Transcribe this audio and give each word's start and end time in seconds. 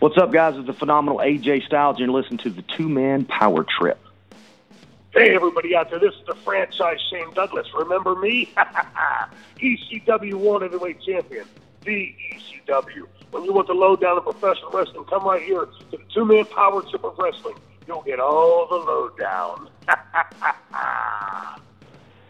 What's 0.00 0.16
up, 0.16 0.32
guys? 0.32 0.56
It's 0.56 0.66
the 0.66 0.72
phenomenal 0.72 1.18
AJ 1.18 1.66
Styles, 1.66 1.98
and 1.98 2.06
you're 2.06 2.22
listening 2.22 2.38
to 2.38 2.48
the 2.48 2.62
Two 2.62 2.88
Man 2.88 3.26
Power 3.26 3.66
Trip. 3.78 3.98
Hey, 5.12 5.34
everybody 5.34 5.76
out 5.76 5.90
there, 5.90 5.98
this 5.98 6.14
is 6.14 6.26
the 6.26 6.34
franchise 6.36 6.96
Shane 7.10 7.30
Douglas. 7.34 7.66
Remember 7.74 8.14
me? 8.14 8.50
ECW 9.58 10.32
World 10.36 10.62
Heavyweight 10.62 11.02
Champion, 11.02 11.44
the 11.84 12.14
ECW. 12.32 13.08
When 13.30 13.44
you 13.44 13.52
want 13.52 13.66
the 13.66 13.74
lowdown 13.74 14.16
of 14.16 14.24
professional 14.24 14.70
wrestling, 14.70 15.04
come 15.04 15.22
right 15.24 15.42
here 15.42 15.66
to 15.66 15.84
the 15.90 15.98
Two 16.14 16.24
Man 16.24 16.46
Power 16.46 16.80
Trip 16.80 17.04
of 17.04 17.18
Wrestling. 17.18 17.56
You'll 17.86 18.00
get 18.00 18.20
all 18.20 18.68
the 18.70 18.76
lowdown. 18.76 19.68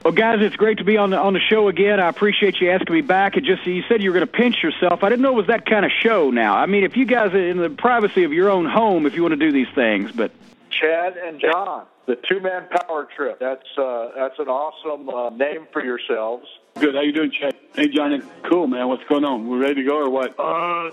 Well, 0.03 0.15
guys, 0.15 0.39
it's 0.41 0.57
great 0.57 0.79
to 0.79 0.85
be 0.85 0.97
on 0.97 1.11
the 1.11 1.19
on 1.19 1.35
the 1.35 1.41
show 1.41 1.69
again. 1.69 2.01
I 2.01 2.09
appreciate 2.09 2.59
you 2.59 2.71
asking 2.71 2.95
me 2.95 3.03
back. 3.03 3.37
It 3.37 3.45
just 3.45 3.67
you 3.67 3.83
said 3.87 4.03
you 4.03 4.11
were 4.11 4.15
going 4.15 4.27
to 4.27 4.33
pinch 4.33 4.63
yourself. 4.63 5.05
I 5.05 5.11
didn't 5.11 5.21
know 5.21 5.33
it 5.33 5.37
was 5.37 5.49
that 5.49 5.67
kind 5.67 5.85
of 5.85 5.93
show. 5.93 6.31
Now, 6.31 6.57
I 6.57 6.65
mean, 6.65 6.85
if 6.85 6.97
you 6.97 7.05
guys 7.05 7.35
are 7.35 7.49
in 7.49 7.59
the 7.59 7.69
privacy 7.69 8.25
of 8.25 8.33
your 8.33 8.49
own 8.49 8.65
home, 8.65 9.05
if 9.05 9.15
you 9.15 9.21
want 9.21 9.33
to 9.33 9.37
do 9.37 9.53
these 9.53 9.69
things, 9.75 10.11
but 10.11 10.33
Chad 10.71 11.19
and 11.19 11.39
John, 11.39 11.85
the 12.07 12.17
two 12.17 12.41
man 12.41 12.67
power 12.71 13.09
trip. 13.15 13.41
That's 13.41 13.67
uh, 13.77 14.09
that's 14.17 14.39
an 14.39 14.49
awesome 14.49 15.11
uh, 15.11 15.29
name 15.31 15.67
for 15.71 15.85
yourselves. 15.85 16.47
Good. 16.79 16.95
How 16.95 17.03
you 17.03 17.13
doing, 17.13 17.31
Chad? 17.31 17.55
Hey, 17.75 17.89
Johnny. 17.89 18.21
Cool, 18.49 18.67
man. 18.67 18.89
What's 18.89 19.05
going 19.05 19.25
on? 19.25 19.49
We're 19.49 19.59
ready 19.59 19.77
to 19.77 19.85
go 19.85 19.99
or 19.99 20.11
what? 20.11 20.35
Uh, 20.39 20.91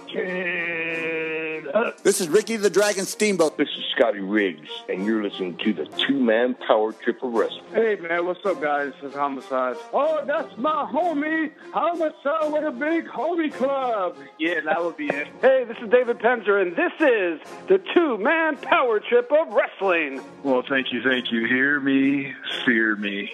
this 2.04 2.22
is 2.22 2.30
Ricky 2.30 2.56
the 2.56 2.70
Dragon 2.70 3.06
Steamboat. 3.06 3.58
This 3.58 3.70
is 3.70 3.84
Scotty 3.96 4.20
Riggs, 4.20 4.70
and 4.90 5.06
you're 5.06 5.24
listening 5.24 5.58
to 5.58 5.74
the 5.74 5.86
Two 5.86 6.20
Man 6.20 6.56
Power 6.56 6.94
Trip 6.94 7.22
of 7.24 7.34
Wrestling. 7.34 7.64
Hey, 7.74 7.96
man, 7.96 8.26
what's 8.26 8.46
up, 8.46 8.62
guys? 8.62 8.94
This 9.02 9.12
is 9.12 9.16
Homicide. 9.18 9.76
Oh, 9.94 10.24
that's 10.26 10.56
my 10.58 10.90
homie, 10.92 11.52
Homicide 11.74 12.52
with 12.52 12.64
a 12.64 12.72
big 12.72 13.08
homie 13.08 13.54
club. 13.54 14.18
Yeah, 14.40 14.62
that 14.66 14.84
would 14.84 14.98
be 14.98 15.08
it. 15.08 15.28
Hey, 15.42 15.64
this 15.66 15.78
is 15.82 15.90
David 15.90 16.20
Penzer, 16.20 16.62
and 16.62 16.76
this 16.76 16.94
is 17.00 17.40
the 17.68 17.82
two 17.94 18.18
man 18.18 18.58
power 18.58 19.00
trip 19.00 19.32
of 19.32 19.54
wrestling. 19.54 20.22
Well, 20.44 20.64
thank 20.68 20.92
you, 20.92 21.02
thank 21.02 21.32
you. 21.32 21.46
Hear 21.48 21.80
me, 21.80 22.34
fear 22.66 22.96
me. 22.96 23.34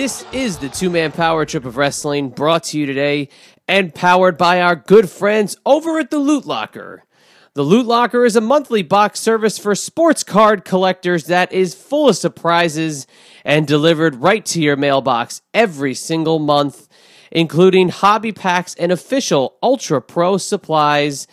This 0.00 0.24
is 0.32 0.56
the 0.56 0.70
two 0.70 0.88
man 0.88 1.12
power 1.12 1.44
trip 1.44 1.66
of 1.66 1.76
wrestling 1.76 2.30
brought 2.30 2.62
to 2.64 2.78
you 2.78 2.86
today 2.86 3.28
and 3.68 3.94
powered 3.94 4.38
by 4.38 4.62
our 4.62 4.74
good 4.74 5.10
friends 5.10 5.58
over 5.66 5.98
at 5.98 6.10
the 6.10 6.18
Loot 6.18 6.46
Locker. 6.46 7.04
The 7.52 7.62
Loot 7.62 7.84
Locker 7.84 8.24
is 8.24 8.34
a 8.34 8.40
monthly 8.40 8.82
box 8.82 9.20
service 9.20 9.58
for 9.58 9.74
sports 9.74 10.24
card 10.24 10.64
collectors 10.64 11.24
that 11.24 11.52
is 11.52 11.74
full 11.74 12.08
of 12.08 12.16
surprises 12.16 13.06
and 13.44 13.66
delivered 13.66 14.14
right 14.14 14.42
to 14.46 14.62
your 14.62 14.76
mailbox 14.76 15.42
every 15.52 15.92
single 15.92 16.38
month, 16.38 16.88
including 17.30 17.90
hobby 17.90 18.32
packs 18.32 18.74
and 18.76 18.90
official 18.90 19.58
Ultra 19.62 20.00
Pro 20.00 20.38
supplies. 20.38 21.26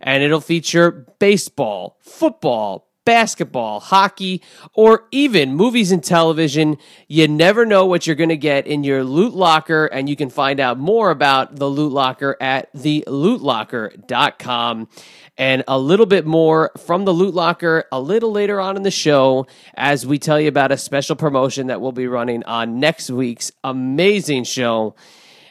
And 0.00 0.22
it'll 0.22 0.40
feature 0.40 1.06
baseball, 1.18 1.98
football, 2.00 2.83
basketball, 3.04 3.80
hockey, 3.80 4.40
or 4.72 5.06
even 5.10 5.54
movies 5.54 5.92
and 5.92 6.02
television. 6.02 6.78
You 7.08 7.28
never 7.28 7.66
know 7.66 7.84
what 7.86 8.06
you're 8.06 8.16
going 8.16 8.30
to 8.30 8.36
get 8.36 8.66
in 8.66 8.84
your 8.84 9.04
Loot 9.04 9.34
Locker, 9.34 9.84
and 9.86 10.08
you 10.08 10.16
can 10.16 10.30
find 10.30 10.60
out 10.60 10.78
more 10.78 11.10
about 11.10 11.56
the 11.56 11.68
Loot 11.68 11.92
Locker 11.92 12.38
at 12.40 12.72
thelootlocker.com. 12.74 14.88
And 15.36 15.64
a 15.66 15.76
little 15.78 16.06
bit 16.06 16.24
more 16.26 16.70
from 16.78 17.04
the 17.04 17.12
Loot 17.12 17.34
Locker 17.34 17.86
a 17.90 18.00
little 18.00 18.30
later 18.30 18.60
on 18.60 18.76
in 18.76 18.84
the 18.84 18.92
show 18.92 19.48
as 19.74 20.06
we 20.06 20.16
tell 20.18 20.40
you 20.40 20.46
about 20.48 20.70
a 20.70 20.76
special 20.76 21.16
promotion 21.16 21.66
that 21.66 21.80
we'll 21.80 21.90
be 21.90 22.06
running 22.06 22.44
on 22.44 22.78
next 22.78 23.10
week's 23.10 23.50
amazing 23.64 24.44
show. 24.44 24.94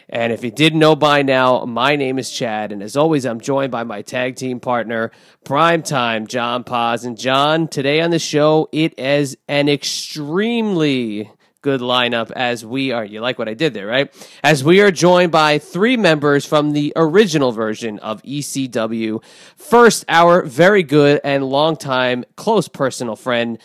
And 0.09 0.33
if 0.33 0.43
you 0.43 0.51
didn't 0.51 0.79
know 0.79 0.95
by 0.95 1.21
now, 1.21 1.65
my 1.65 1.95
name 1.95 2.19
is 2.19 2.29
Chad, 2.29 2.71
and 2.71 2.83
as 2.83 2.97
always, 2.97 3.25
I'm 3.25 3.39
joined 3.39 3.71
by 3.71 3.83
my 3.83 4.01
tag 4.01 4.35
team 4.35 4.59
partner, 4.59 5.11
Primetime 5.45 6.27
John 6.27 6.63
Paz. 6.63 7.05
And 7.05 7.17
John, 7.17 7.67
today 7.67 8.01
on 8.01 8.11
the 8.11 8.19
show, 8.19 8.69
it 8.71 8.97
is 8.99 9.37
an 9.47 9.69
extremely 9.69 11.31
good 11.63 11.81
lineup 11.81 12.29
as 12.31 12.65
we 12.65 12.91
are. 12.91 13.03
You 13.03 13.21
like 13.21 13.39
what 13.39 13.47
I 13.49 13.53
did 13.55 13.73
there, 13.73 13.87
right? 13.87 14.13
As 14.43 14.63
we 14.63 14.81
are 14.81 14.91
joined 14.91 15.31
by 15.31 15.57
three 15.57 15.97
members 15.97 16.45
from 16.45 16.73
the 16.73 16.93
original 16.95 17.51
version 17.51 17.97
of 17.99 18.21
ECW. 18.23 19.23
First, 19.55 20.03
our 20.09 20.43
very 20.43 20.83
good 20.83 21.21
and 21.23 21.45
longtime 21.45 22.25
close 22.35 22.67
personal 22.67 23.15
friend, 23.15 23.57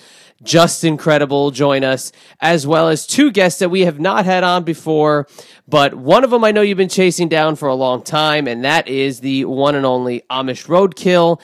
Justin 0.42 0.96
Credible 0.96 1.50
join 1.50 1.82
us, 1.82 2.12
as 2.40 2.66
well 2.66 2.88
as 2.88 3.06
two 3.06 3.30
guests 3.32 3.58
that 3.58 3.70
we 3.70 3.82
have 3.82 3.98
not 3.98 4.24
had 4.24 4.44
on 4.44 4.64
before, 4.64 5.26
but 5.66 5.94
one 5.94 6.24
of 6.24 6.30
them 6.30 6.44
I 6.44 6.52
know 6.52 6.60
you've 6.60 6.78
been 6.78 6.88
chasing 6.88 7.28
down 7.28 7.56
for 7.56 7.68
a 7.68 7.74
long 7.74 8.02
time, 8.02 8.46
and 8.46 8.64
that 8.64 8.88
is 8.88 9.20
the 9.20 9.44
one 9.44 9.74
and 9.74 9.84
only 9.84 10.22
Amish 10.30 10.66
Roadkill. 10.66 11.40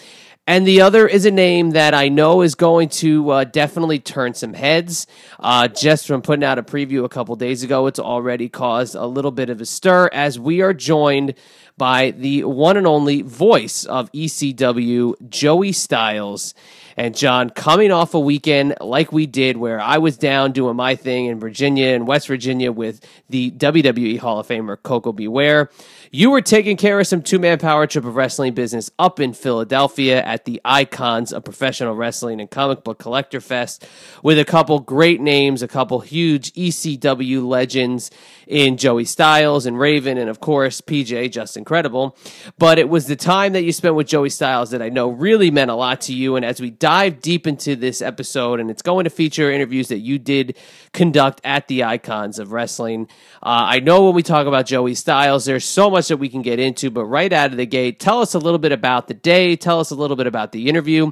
And 0.47 0.67
the 0.67 0.83
other 0.83 1.09
is 1.09 1.25
a 1.25 1.31
name 1.31 1.71
that 1.71 1.95
I 1.95 2.09
know 2.09 2.43
is 2.43 2.55
going 2.55 2.91
to 2.91 3.31
uh, 3.31 3.45
definitely 3.45 3.99
turn 3.99 4.35
some 4.35 4.53
heads. 4.53 5.07
Uh, 5.41 5.69
just 5.69 6.07
from 6.07 6.21
putting 6.21 6.45
out 6.45 6.59
a 6.59 6.63
preview 6.63 7.05
a 7.05 7.09
couple 7.09 7.35
days 7.35 7.63
ago, 7.63 7.87
it's 7.87 7.99
already 7.99 8.51
caused 8.51 8.95
a 8.95 9.07
little 9.07 9.31
bit 9.31 9.49
of 9.49 9.63
a 9.63 9.67
stir 9.67 10.11
as 10.13 10.39
we 10.39 10.61
are 10.61 10.75
joined 10.75 11.33
by 11.79 12.11
the 12.11 12.45
one 12.45 12.77
and 12.77 12.87
only 12.87 13.23
voice 13.23 13.87
of 13.87 14.13
ECW, 14.13 15.15
Joey 15.31 15.73
Styles. 15.73 16.55
And 16.97 17.17
John, 17.17 17.51
coming 17.51 17.91
off 17.91 18.15
a 18.15 18.21
weekend 18.21 18.77
like 18.81 19.13
we 19.13 19.27
did, 19.27 19.57
where 19.57 19.81
I 19.81 19.99
was 19.99 20.17
down 20.17 20.53
doing 20.53 20.77
my 20.77 20.95
thing 20.95 21.27
in 21.27 21.41
Virginia 21.41 21.89
and 21.89 22.07
West 22.07 22.29
Virginia 22.29 22.71
with 22.71 23.05
the 23.29 23.51
WWE 23.53 24.19
Hall 24.19 24.39
of 24.39 24.47
Famer 24.47 24.81
Koko 24.83 25.13
B. 25.13 25.27
Ware, 25.27 25.71
you 26.15 26.31
were 26.31 26.41
taking 26.41 26.77
care 26.77 27.01
of 27.01 27.09
some 27.09 27.23
two 27.23 27.41
man 27.41 27.59
power 27.59 27.89
trip 27.89 28.05
of 28.05 28.15
wrestling 28.15 28.55
business 28.55 28.89
up 29.01 29.19
in 29.19 29.33
Philadelphia 29.33 30.23
at 30.23 30.45
the 30.45 30.61
Icons 30.65 31.33
of 31.33 31.43
Professional 31.43 31.97
Wrestling 31.97 32.41
and 32.41 32.49
Comic 32.49 32.85
Book 32.85 33.01
Collector 33.01 33.41
Fest 33.41 33.85
with 34.23 34.39
a 34.39 34.45
couple 34.45 34.79
great 34.79 35.21
names, 35.21 35.61
a 35.61 35.67
couple 35.67 35.99
huge 35.99 36.53
ECW 36.53 37.45
legends 37.45 38.13
in 38.47 38.77
Joey 38.77 39.05
Styles 39.05 39.67
and 39.67 39.77
Raven, 39.77 40.17
and 40.17 40.31
of 40.31 40.39
course, 40.39 40.81
PJ, 40.81 41.33
Justin 41.33 41.65
Credible. 41.65 42.17
But 42.59 42.79
it 42.79 42.89
was 42.89 43.09
the 43.09 43.17
time 43.17 43.53
that 43.55 43.65
you 43.65 43.73
spent 43.73 43.97
with 43.97 44.07
Joey 44.07 44.31
Styles 44.31 44.71
that 44.71 44.81
I 44.81 44.91
know 44.91 45.09
really 45.09 45.51
meant 45.51 45.73
a 45.73 45.75
lot 45.75 46.01
to 46.03 46.15
you. 46.15 46.37
And 46.37 46.45
as 46.45 46.61
we 46.61 46.71
dive 46.71 47.23
deep 47.23 47.45
into 47.45 47.75
this 47.75 48.01
episode, 48.01 48.61
and 48.61 48.71
it's 48.71 48.83
going 48.83 49.03
to 49.03 49.11
feature 49.11 49.51
interviews 49.51 49.89
that 49.89 49.99
you 49.99 50.21
did 50.21 50.57
conduct 50.93 51.41
at 51.43 51.67
the 51.67 51.83
Icons 51.83 52.39
of 52.39 52.53
Wrestling. 52.53 53.09
Uh, 53.43 53.67
I 53.67 53.81
know 53.81 54.05
when 54.05 54.15
we 54.15 54.23
talk 54.23 54.47
about 54.47 54.67
Joey 54.67 54.95
Styles, 54.95 55.45
there's 55.45 55.65
so 55.65 55.91
much 55.91 56.04
that 56.09 56.17
we 56.17 56.29
can 56.29 56.43
get 56.43 56.59
into, 56.59 56.91
but 56.91 57.05
right 57.05 57.33
out 57.33 57.51
of 57.51 57.57
the 57.57 57.67
gate, 57.67 58.01
tell 58.01 58.21
us 58.21 58.35
a 58.35 58.39
little 58.39 58.59
bit 58.59 58.73
about 58.73 59.09
the 59.09 59.15
day, 59.15 59.57
tell 59.57 59.81
us 59.81 59.91
a 59.91 59.95
little 59.95 60.17
bit 60.17 60.27
about 60.27 60.53
the 60.53 60.69
interview. 60.69 61.11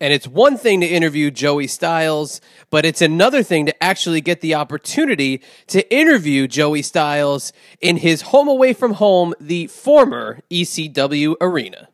And 0.00 0.12
it's 0.12 0.26
one 0.26 0.58
thing 0.58 0.80
to 0.80 0.86
interview 0.86 1.30
Joey 1.30 1.66
Styles, 1.66 2.40
but 2.68 2.84
it's 2.84 3.00
another 3.00 3.42
thing 3.42 3.64
to 3.66 3.82
actually 3.82 4.20
get 4.20 4.40
the 4.40 4.54
opportunity 4.54 5.40
to 5.68 5.94
interview 5.94 6.48
Joey 6.48 6.82
Styles 6.82 7.52
in 7.80 7.98
his 7.98 8.22
home 8.22 8.48
away 8.48 8.72
from 8.72 8.94
home, 8.94 9.34
the 9.40 9.68
former 9.68 10.40
ECW 10.50 11.36
arena. 11.40 11.88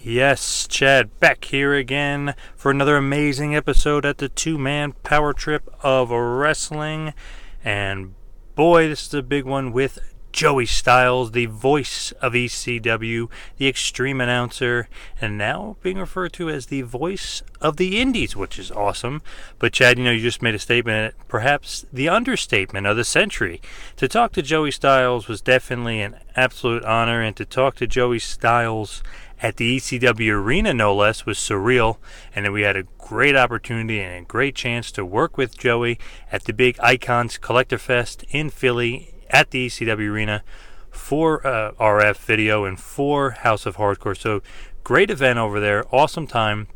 Yes, 0.00 0.66
Chad 0.66 1.20
back 1.20 1.44
here 1.44 1.74
again 1.74 2.34
for 2.56 2.70
another 2.70 2.96
amazing 2.96 3.54
episode 3.54 4.06
at 4.06 4.18
the 4.18 4.28
two 4.28 4.56
man 4.56 4.92
power 5.02 5.32
trip 5.32 5.68
of 5.82 6.10
wrestling. 6.10 7.12
And 7.62 8.14
boy, 8.58 8.88
this 8.88 9.06
is 9.06 9.14
a 9.14 9.22
big 9.22 9.44
one 9.44 9.70
with 9.70 10.00
Joey 10.32 10.66
Styles, 10.66 11.30
the 11.30 11.46
voice 11.46 12.10
of 12.20 12.32
ECW, 12.32 13.30
the 13.56 13.68
extreme 13.68 14.20
announcer, 14.20 14.88
and 15.20 15.38
now 15.38 15.76
being 15.80 15.96
referred 15.96 16.32
to 16.32 16.50
as 16.50 16.66
the 16.66 16.82
voice 16.82 17.44
of 17.60 17.76
the 17.76 18.00
Indies, 18.00 18.34
which 18.34 18.58
is 18.58 18.72
awesome. 18.72 19.22
But, 19.60 19.74
Chad, 19.74 19.96
you 19.96 20.02
know, 20.02 20.10
you 20.10 20.20
just 20.20 20.42
made 20.42 20.56
a 20.56 20.58
statement, 20.58 21.14
perhaps 21.28 21.86
the 21.92 22.08
understatement 22.08 22.88
of 22.88 22.96
the 22.96 23.04
century. 23.04 23.62
To 23.94 24.08
talk 24.08 24.32
to 24.32 24.42
Joey 24.42 24.72
Styles 24.72 25.28
was 25.28 25.40
definitely 25.40 26.00
an 26.00 26.16
absolute 26.34 26.84
honor, 26.84 27.22
and 27.22 27.36
to 27.36 27.44
talk 27.44 27.76
to 27.76 27.86
Joey 27.86 28.18
Styles 28.18 29.04
at 29.40 29.56
the 29.56 29.76
ECW 29.76 30.32
arena, 30.32 30.74
no 30.74 30.94
less, 30.94 31.24
was 31.24 31.38
surreal. 31.38 31.98
And 32.34 32.44
then 32.44 32.52
we 32.52 32.62
had 32.62 32.76
a 32.76 32.84
great 32.98 33.36
opportunity 33.36 34.00
and 34.00 34.24
a 34.24 34.26
great 34.26 34.54
chance 34.54 34.90
to 34.92 35.04
work 35.04 35.36
with 35.36 35.58
Joey 35.58 35.98
at 36.32 36.44
the 36.44 36.52
big 36.52 36.78
Icons 36.80 37.38
Collector 37.38 37.78
Fest 37.78 38.24
in 38.30 38.50
Philly 38.50 39.14
at 39.30 39.50
the 39.50 39.66
ECW 39.66 40.10
Arena 40.10 40.42
for 40.90 41.46
uh, 41.46 41.72
RF 41.72 42.16
video 42.18 42.64
and 42.64 42.78
for 42.78 43.30
House 43.30 43.66
of 43.66 43.76
Hardcore. 43.76 44.16
So 44.16 44.42
great 44.84 45.10
event 45.10 45.38
over 45.38 45.60
there, 45.60 45.84
awesome 45.94 46.26
time. 46.26 46.68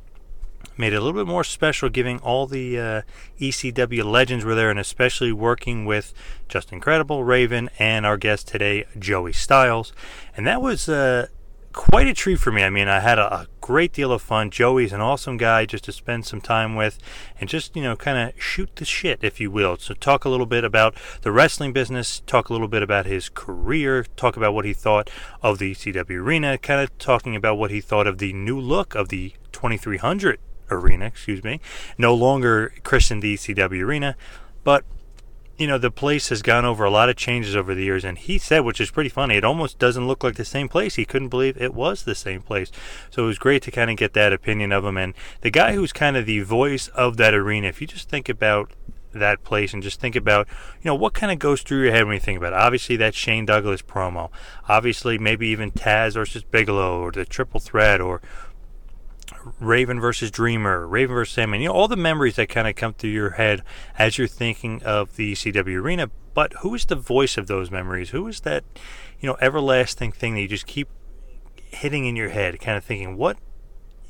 Made 0.78 0.94
it 0.94 0.96
a 0.96 1.00
little 1.00 1.20
bit 1.22 1.28
more 1.28 1.44
special, 1.44 1.90
giving 1.90 2.18
all 2.20 2.46
the 2.46 2.78
uh, 2.78 3.02
ECW 3.38 4.04
legends 4.04 4.44
were 4.44 4.54
there, 4.54 4.70
and 4.70 4.78
especially 4.78 5.30
working 5.30 5.84
with 5.84 6.14
Justin 6.48 6.80
Credible, 6.80 7.24
Raven, 7.24 7.68
and 7.78 8.06
our 8.06 8.16
guest 8.16 8.48
today, 8.48 8.86
Joey 8.98 9.34
Styles. 9.34 9.92
And 10.34 10.46
that 10.46 10.62
was 10.62 10.88
uh, 10.88 11.26
quite 11.72 12.06
a 12.06 12.14
treat 12.14 12.38
for 12.38 12.52
me. 12.52 12.62
I 12.62 12.70
mean, 12.70 12.88
I 12.88 13.00
had 13.00 13.19
a, 13.19 13.34
a, 13.34 13.46
great 13.60 13.92
deal 13.92 14.10
of 14.10 14.20
fun. 14.20 14.50
Joey's 14.50 14.92
an 14.92 15.00
awesome 15.00 15.36
guy 15.36 15.66
just 15.66 15.84
to 15.84 15.92
spend 15.92 16.26
some 16.26 16.40
time 16.40 16.74
with 16.74 16.98
and 17.38 17.48
just, 17.48 17.76
you 17.76 17.82
know, 17.82 17.94
kind 17.94 18.19
of 18.19 18.40
shoot 18.42 18.74
the 18.74 18.84
shit, 18.84 19.20
if 19.22 19.40
you 19.40 19.50
will. 19.50 19.76
So, 19.76 19.94
talk 19.94 20.24
a 20.24 20.28
little 20.28 20.46
bit 20.46 20.64
about 20.64 20.96
the 21.22 21.30
wrestling 21.30 21.72
business, 21.72 22.20
talk 22.26 22.48
a 22.48 22.52
little 22.52 22.69
bit 22.69 22.82
about 22.82 23.06
his 23.06 23.28
career, 23.28 24.04
talk 24.16 24.36
about 24.36 24.52
what 24.52 24.64
he 24.64 24.72
thought 24.72 25.10
of 25.42 25.58
the 25.58 25.72
ECW 25.72 26.10
arena, 26.10 26.58
kind 26.58 26.80
of 26.80 26.96
talking 26.98 27.36
about 27.36 27.56
what 27.56 27.70
he 27.70 27.80
thought 27.80 28.06
of 28.06 28.19
the 28.19 28.32
new 28.32 28.58
look 28.58 28.94
of 28.94 29.08
the 29.08 29.34
2300 29.52 30.40
arena, 30.70 31.06
excuse 31.06 31.44
me. 31.44 31.60
No 31.96 32.14
longer 32.14 32.72
christened 32.82 33.22
the 33.22 33.34
ECW 33.34 33.82
arena, 33.82 34.16
but 34.64 34.84
you 35.58 35.66
know, 35.66 35.78
the 35.78 35.90
place 35.90 36.28
has 36.31 36.43
gone 36.43 36.64
over 36.64 36.84
a 36.84 36.90
lot 36.90 37.08
of 37.08 37.16
changes 37.16 37.54
over 37.54 37.75
the 37.75 37.84
years. 37.84 38.04
And 38.04 38.19
he 38.19 38.38
said, 38.38 38.60
which 38.60 38.81
is 38.81 38.90
pretty 38.90 39.10
funny, 39.10 39.37
it 39.37 39.44
almost 39.44 39.78
doesn't 39.78 40.06
look 40.06 40.25
like 40.25 40.37
the 40.37 40.44
same 40.44 40.69
place. 40.69 40.94
He 40.94 41.04
couldn't 41.04 41.28
believe 41.28 41.56
it 41.56 41.75
was 41.75 42.02
the 42.02 42.14
same 42.14 42.43
place. 42.43 42.70
So 43.10 43.25
it 43.25 43.26
was 43.26 43.38
great 43.38 43.62
to 43.62 43.70
kind 43.70 43.90
of 43.90 43.96
get 43.96 44.14
that 44.14 44.32
opinion 44.32 44.72
of 44.72 44.84
him. 44.84 44.96
And 44.96 45.14
the 45.43 45.50
guy 45.50 45.75
who's 45.75 45.93
kind 45.93 46.16
of 46.16 46.26
the 46.26 46.40
voice 46.40 46.88
of 46.88 47.16
that 47.19 47.34
arena, 47.34 47.69
if 47.69 47.81
you 47.81 47.87
just 47.87 48.08
think 48.08 48.28
about 48.28 48.72
that 49.14 49.44
place 49.44 49.75
and 49.75 49.82
just 49.82 50.00
think 50.00 50.16
about, 50.16 50.49
you 50.82 50.88
know, 50.88 50.94
what 50.94 51.12
kind 51.12 51.32
of 51.32 51.38
goes 51.38 51.62
through 51.62 51.82
your 51.82 51.93
head 51.93 52.06
when 52.06 52.14
you 52.14 52.20
think 52.20 52.38
about 52.38 52.52
it. 52.52 52.58
Obviously, 52.58 52.96
that 52.96 53.14
Shane 53.14 53.46
Douglas 53.46 53.82
promo. 53.82 54.31
Obviously, 54.69 55.19
maybe 55.19 55.48
even 55.48 55.70
Taz 55.70 56.14
versus 56.14 56.44
Bigelow 56.44 57.00
or 57.00 57.12
the 57.12 57.25
triple 57.25 57.60
threat 57.60 58.00
or 58.00 58.20
Raven 59.61 60.00
versus 60.00 60.31
Dreamer, 60.31 60.87
Raven 60.87 61.14
versus 61.14 61.34
Sandman, 61.34 61.61
you 61.61 61.69
know, 61.69 61.75
all 61.75 61.88
the 61.88 61.96
memories 61.96 62.37
that 62.37 62.49
kind 62.49 62.69
of 62.69 62.76
come 62.76 62.94
through 62.94 63.11
your 63.11 63.31
head 63.31 63.62
as 63.99 64.19
you're 64.19 64.29
thinking 64.29 64.82
of 64.82 65.17
the 65.17 65.32
ECW 65.32 65.81
arena. 65.81 66.11
But 66.34 66.55
who 66.61 66.75
is 66.75 66.87
the 66.87 66.96
voice 66.96 67.37
of 67.37 67.46
those 67.46 67.70
memories? 67.70 68.11
Who 68.11 68.26
is 68.26 68.40
that, 68.40 68.64
you 69.20 69.29
know, 69.29 69.37
everlasting 69.40 70.12
thing 70.12 70.34
that 70.34 70.40
you 70.40 70.49
just 70.49 70.67
keep 70.67 70.88
hitting 71.56 72.06
in 72.06 72.17
your 72.17 72.31
head, 72.31 72.61
kind 72.61 72.76
of 72.76 72.84
thinking, 72.84 73.17
what 73.17 73.38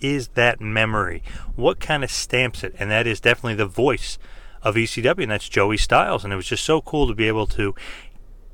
is 0.00 0.28
that 0.28 0.60
memory? 0.60 1.22
What 1.56 1.80
kind 1.80 2.04
of 2.04 2.10
stamps 2.10 2.62
it? 2.64 2.74
And 2.78 2.90
that 2.90 3.06
is 3.06 3.20
definitely 3.20 3.54
the 3.54 3.66
voice 3.66 4.18
of 4.62 4.76
ECW, 4.76 5.22
and 5.22 5.32
that's 5.32 5.48
Joey 5.48 5.76
Styles. 5.76 6.24
And 6.24 6.32
it 6.32 6.36
was 6.36 6.46
just 6.46 6.64
so 6.64 6.80
cool 6.80 7.08
to 7.08 7.14
be 7.14 7.28
able 7.28 7.46
to 7.48 7.74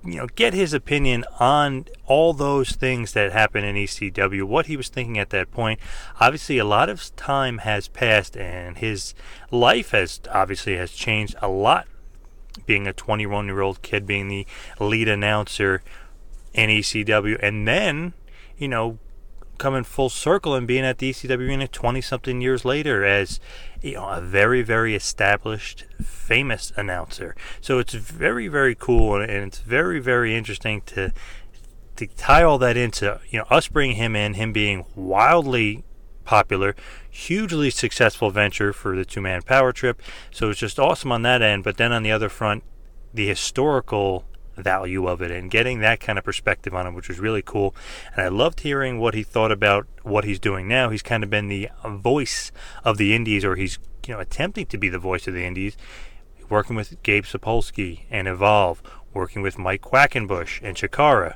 you 0.05 0.17
know, 0.17 0.27
get 0.35 0.55
his 0.55 0.73
opinion 0.73 1.25
on 1.41 1.87
all 2.07 2.33
those 2.33 2.73
things 2.73 3.13
that 3.13 3.33
happened 3.33 3.67
in 3.67 3.77
ECW, 3.77 4.45
what 4.45 4.67
he 4.67 4.77
was 4.77 4.89
thinking 4.89 5.19
at 5.19 5.31
that 5.31 5.51
point. 5.51 5.81
Obviously, 6.21 6.59
a 6.59 6.65
lot 6.65 6.89
of 6.89 7.15
time 7.17 7.59
has 7.59 7.89
passed, 7.89 8.37
and 8.37 8.79
his 8.79 9.15
life 9.51 9.91
has 9.91 10.21
obviously 10.31 10.77
has 10.77 10.93
changed 10.93 11.35
a 11.43 11.49
lot. 11.49 11.87
Being 12.67 12.87
a 12.87 12.93
21 12.93 13.47
year 13.47 13.61
old 13.61 13.83
kid, 13.83 14.07
being 14.07 14.29
the 14.29 14.47
lead 14.81 15.09
announcer 15.09 15.83
in 16.55 16.71
ECW, 16.71 17.39
and 17.43 17.69
then, 17.69 18.15
you 18.57 18.69
know, 18.69 18.99
coming 19.59 19.85
full 19.85 20.09
circle 20.09 20.55
and 20.55 20.67
being 20.67 20.85
at 20.85 20.99
the 20.99 21.11
ECW 21.11 21.49
arena 21.49 21.69
20 21.69 22.01
something 22.01 22.41
years 22.41 22.65
later 22.65 23.05
as 23.05 23.41
you 23.83 23.95
know 23.95 24.09
a 24.09 24.21
very 24.21 24.63
very 24.63 24.95
established 24.95 25.85
famous 26.03 26.73
announcer. 26.77 27.35
So 27.61 27.79
it's 27.79 27.95
very 27.95 28.49
very 28.49 28.75
cool 28.75 29.21
and 29.21 29.31
it's 29.31 29.61
very 29.61 30.01
very 30.01 30.35
interesting 30.35 30.83
to 30.87 31.13
to 31.97 32.07
tie 32.07 32.43
all 32.43 32.59
that 32.59 32.77
into 32.77 33.21
you 33.31 33.39
know 33.39 33.47
us 33.51 33.69
bringing 33.69 33.97
him 33.97 34.17
in 34.17 34.35
him 34.35 34.53
being 34.53 34.85
wildly 34.95 35.85
popular 36.25 36.77
hugely 37.11 37.71
successful 37.71 38.31
venture 38.31 38.73
for 38.73 38.95
the 38.95 39.05
two 39.05 39.21
man 39.21 39.43
power 39.43 39.73
trip. 39.73 40.01
So 40.31 40.51
it's 40.51 40.61
just 40.61 40.79
awesome 40.79 41.13
on 41.13 41.23
that 41.23 41.43
end 41.43 41.65
but 41.65 41.77
then 41.77 41.93
on 41.93 42.03
the 42.03 42.13
other 42.13 42.29
front 42.29 42.65
the 43.15 43.27
historical 43.27 44.25
value 44.59 45.07
of 45.07 45.23
it 45.23 45.31
and 45.31 45.51
getting 45.51 45.81
that 45.81 46.01
kind 46.01 46.19
of 46.19 46.25
perspective 46.25 46.75
on 46.75 46.87
it, 46.87 46.93
which 46.93 47.09
was 47.09 47.19
really 47.21 47.43
cool. 47.43 47.75
And 48.15 48.23
I 48.25 48.29
loved 48.29 48.61
hearing 48.61 48.99
what 48.99 49.15
he 49.15 49.23
thought 49.23 49.53
about 49.53 49.87
what 50.03 50.25
he's 50.25 50.39
doing 50.39 50.69
now. 50.69 50.91
He's 50.91 51.03
kind 51.03 51.23
of 51.23 51.31
been 51.31 51.49
the 51.49 51.71
voice 51.87 52.53
of 52.85 52.99
the 52.99 53.15
Indies, 53.15 53.45
or 53.45 53.57
he's 53.57 53.79
you 54.07 54.15
know 54.15 54.21
attempting 54.21 54.67
to 54.67 54.79
be 54.79 54.89
the 54.89 54.99
voice 54.99 55.27
of 55.27 55.35
the 55.35 55.45
Indies, 55.45 55.77
working 56.49 56.77
with 56.77 57.03
Gabe 57.03 57.25
Sapolsky 57.25 58.03
and 58.11 58.27
Evolve, 58.27 58.83
working 59.13 59.43
with 59.43 59.59
Mike 59.59 59.83
Quackenbush 59.83 60.61
and 60.63 60.77
Chikara 60.77 61.35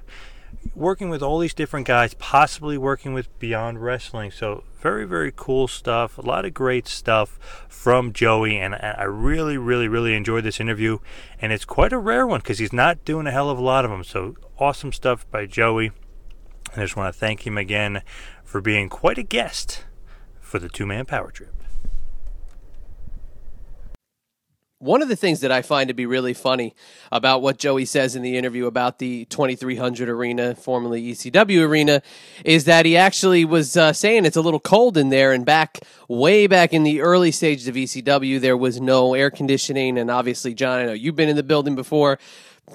working 0.75 1.11
with 1.11 1.23
all 1.23 1.39
these 1.39 1.55
different 1.55 1.87
guys, 1.87 2.15
possibly 2.15 2.79
working 2.79 3.13
with 3.13 3.39
Beyond 3.39 3.83
Wrestling. 3.83 4.31
So 4.31 4.65
very, 4.81 5.05
very 5.07 5.33
cool 5.35 5.69
stuff. 5.69 6.19
A 6.19 6.23
lot 6.23 6.45
of 6.45 6.55
great 6.55 6.89
stuff 6.89 7.67
from 7.69 8.13
Joey, 8.13 8.59
and 8.59 8.75
I 8.75 9.05
really, 9.05 9.59
really, 9.59 9.89
really 9.89 10.15
enjoyed 10.15 10.45
this 10.45 10.61
interview. 10.61 10.99
And 11.41 11.53
it's 11.53 11.65
quite 11.65 11.93
a 11.93 11.99
rare 11.99 12.27
one 12.27 12.41
because 12.41 12.59
he's 12.59 12.73
not 12.73 13.05
doing 13.05 13.27
a 13.27 13.31
hell 13.33 13.51
of 13.51 13.59
a 13.59 13.63
lot 13.63 13.85
of 13.85 13.91
them. 13.91 14.05
So 14.05 14.37
awesome 14.59 14.93
stuff 14.93 15.29
by 15.31 15.47
Joey. 15.47 15.93
And 16.73 16.83
I 16.83 16.85
just 16.85 16.97
want 16.97 17.13
to 17.13 17.19
thank 17.19 17.47
him 17.47 17.59
again 17.59 18.03
for 18.45 18.61
being 18.61 18.89
quite 18.89 19.19
a 19.19 19.23
guest 19.23 19.85
for 20.41 20.59
the 20.59 20.69
two 20.69 20.87
man 20.87 21.05
power 21.05 21.31
trip. 21.31 21.62
One 24.83 25.01
of 25.01 25.09
the 25.09 25.15
things 25.15 25.39
that 25.43 25.53
I 25.53 25.63
find 25.63 25.87
to 25.87 25.95
be 25.95 26.07
really 26.07 26.35
funny 26.35 26.75
about 27.13 27.41
what 27.41 27.57
Joey 27.57 27.85
says 27.85 28.17
in 28.17 28.23
the 28.23 28.37
interview 28.37 28.67
about 28.67 28.99
the 28.99 29.27
2300 29.27 30.09
arena, 30.09 30.57
formerly 30.57 31.01
ECW 31.13 31.65
arena, 31.65 32.03
is 32.45 32.65
that 32.65 32.85
he 32.85 32.97
actually 32.97 33.45
was 33.45 33.77
uh, 33.77 33.93
saying 33.93 34.25
it's 34.25 34.37
a 34.37 34.41
little 34.41 34.59
cold 34.59 34.97
in 34.97 35.11
there. 35.11 35.31
And 35.33 35.47
back, 35.47 35.79
way 36.09 36.49
back 36.49 36.73
in 36.73 36.83
the 36.83 37.01
early 37.01 37.31
stages 37.31 37.69
of 37.69 37.77
ECW, 37.77 38.41
there 38.41 38.57
was 38.57 38.81
no 38.81 39.15
air 39.15 39.31
conditioning. 39.31 39.99
And 39.99 40.11
obviously, 40.11 40.53
John, 40.53 40.81
I 40.81 40.87
know 40.87 40.95
you've 40.95 41.15
been 41.15 41.29
in 41.29 41.37
the 41.37 41.45
building 41.45 41.77
before. 41.77 42.19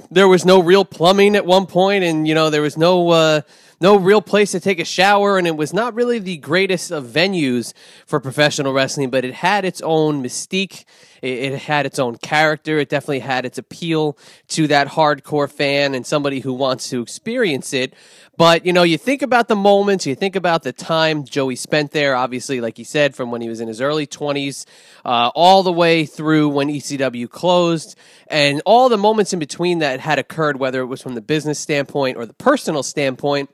There 0.10 0.30
was 0.30 0.46
no 0.46 0.62
real 0.62 0.86
plumbing 0.86 1.36
at 1.36 1.46
one 1.46 1.66
point, 1.66 2.06
and 2.06 2.26
you 2.26 2.34
know 2.34 2.50
there 2.50 2.62
was 2.62 2.78
no. 2.78 3.10
Uh, 3.10 3.42
no 3.80 3.96
real 3.96 4.24
place 4.24 4.54
to 4.54 4.60
take 4.60 4.80
a 4.80 4.84
shower, 4.84 5.38
and 5.38 5.46
it 5.46 5.56
was 5.56 5.72
not 5.72 5.94
really 5.94 6.18
the 6.18 6.38
greatest 6.38 6.90
of 6.90 7.06
venues 7.06 7.74
for 8.08 8.20
professional 8.20 8.74
wrestling, 8.74 9.12
but 9.12 9.24
it 9.24 9.36
had 9.36 9.66
its 9.66 9.82
own 9.82 10.24
mystique. 10.24 10.84
It, 11.22 11.54
it 11.54 11.60
had 11.60 11.86
its 11.86 12.00
own 12.00 12.18
character. 12.18 12.78
It 12.80 12.90
definitely 12.90 13.20
had 13.20 13.46
its 13.46 13.58
appeal 13.58 14.18
to 14.50 14.68
that 14.68 14.88
hardcore 14.88 15.52
fan 15.52 15.96
and 15.96 16.06
somebody 16.06 16.40
who 16.40 16.54
wants 16.54 16.90
to 16.90 17.02
experience 17.02 17.74
it. 17.74 17.94
But, 18.38 18.66
you 18.66 18.74
know, 18.74 18.84
you 18.84 19.00
think 19.00 19.24
about 19.24 19.48
the 19.48 19.56
moments, 19.56 20.06
you 20.06 20.14
think 20.14 20.36
about 20.36 20.62
the 20.62 20.72
time 20.72 21.26
Joey 21.26 21.56
spent 21.56 21.92
there, 21.92 22.16
obviously, 22.16 22.62
like 22.62 22.78
he 22.78 22.84
said, 22.84 23.16
from 23.16 23.32
when 23.32 23.42
he 23.42 23.50
was 23.50 23.62
in 23.62 23.68
his 23.68 23.82
early 23.82 24.06
20s, 24.06 24.66
uh, 25.04 25.32
all 25.34 25.64
the 25.64 25.72
way 25.72 26.06
through 26.06 26.50
when 26.50 26.68
ECW 26.68 27.28
closed, 27.30 27.98
and 28.28 28.62
all 28.66 28.90
the 28.90 28.98
moments 28.98 29.34
in 29.34 29.40
between 29.40 29.80
that 29.80 30.00
had 30.00 30.20
occurred, 30.20 30.60
whether 30.60 30.82
it 30.82 30.86
was 30.86 31.02
from 31.02 31.16
the 31.16 31.22
business 31.22 31.58
standpoint 31.60 32.18
or 32.18 32.28
the 32.28 32.34
personal 32.34 32.84
standpoint 32.84 33.50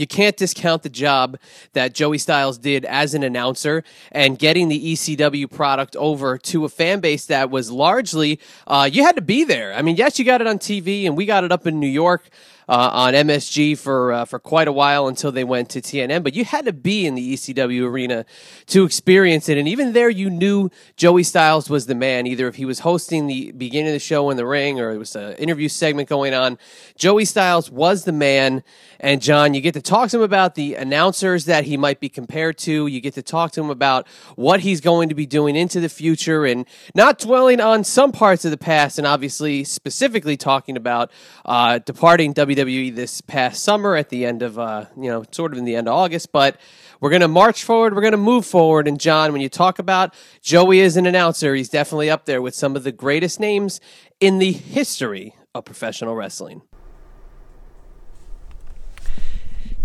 you 0.00 0.06
can't 0.06 0.36
discount 0.36 0.82
the 0.82 0.88
job 0.88 1.36
that 1.74 1.92
Joey 1.92 2.16
Styles 2.16 2.56
did 2.56 2.86
as 2.86 3.12
an 3.12 3.22
announcer 3.22 3.84
and 4.10 4.38
getting 4.38 4.68
the 4.68 4.92
ECW 4.94 5.50
product 5.50 5.94
over 5.96 6.38
to 6.38 6.64
a 6.64 6.70
fan 6.70 7.00
base 7.00 7.26
that 7.26 7.50
was 7.50 7.70
largely, 7.70 8.40
uh, 8.66 8.88
you 8.90 9.04
had 9.04 9.16
to 9.16 9.22
be 9.22 9.44
there. 9.44 9.74
I 9.74 9.82
mean, 9.82 9.96
yes, 9.96 10.18
you 10.18 10.24
got 10.24 10.40
it 10.40 10.46
on 10.46 10.58
TV 10.58 11.04
and 11.04 11.18
we 11.18 11.26
got 11.26 11.44
it 11.44 11.52
up 11.52 11.66
in 11.66 11.78
New 11.78 11.86
York 11.86 12.30
uh, 12.70 12.88
on 12.92 13.14
MSG 13.14 13.76
for 13.76 14.12
uh, 14.12 14.24
for 14.24 14.38
quite 14.38 14.68
a 14.68 14.72
while 14.72 15.08
until 15.08 15.32
they 15.32 15.42
went 15.42 15.68
to 15.70 15.80
TNN. 15.80 16.22
But 16.22 16.34
you 16.34 16.44
had 16.44 16.66
to 16.66 16.72
be 16.72 17.04
in 17.04 17.16
the 17.16 17.34
ECW 17.34 17.82
arena 17.82 18.24
to 18.66 18.84
experience 18.84 19.48
it, 19.48 19.58
and 19.58 19.66
even 19.66 19.92
there, 19.92 20.08
you 20.08 20.30
knew 20.30 20.70
Joey 20.96 21.24
Styles 21.24 21.68
was 21.68 21.86
the 21.86 21.96
man. 21.96 22.28
Either 22.28 22.46
if 22.46 22.54
he 22.54 22.64
was 22.64 22.78
hosting 22.78 23.26
the 23.26 23.50
beginning 23.50 23.88
of 23.88 23.94
the 23.94 23.98
show 23.98 24.30
in 24.30 24.36
the 24.36 24.46
ring, 24.46 24.78
or 24.78 24.92
it 24.92 24.98
was 24.98 25.16
an 25.16 25.32
interview 25.34 25.68
segment 25.68 26.08
going 26.08 26.32
on, 26.32 26.58
Joey 26.96 27.24
Styles 27.24 27.72
was 27.72 28.04
the 28.04 28.12
man. 28.12 28.62
And 29.00 29.20
John, 29.20 29.54
you 29.54 29.62
get 29.62 29.74
to 29.74 29.82
talk 29.82 30.10
to 30.10 30.18
him 30.18 30.22
about 30.22 30.54
the 30.54 30.74
announcers 30.74 31.46
that 31.46 31.64
he 31.64 31.76
might 31.76 32.00
be 32.00 32.10
compared 32.10 32.58
to. 32.58 32.86
You 32.86 33.00
get 33.00 33.14
to 33.14 33.22
talk 33.22 33.50
to 33.52 33.60
him 33.62 33.70
about 33.70 34.06
what 34.36 34.60
he's 34.60 34.80
going 34.80 35.08
to 35.08 35.14
be 35.14 35.26
doing 35.26 35.56
into 35.56 35.80
the 35.80 35.88
future, 35.88 36.44
and 36.44 36.66
not 36.94 37.18
dwelling 37.18 37.60
on 37.60 37.82
some 37.82 38.12
parts 38.12 38.44
of 38.44 38.52
the 38.52 38.58
past, 38.58 38.96
and 38.96 39.06
obviously 39.06 39.64
specifically 39.64 40.36
talking 40.36 40.76
about 40.76 41.10
uh, 41.46 41.78
departing 41.78 42.32
WWE 42.32 42.59
WWE 42.64 42.94
this 42.94 43.20
past 43.20 43.62
summer 43.62 43.96
at 43.96 44.08
the 44.08 44.24
end 44.24 44.42
of, 44.42 44.58
uh, 44.58 44.86
you 44.96 45.10
know, 45.10 45.24
sort 45.30 45.52
of 45.52 45.58
in 45.58 45.64
the 45.64 45.76
end 45.76 45.88
of 45.88 45.94
August. 45.94 46.32
But 46.32 46.60
we're 47.00 47.10
going 47.10 47.20
to 47.20 47.28
march 47.28 47.64
forward. 47.64 47.94
We're 47.94 48.02
going 48.02 48.12
to 48.12 48.18
move 48.18 48.44
forward. 48.44 48.86
And 48.86 49.00
John, 49.00 49.32
when 49.32 49.40
you 49.40 49.48
talk 49.48 49.78
about 49.78 50.14
Joey 50.42 50.80
as 50.82 50.96
an 50.96 51.06
announcer, 51.06 51.54
he's 51.54 51.68
definitely 51.68 52.10
up 52.10 52.26
there 52.26 52.42
with 52.42 52.54
some 52.54 52.76
of 52.76 52.84
the 52.84 52.92
greatest 52.92 53.40
names 53.40 53.80
in 54.20 54.38
the 54.38 54.52
history 54.52 55.34
of 55.54 55.64
professional 55.64 56.14
wrestling. 56.14 56.62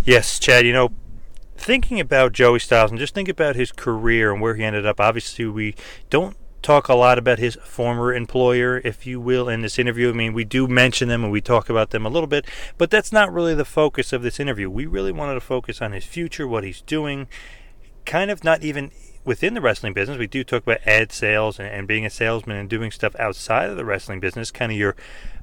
Yes, 0.03 0.37
Chad, 0.37 0.67
you 0.67 0.73
know, 0.73 0.91
thinking 1.57 1.99
about 1.99 2.33
Joey 2.33 2.59
Styles 2.59 2.91
and 2.91 2.99
just 2.99 3.15
think 3.15 3.29
about 3.29 3.55
his 3.55 3.71
career 3.71 4.31
and 4.31 4.41
where 4.41 4.55
he 4.55 4.63
ended 4.63 4.85
up, 4.85 4.99
obviously 4.99 5.45
we 5.45 5.73
don't 6.09 6.37
talk 6.65 6.89
a 6.89 6.95
lot 6.95 7.19
about 7.19 7.37
his 7.37 7.59
former 7.63 8.11
employer, 8.11 8.81
if 8.83 9.05
you 9.05 9.21
will, 9.21 9.47
in 9.47 9.61
this 9.61 9.77
interview. 9.77 10.09
I 10.09 10.13
mean, 10.13 10.33
we 10.33 10.43
do 10.43 10.67
mention 10.67 11.07
them 11.07 11.23
and 11.23 11.31
we 11.31 11.39
talk 11.39 11.69
about 11.69 11.91
them 11.91 12.07
a 12.07 12.09
little 12.09 12.25
bit, 12.25 12.43
but 12.79 12.89
that's 12.89 13.11
not 13.11 13.31
really 13.31 13.53
the 13.53 13.63
focus 13.63 14.11
of 14.11 14.23
this 14.23 14.39
interview. 14.39 14.67
We 14.67 14.87
really 14.87 15.11
wanted 15.11 15.35
to 15.35 15.41
focus 15.41 15.79
on 15.79 15.91
his 15.91 16.05
future, 16.05 16.47
what 16.47 16.63
he's 16.63 16.81
doing, 16.81 17.27
kind 18.03 18.31
of 18.31 18.43
not 18.43 18.63
even 18.63 18.89
within 19.23 19.53
the 19.53 19.61
wrestling 19.61 19.93
business. 19.93 20.17
We 20.17 20.25
do 20.25 20.43
talk 20.43 20.63
about 20.63 20.79
ad 20.87 21.11
sales 21.11 21.59
and, 21.59 21.67
and 21.67 21.87
being 21.87 22.03
a 22.03 22.09
salesman 22.09 22.57
and 22.57 22.67
doing 22.67 22.89
stuff 22.89 23.15
outside 23.19 23.69
of 23.69 23.77
the 23.77 23.85
wrestling 23.85 24.19
business, 24.19 24.49
kind 24.49 24.71
of 24.71 24.77
your 24.77 24.95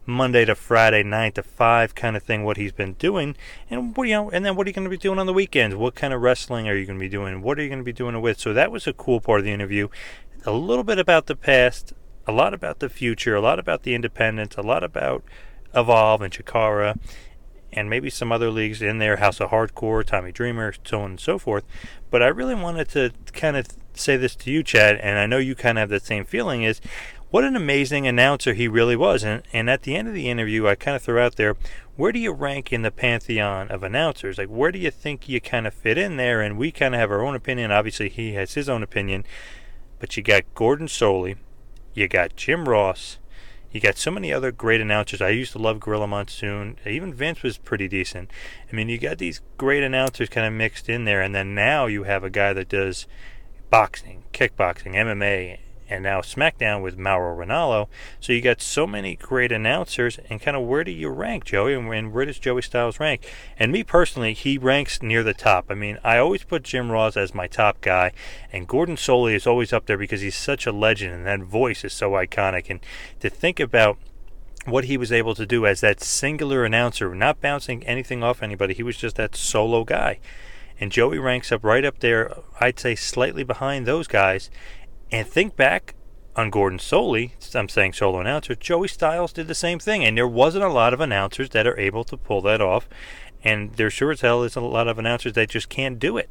Monday 0.05 0.45
to 0.45 0.57
Friday, 0.57 1.05
nine 1.05 1.31
to 1.33 1.45
five 1.45 1.95
kind 1.95 2.17
of 2.17 2.25
thing. 2.25 2.43
What 2.43 2.57
he's 2.57 2.73
been 2.73 2.95
doing, 2.95 3.37
and 3.71 3.97
what 3.97 4.09
you 4.09 4.15
know, 4.15 4.31
and 4.31 4.45
then 4.45 4.57
what 4.57 4.67
are 4.67 4.71
you 4.71 4.75
going 4.75 4.87
to 4.87 4.91
be 4.91 4.99
doing 4.99 5.21
on 5.21 5.27
the 5.27 5.33
weekends? 5.33 5.77
What 5.77 5.95
kind 5.95 6.13
of 6.13 6.21
wrestling 6.21 6.67
are 6.67 6.75
you 6.75 6.85
going 6.85 6.99
to 6.99 7.01
be 7.01 7.09
doing? 7.09 7.43
What 7.43 7.61
are 7.61 7.63
you 7.63 7.69
going 7.69 7.79
to 7.79 7.85
be 7.85 7.93
doing 7.93 8.17
it 8.17 8.19
with? 8.19 8.41
So 8.41 8.53
that 8.53 8.73
was 8.73 8.89
a 8.89 8.93
cool 8.93 9.21
part 9.21 9.39
of 9.39 9.45
the 9.45 9.53
interview 9.53 9.87
a 10.45 10.53
little 10.53 10.85
bit 10.85 10.99
about 10.99 11.27
the 11.27 11.37
past, 11.37 11.93
a 12.27 12.33
lot 12.33 12.55
about 12.55 12.81
the 12.81 12.89
future, 12.89 13.35
a 13.35 13.41
lot 13.41 13.59
about 13.59 13.83
the 13.83 13.95
independents, 13.95 14.57
a 14.57 14.63
lot 14.63 14.85
about 14.85 15.23
Evolve 15.75 16.23
and 16.23 16.33
Chikara, 16.33 16.99
and 17.73 17.89
maybe 17.89 18.11
some 18.11 18.31
other 18.31 18.51
leagues 18.51 18.83
in 18.83 18.99
there, 18.99 19.17
House 19.17 19.41
of 19.41 19.51
Hardcore, 19.51 20.05
Tommy 20.05 20.33
Dreamer, 20.33 20.75
so 20.85 21.01
on 21.01 21.11
and 21.13 21.21
so 21.21 21.39
forth. 21.39 21.65
But 22.11 22.23
I 22.23 22.29
really 22.29 22.55
wanted 22.55 22.89
to 22.91 23.13
kind 23.33 23.57
of 23.57 23.67
say 23.95 24.17
this 24.17 24.35
to 24.37 24.51
you, 24.51 24.63
Chad, 24.63 24.97
and 24.97 25.19
I 25.19 25.27
know 25.27 25.39
you 25.39 25.55
kind 25.55 25.79
of 25.79 25.83
have 25.83 25.89
that 25.91 26.05
same 26.05 26.25
feeling 26.25 26.63
is 26.63 26.81
what 27.31 27.45
an 27.45 27.57
amazing 27.57 28.07
announcer 28.07 28.53
he 28.53 28.69
really 28.69 28.97
was. 28.97 29.25
And, 29.25 29.43
and 29.53 29.71
at 29.71 29.83
the 29.83 29.97
end 29.97 30.07
of 30.07 30.15
the 30.15 30.29
interview, 30.29 30.69
I 30.69 30.75
kind 30.75 30.97
of 30.97 31.03
threw 31.03 31.19
out 31.19 31.37
there, 31.37 31.57
where 31.97 32.13
do 32.13 32.19
you 32.19 32.33
rank 32.33 32.73
in 32.73 32.83
the 32.83 32.91
pantheon 32.91 33.71
of 33.71 33.83
announcers? 33.83 34.37
Like, 34.37 34.49
where 34.49 34.71
do 34.71 34.79
you 34.79 34.91
think 34.91 35.29
you 35.29 35.41
kind 35.41 35.67
of 35.67 35.73
fit 35.73 35.97
in 35.97 36.17
there? 36.17 36.43
And 36.43 36.59
we 36.59 36.71
kind 36.71 36.95
of 36.95 37.01
have 37.01 37.11
our 37.11 37.25
own 37.25 37.35
opinion. 37.35 37.71
Obviously, 37.71 38.11
he 38.11 38.35
has 38.35 38.53
his 38.53 38.69
own 38.69 38.83
opinion. 38.83 39.25
But 40.03 40.17
you 40.17 40.23
got 40.25 40.53
Gordon 40.57 40.89
Solie, 40.89 41.37
you 41.95 42.09
got 42.09 42.35
Jim 42.35 42.69
Ross, 42.69 43.21
you 43.71 43.79
got 43.79 43.97
so 43.97 44.11
many 44.11 44.33
other 44.33 44.51
great 44.51 44.81
announcers. 44.81 45.23
I 45.23 45.29
used 45.29 45.53
to 45.53 45.61
love 45.61 45.79
Gorilla 45.79 46.09
Monsoon. 46.09 46.77
Even 46.85 47.15
Vince 47.15 47.45
was 47.45 47.57
pretty 47.57 47.87
decent. 47.87 48.29
I 48.69 48.75
mean, 48.75 48.89
you 48.89 48.99
got 48.99 49.19
these 49.19 49.43
great 49.59 49.85
announcers 49.85 50.29
kind 50.29 50.45
of 50.45 50.55
mixed 50.55 50.89
in 50.89 51.05
there, 51.05 51.23
and 51.23 51.33
then 51.33 51.55
now 51.55 51.87
you 51.87 52.03
have 52.03 52.25
a 52.25 52.31
guy 52.31 52.53
that 52.53 52.69
does 52.69 53.07
boxing, 53.71 54.25
kickboxing, 54.33 54.97
MMA, 54.97 55.59
and 55.89 56.03
now 56.03 56.21
SmackDown 56.21 56.83
with 56.83 56.99
Mauro 56.99 57.37
Ranallo. 57.37 57.89
So 58.21 58.33
you 58.33 58.41
got 58.41 58.61
so 58.61 58.87
many 58.87 59.17
great 59.17 59.53
announcers, 59.53 60.19
and 60.29 60.41
kind 60.41 60.57
of 60.57 60.65
where 60.65 60.85
do 60.85 60.91
you 60.91 61.09
rank, 61.09 61.45
Joey? 61.45 61.75
And 61.75 62.13
where 62.13 62.25
does 62.25 62.39
Joey 62.39 62.63
Styles 62.63 63.01
rank? 63.01 63.27
And 63.59 63.73
me 63.73 63.83
personally, 63.83 64.35
he 64.35 64.59
ranks 64.59 65.03
near 65.03 65.23
the 65.23 65.35
top. 65.35 65.67
I 65.69 65.75
mean, 65.75 65.99
I 66.03 66.19
always 66.19 66.45
put 66.45 66.63
Jim 66.63 66.91
Ross 66.91 67.17
as 67.17 67.35
my 67.35 67.47
top 67.47 67.81
guy, 67.81 68.13
and 68.53 68.69
Gordon 68.69 68.97
Solie 68.97 69.35
is 69.35 69.47
always 69.47 69.73
up 69.73 69.87
there 69.87 69.99
because 69.99 70.21
he's 70.21 70.37
such 70.37 70.67
a 70.67 70.73
legend, 70.73 71.15
and 71.15 71.27
that 71.27 71.41
voice 71.41 71.85
is 71.85 71.93
so 71.93 72.13
iconic. 72.13 72.71
And 72.71 72.81
to 73.21 73.31
think 73.31 73.61
about 73.61 73.99
what 74.65 74.85
he 74.85 74.97
was 74.97 75.11
able 75.11 75.35
to 75.35 75.45
do 75.47 75.67
as 75.67 75.81
that 75.81 76.01
singular 76.01 76.65
announcer, 76.65 77.15
not 77.15 77.41
bouncing 77.41 77.85
anything 77.85 78.23
off 78.23 78.43
anybody, 78.43 78.75
he 78.75 78.83
was 78.83 78.97
just 78.97 79.17
that 79.17 79.35
solo 79.35 79.85
guy. 79.85 80.19
And 80.79 80.91
Joey 80.91 81.19
ranks 81.19 81.53
up 81.53 81.65
right 81.65 81.85
up 81.85 82.01
there, 82.01 82.35
I'd 82.61 82.79
say 82.79 82.95
slightly 82.95 83.45
behind 83.45 83.87
those 83.87 84.09
guys. 84.09 84.51
And 85.13 85.29
think 85.29 85.57
back 85.57 85.95
on 86.35 86.49
Gordon 86.49 86.79
Solie, 86.79 87.33
I'm 87.55 87.69
saying 87.69 87.93
solo 87.93 88.21
announcer, 88.21 88.55
Joey 88.55 88.89
Styles 88.89 89.35
did 89.35 89.47
the 89.47 89.55
same 89.55 89.79
thing. 89.79 90.03
And 90.03 90.17
there 90.17 90.27
wasn't 90.27 90.65
a 90.65 90.69
lot 90.69 90.95
of 90.95 91.01
announcers 91.01 91.51
that 91.51 91.67
are 91.67 91.79
able 91.79 92.03
to 92.05 92.17
pull 92.17 92.41
that 92.43 92.63
off. 92.63 92.89
And 93.45 93.75
there 93.75 93.91
sure 93.91 94.13
as 94.13 94.23
hell 94.23 94.43
is 94.43 94.57
a 94.57 94.61
lot 94.61 94.89
of 94.89 94.99
announcers 94.99 95.35
that 95.35 95.51
just 95.51 95.69
can't 95.69 95.99
do 95.99 96.17
it. 96.17 96.31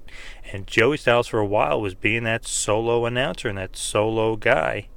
And 0.51 0.65
Joey 0.65 0.97
Styles 0.97 1.27
for 1.27 1.39
a 1.39 1.45
while 1.45 1.79
was 1.79 1.93
being 1.93 2.23
that 2.23 2.47
solo 2.47 3.05
announcer 3.05 3.49
and 3.49 3.57
that 3.59 3.77
solo 3.77 4.35
guy. 4.35 4.87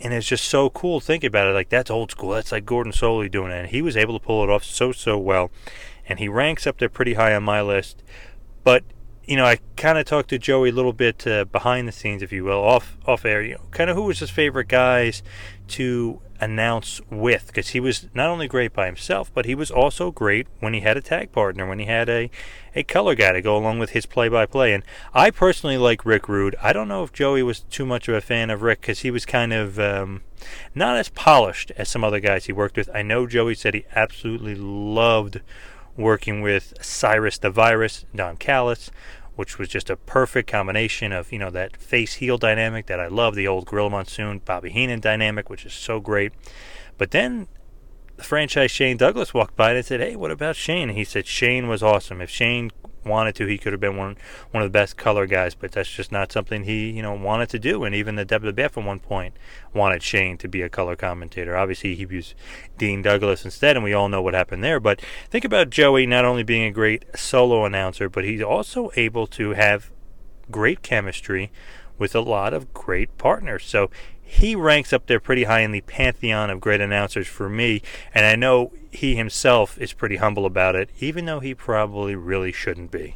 And 0.00 0.14
it's 0.14 0.26
just 0.26 0.48
so 0.48 0.70
cool 0.70 1.00
thinking 1.00 1.28
about 1.28 1.48
it. 1.48 1.52
Like 1.52 1.68
that's 1.68 1.90
old 1.90 2.10
school. 2.10 2.30
That's 2.30 2.52
like 2.52 2.64
Gordon 2.64 2.92
Solie 2.92 3.30
doing 3.30 3.50
it. 3.50 3.58
And 3.58 3.68
he 3.68 3.82
was 3.82 3.96
able 3.96 4.18
to 4.18 4.24
pull 4.24 4.42
it 4.44 4.50
off 4.50 4.64
so 4.64 4.92
so 4.92 5.18
well. 5.18 5.50
And 6.08 6.18
he 6.18 6.28
ranks 6.28 6.66
up 6.66 6.78
there 6.78 6.88
pretty 6.88 7.14
high 7.14 7.34
on 7.34 7.42
my 7.42 7.60
list. 7.60 8.02
But 8.62 8.84
you 9.26 9.36
know, 9.36 9.44
I 9.44 9.58
kind 9.76 9.98
of 9.98 10.04
talked 10.04 10.30
to 10.30 10.38
Joey 10.38 10.70
a 10.70 10.72
little 10.72 10.92
bit 10.92 11.26
uh, 11.26 11.44
behind 11.44 11.88
the 11.88 11.92
scenes, 11.92 12.22
if 12.22 12.32
you 12.32 12.44
will, 12.44 12.62
off 12.62 12.96
off 13.06 13.24
air. 13.24 13.42
You 13.42 13.54
know, 13.54 13.62
kind 13.70 13.90
of 13.90 13.96
who 13.96 14.02
was 14.02 14.18
his 14.18 14.30
favorite 14.30 14.68
guys 14.68 15.22
to 15.68 16.20
announce 16.40 17.00
with, 17.10 17.46
because 17.46 17.68
he 17.70 17.80
was 17.80 18.08
not 18.12 18.28
only 18.28 18.46
great 18.46 18.72
by 18.72 18.86
himself, 18.86 19.32
but 19.32 19.46
he 19.46 19.54
was 19.54 19.70
also 19.70 20.10
great 20.10 20.46
when 20.60 20.74
he 20.74 20.80
had 20.80 20.96
a 20.96 21.00
tag 21.00 21.32
partner, 21.32 21.66
when 21.66 21.78
he 21.78 21.86
had 21.86 22.08
a 22.08 22.30
a 22.74 22.82
color 22.82 23.14
guy 23.14 23.32
to 23.32 23.40
go 23.40 23.56
along 23.56 23.78
with 23.78 23.90
his 23.90 24.04
play-by-play. 24.04 24.74
And 24.74 24.82
I 25.14 25.30
personally 25.30 25.78
like 25.78 26.04
Rick 26.04 26.28
Rude. 26.28 26.56
I 26.60 26.72
don't 26.72 26.88
know 26.88 27.04
if 27.04 27.12
Joey 27.12 27.42
was 27.42 27.60
too 27.60 27.86
much 27.86 28.08
of 28.08 28.14
a 28.14 28.20
fan 28.20 28.50
of 28.50 28.62
Rick 28.62 28.80
because 28.80 29.00
he 29.00 29.12
was 29.12 29.24
kind 29.24 29.52
of 29.52 29.78
um, 29.78 30.22
not 30.74 30.96
as 30.96 31.08
polished 31.08 31.70
as 31.76 31.88
some 31.88 32.02
other 32.02 32.20
guys 32.20 32.46
he 32.46 32.52
worked 32.52 32.76
with. 32.76 32.90
I 32.92 33.02
know 33.02 33.28
Joey 33.28 33.54
said 33.54 33.74
he 33.74 33.84
absolutely 33.94 34.56
loved 34.56 35.40
working 35.96 36.40
with 36.40 36.74
Cyrus 36.80 37.38
the 37.38 37.50
Virus, 37.50 38.04
Don 38.14 38.36
Callis, 38.36 38.90
which 39.36 39.58
was 39.58 39.68
just 39.68 39.90
a 39.90 39.96
perfect 39.96 40.50
combination 40.50 41.12
of, 41.12 41.32
you 41.32 41.38
know, 41.38 41.50
that 41.50 41.76
face 41.76 42.14
heel 42.14 42.38
dynamic 42.38 42.86
that 42.86 43.00
I 43.00 43.08
love, 43.08 43.34
the 43.34 43.48
old 43.48 43.66
Gorilla 43.66 43.90
Monsoon, 43.90 44.40
Bobby 44.44 44.70
Heenan 44.70 45.00
dynamic, 45.00 45.50
which 45.50 45.66
is 45.66 45.72
so 45.72 46.00
great. 46.00 46.32
But 46.98 47.10
then 47.10 47.48
the 48.16 48.22
franchise 48.22 48.70
Shane 48.70 48.96
Douglas 48.96 49.34
walked 49.34 49.56
by 49.56 49.72
and 49.72 49.84
said, 49.84 50.00
Hey, 50.00 50.16
what 50.16 50.30
about 50.30 50.56
Shane? 50.56 50.88
And 50.88 50.98
he 50.98 51.04
said 51.04 51.26
Shane 51.26 51.68
was 51.68 51.82
awesome. 51.82 52.20
If 52.20 52.30
Shane 52.30 52.70
wanted 53.04 53.34
to, 53.36 53.46
he 53.46 53.58
could 53.58 53.72
have 53.72 53.80
been 53.80 53.96
one 53.96 54.16
one 54.50 54.62
of 54.62 54.70
the 54.70 54.78
best 54.78 54.96
color 54.96 55.26
guys, 55.26 55.54
but 55.54 55.72
that's 55.72 55.90
just 55.90 56.12
not 56.12 56.32
something 56.32 56.64
he 56.64 56.90
you 56.90 57.02
know 57.02 57.14
wanted 57.14 57.48
to 57.50 57.58
do. 57.58 57.84
And 57.84 57.94
even 57.94 58.16
the 58.16 58.26
WWF 58.26 58.76
at 58.76 58.84
one 58.84 59.00
point 59.00 59.36
wanted 59.72 60.02
Shane 60.02 60.38
to 60.38 60.48
be 60.48 60.62
a 60.62 60.68
color 60.68 60.96
commentator. 60.96 61.56
Obviously, 61.56 61.94
he 61.94 62.06
used 62.08 62.34
Dean 62.78 63.02
Douglas 63.02 63.44
instead, 63.44 63.76
and 63.76 63.84
we 63.84 63.92
all 63.92 64.08
know 64.08 64.22
what 64.22 64.34
happened 64.34 64.64
there. 64.64 64.80
But 64.80 65.00
think 65.30 65.44
about 65.44 65.70
Joey 65.70 66.06
not 66.06 66.24
only 66.24 66.42
being 66.42 66.64
a 66.64 66.70
great 66.70 67.04
solo 67.14 67.64
announcer, 67.64 68.08
but 68.08 68.24
he's 68.24 68.42
also 68.42 68.90
able 68.96 69.26
to 69.28 69.50
have 69.50 69.90
great 70.50 70.82
chemistry 70.82 71.50
with 71.98 72.14
a 72.14 72.20
lot 72.20 72.52
of 72.52 72.74
great 72.74 73.16
partners. 73.18 73.64
So 73.64 73.90
he 74.34 74.56
ranks 74.56 74.92
up 74.92 75.06
there 75.06 75.20
pretty 75.20 75.44
high 75.44 75.60
in 75.60 75.70
the 75.70 75.80
pantheon 75.82 76.50
of 76.50 76.60
great 76.60 76.80
announcers 76.80 77.28
for 77.28 77.48
me, 77.48 77.80
and 78.12 78.26
I 78.26 78.34
know 78.34 78.72
he 78.90 79.14
himself 79.14 79.78
is 79.78 79.92
pretty 79.92 80.16
humble 80.16 80.44
about 80.44 80.74
it, 80.74 80.90
even 80.98 81.24
though 81.24 81.38
he 81.38 81.54
probably 81.54 82.16
really 82.16 82.50
shouldn't 82.50 82.90
be. 82.90 83.14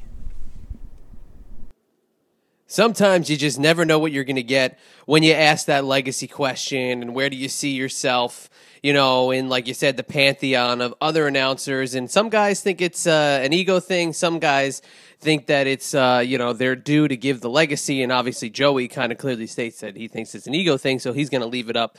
Sometimes 2.71 3.31
you 3.31 3.37
just 3.39 3.59
never 3.59 3.87
know 3.87 3.99
what 3.99 4.13
you're 4.13 4.25
going 4.25 4.37
to 4.37 4.43
get 4.43 4.79
when 5.07 5.23
you 5.23 5.33
ask 5.33 5.65
that 5.67 5.87
legacy 5.87 6.27
question 6.29 7.01
and 7.01 7.15
where 7.15 7.31
do 7.31 7.37
you 7.37 7.49
see 7.49 7.71
yourself, 7.71 8.51
you 8.83 8.93
know, 8.93 9.31
in, 9.31 9.49
like 9.49 9.67
you 9.67 9.73
said, 9.73 9.97
the 9.97 10.05
pantheon 10.05 10.83
of 10.83 10.95
other 11.01 11.27
announcers. 11.27 11.95
And 11.95 12.11
some 12.11 12.29
guys 12.29 12.61
think 12.61 12.83
it's 12.83 13.07
uh, 13.07 13.41
an 13.43 13.55
ego 13.55 13.81
thing. 13.81 14.13
Some 14.13 14.39
guys 14.39 14.83
think 15.19 15.47
that 15.47 15.67
it's 15.67 15.95
uh, 15.95 16.23
you 16.25 16.37
know 16.37 16.53
they're 16.53 16.77
due 16.77 17.09
to 17.09 17.17
give 17.17 17.41
the 17.41 17.51
legacy, 17.51 18.03
and 18.03 18.13
obviously 18.13 18.51
Joey 18.51 18.87
kind 18.87 19.13
of 19.13 19.19
clearly 19.19 19.47
states 19.47 19.81
that 19.81 19.97
he 19.97 20.07
thinks 20.07 20.35
it's 20.35 20.47
an 20.47 20.55
ego 20.55 20.77
thing, 20.77 20.99
so 20.99 21.13
he's 21.13 21.31
going 21.31 21.41
to 21.41 21.49
leave 21.49 21.71
it 21.71 21.77
up 21.77 21.97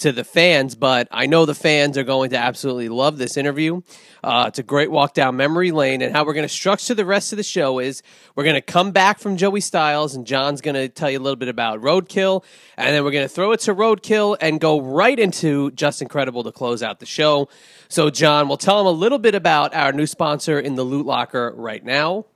to 0.00 0.12
the 0.12 0.24
fans, 0.24 0.74
but 0.74 1.08
I 1.10 1.26
know 1.26 1.46
the 1.46 1.54
fans 1.54 1.96
are 1.96 2.04
going 2.04 2.30
to 2.30 2.36
absolutely 2.36 2.88
love 2.88 3.18
this 3.18 3.36
interview. 3.36 3.82
Uh, 4.22 4.46
it's 4.48 4.58
a 4.58 4.62
great 4.62 4.90
walk 4.90 5.14
down 5.14 5.36
memory 5.36 5.70
lane, 5.72 6.02
and 6.02 6.14
how 6.14 6.24
we're 6.24 6.34
going 6.34 6.46
to 6.46 6.52
structure 6.52 6.94
the 6.94 7.04
rest 7.04 7.32
of 7.32 7.36
the 7.36 7.42
show 7.42 7.78
is 7.78 8.02
we're 8.34 8.44
going 8.44 8.54
to 8.54 8.60
come 8.60 8.90
back 8.90 9.18
from 9.18 9.36
Joey 9.36 9.60
Styles, 9.60 10.14
and 10.14 10.26
John's 10.26 10.60
going 10.60 10.74
to 10.74 10.88
tell 10.88 11.10
you 11.10 11.18
a 11.18 11.22
little 11.22 11.36
bit 11.36 11.48
about 11.48 11.80
Roadkill, 11.80 12.44
and 12.76 12.94
then 12.94 13.04
we're 13.04 13.10
going 13.12 13.24
to 13.24 13.32
throw 13.32 13.52
it 13.52 13.60
to 13.60 13.74
Roadkill 13.74 14.36
and 14.40 14.60
go 14.60 14.80
right 14.80 15.18
into 15.18 15.70
Justin 15.72 16.08
Credible 16.08 16.44
to 16.44 16.52
close 16.52 16.82
out 16.82 17.00
the 17.00 17.06
show. 17.06 17.48
So, 17.88 18.10
John, 18.10 18.48
we'll 18.48 18.56
tell 18.56 18.80
him 18.80 18.86
a 18.86 18.90
little 18.90 19.18
bit 19.18 19.34
about 19.34 19.74
our 19.74 19.92
new 19.92 20.06
sponsor 20.06 20.58
in 20.60 20.74
the 20.74 20.84
Loot 20.84 21.06
Locker 21.06 21.52
right 21.56 21.84
now. 21.84 22.26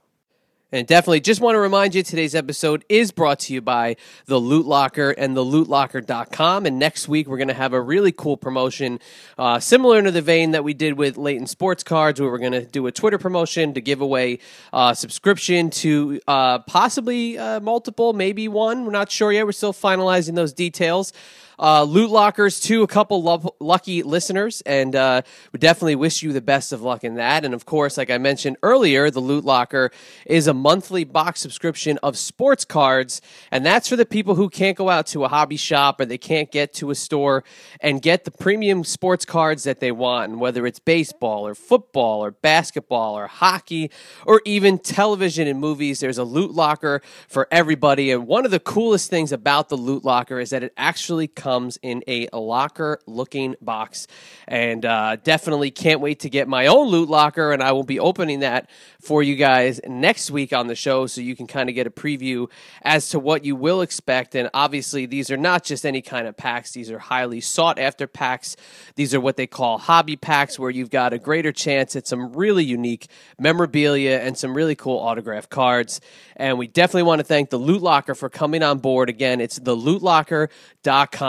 And 0.75 0.85
definitely 0.85 1.21
just 1.21 1.39
want 1.39 1.55
to 1.55 1.59
remind 1.59 1.95
you 1.95 2.03
today's 2.03 2.35
episode 2.35 2.83
is 2.89 3.13
brought 3.13 3.39
to 3.39 3.53
you 3.53 3.61
by 3.61 3.95
the 4.25 4.37
Loot 4.37 4.65
Locker 4.65 5.11
and 5.11 5.33
the 5.33 5.41
lootlocker.com. 5.41 6.65
And 6.65 6.77
next 6.77 7.07
week, 7.07 7.29
we're 7.29 7.37
going 7.37 7.47
to 7.47 7.53
have 7.53 7.71
a 7.71 7.79
really 7.79 8.11
cool 8.11 8.35
promotion, 8.35 8.99
uh, 9.37 9.61
similar 9.61 10.03
to 10.03 10.11
the 10.11 10.21
vein 10.21 10.51
that 10.51 10.65
we 10.65 10.73
did 10.73 10.97
with 10.97 11.15
Leighton 11.15 11.47
Sports 11.47 11.81
Cards, 11.81 12.19
where 12.19 12.29
we're 12.29 12.39
going 12.39 12.51
to 12.51 12.65
do 12.65 12.87
a 12.87 12.91
Twitter 12.91 13.17
promotion 13.17 13.73
to 13.73 13.79
give 13.79 14.01
away 14.01 14.39
uh, 14.73 14.93
subscription 14.93 15.69
to 15.69 16.19
uh, 16.27 16.59
possibly 16.59 17.37
uh, 17.37 17.61
multiple, 17.61 18.11
maybe 18.11 18.49
one. 18.49 18.83
We're 18.83 18.91
not 18.91 19.09
sure 19.09 19.31
yet. 19.31 19.45
We're 19.45 19.53
still 19.53 19.71
finalizing 19.71 20.35
those 20.35 20.51
details 20.51 21.13
uh, 21.59 21.83
loot 21.83 22.09
lockers 22.09 22.59
to 22.61 22.83
a 22.83 22.87
couple 22.87 23.23
lo- 23.23 23.55
lucky 23.59 24.03
listeners, 24.03 24.61
and 24.65 24.95
uh, 24.95 25.21
we 25.51 25.59
definitely 25.59 25.95
wish 25.95 26.21
you 26.21 26.33
the 26.33 26.41
best 26.41 26.73
of 26.73 26.81
luck 26.81 27.03
in 27.03 27.15
that. 27.15 27.45
And 27.45 27.53
of 27.53 27.65
course, 27.65 27.97
like 27.97 28.09
I 28.09 28.17
mentioned 28.17 28.57
earlier, 28.63 29.09
the 29.09 29.19
Loot 29.19 29.45
Locker 29.45 29.91
is 30.25 30.47
a 30.47 30.53
monthly 30.53 31.03
box 31.03 31.41
subscription 31.41 31.97
of 32.03 32.17
sports 32.17 32.65
cards, 32.65 33.21
and 33.51 33.65
that's 33.65 33.87
for 33.87 33.95
the 33.95 34.05
people 34.05 34.35
who 34.35 34.49
can't 34.49 34.77
go 34.77 34.89
out 34.89 35.07
to 35.07 35.23
a 35.23 35.27
hobby 35.27 35.57
shop 35.57 35.99
or 35.99 36.05
they 36.05 36.17
can't 36.17 36.51
get 36.51 36.73
to 36.75 36.91
a 36.91 36.95
store 36.95 37.43
and 37.79 38.01
get 38.01 38.25
the 38.25 38.31
premium 38.31 38.83
sports 38.83 39.25
cards 39.25 39.63
that 39.63 39.79
they 39.79 39.91
want, 39.91 40.31
and 40.31 40.39
whether 40.39 40.65
it's 40.65 40.79
baseball 40.79 41.47
or 41.47 41.55
football 41.55 42.23
or 42.23 42.31
basketball 42.31 43.17
or 43.17 43.27
hockey 43.27 43.89
or 44.25 44.41
even 44.45 44.77
television 44.77 45.47
and 45.47 45.59
movies. 45.59 45.99
There's 45.99 46.17
a 46.17 46.23
Loot 46.23 46.51
Locker 46.51 47.01
for 47.27 47.47
everybody, 47.51 48.11
and 48.11 48.27
one 48.27 48.45
of 48.45 48.51
the 48.51 48.59
coolest 48.59 49.09
things 49.09 49.31
about 49.31 49.69
the 49.69 49.77
Loot 49.77 50.03
Locker 50.03 50.39
is 50.39 50.49
that 50.49 50.63
it 50.63 50.73
actually 50.75 51.27
comes 51.27 51.44
in 51.81 52.03
a 52.07 52.27
locker 52.33 52.99
looking 53.05 53.55
box. 53.61 54.07
And 54.47 54.85
uh, 54.85 55.17
definitely 55.17 55.71
can't 55.71 56.01
wait 56.01 56.21
to 56.21 56.29
get 56.29 56.47
my 56.47 56.67
own 56.67 56.87
loot 56.87 57.09
locker. 57.09 57.51
And 57.51 57.61
I 57.61 57.71
will 57.71 57.83
be 57.83 57.99
opening 57.99 58.39
that 58.39 58.69
for 59.01 59.21
you 59.21 59.35
guys 59.35 59.79
next 59.85 60.31
week 60.31 60.53
on 60.53 60.67
the 60.67 60.75
show 60.75 61.05
so 61.07 61.21
you 61.21 61.35
can 61.35 61.47
kind 61.47 61.69
of 61.69 61.75
get 61.75 61.87
a 61.87 61.91
preview 61.91 62.49
as 62.81 63.09
to 63.09 63.19
what 63.19 63.45
you 63.45 63.55
will 63.55 63.81
expect. 63.81 64.35
And 64.35 64.49
obviously, 64.53 65.05
these 65.05 65.29
are 65.29 65.37
not 65.37 65.63
just 65.63 65.85
any 65.85 66.01
kind 66.01 66.27
of 66.27 66.35
packs, 66.35 66.71
these 66.71 66.89
are 66.89 66.99
highly 66.99 67.41
sought 67.41 67.77
after 67.79 68.07
packs. 68.07 68.55
These 68.95 69.13
are 69.13 69.19
what 69.19 69.37
they 69.37 69.47
call 69.47 69.77
hobby 69.77 70.15
packs, 70.15 70.57
where 70.57 70.69
you've 70.69 70.89
got 70.89 71.13
a 71.13 71.19
greater 71.19 71.51
chance 71.51 71.95
at 71.95 72.07
some 72.07 72.33
really 72.33 72.63
unique 72.63 73.07
memorabilia 73.39 74.19
and 74.19 74.37
some 74.37 74.55
really 74.55 74.75
cool 74.75 74.97
autograph 74.99 75.49
cards. 75.49 76.01
And 76.35 76.57
we 76.57 76.67
definitely 76.67 77.03
want 77.03 77.19
to 77.19 77.25
thank 77.25 77.49
the 77.49 77.57
Loot 77.57 77.81
Locker 77.81 78.15
for 78.15 78.29
coming 78.29 78.63
on 78.63 78.79
board. 78.79 79.09
Again, 79.09 79.39
it's 79.41 79.57
the 79.59 79.75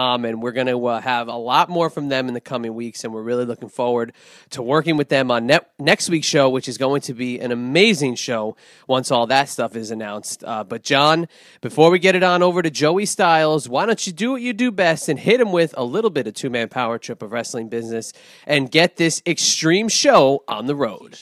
lootlocker.com, 0.06 0.24
and 0.24 0.42
we're 0.42 0.52
going 0.52 0.66
to 0.66 0.86
uh, 0.86 1.00
have 1.00 1.28
a 1.28 1.36
lot 1.36 1.68
more 1.68 1.90
from 1.90 2.08
them 2.08 2.28
in 2.28 2.34
the 2.34 2.40
coming 2.40 2.74
weeks. 2.74 3.04
And 3.04 3.12
we're 3.12 3.22
really 3.22 3.44
looking 3.44 3.68
forward 3.68 4.12
to 4.50 4.62
working 4.62 4.96
with 4.96 5.08
them 5.08 5.30
on 5.30 5.46
ne- 5.46 5.60
next 5.78 6.08
week's 6.08 6.26
show, 6.26 6.48
which 6.48 6.68
is 6.68 6.78
going 6.78 7.00
to 7.02 7.14
be 7.14 7.38
an 7.40 7.52
amazing 7.52 8.14
show 8.14 8.56
once 8.86 9.10
all 9.10 9.26
that 9.26 9.48
stuff 9.48 9.76
is 9.76 9.90
announced. 9.90 10.44
Uh, 10.44 10.64
but, 10.64 10.82
John, 10.82 11.28
before 11.60 11.90
we 11.90 11.98
get 11.98 12.14
it 12.14 12.22
on 12.22 12.42
over 12.42 12.62
to 12.62 12.70
Joey 12.70 13.06
Styles, 13.06 13.68
why 13.68 13.86
don't 13.86 14.06
you 14.06 14.12
do 14.12 14.32
what 14.32 14.42
you 14.42 14.52
do 14.52 14.70
best 14.70 15.08
and 15.08 15.18
hit 15.18 15.40
him 15.40 15.52
with 15.52 15.74
a 15.76 15.84
little 15.84 16.10
bit 16.10 16.26
of 16.26 16.34
two 16.34 16.50
man 16.50 16.68
power 16.68 16.98
trip 16.98 17.22
of 17.22 17.32
wrestling 17.32 17.68
business 17.68 18.12
and 18.46 18.70
get 18.70 18.96
this 18.96 19.22
extreme 19.26 19.88
show 19.88 20.44
on 20.48 20.66
the 20.66 20.74
road? 20.74 21.18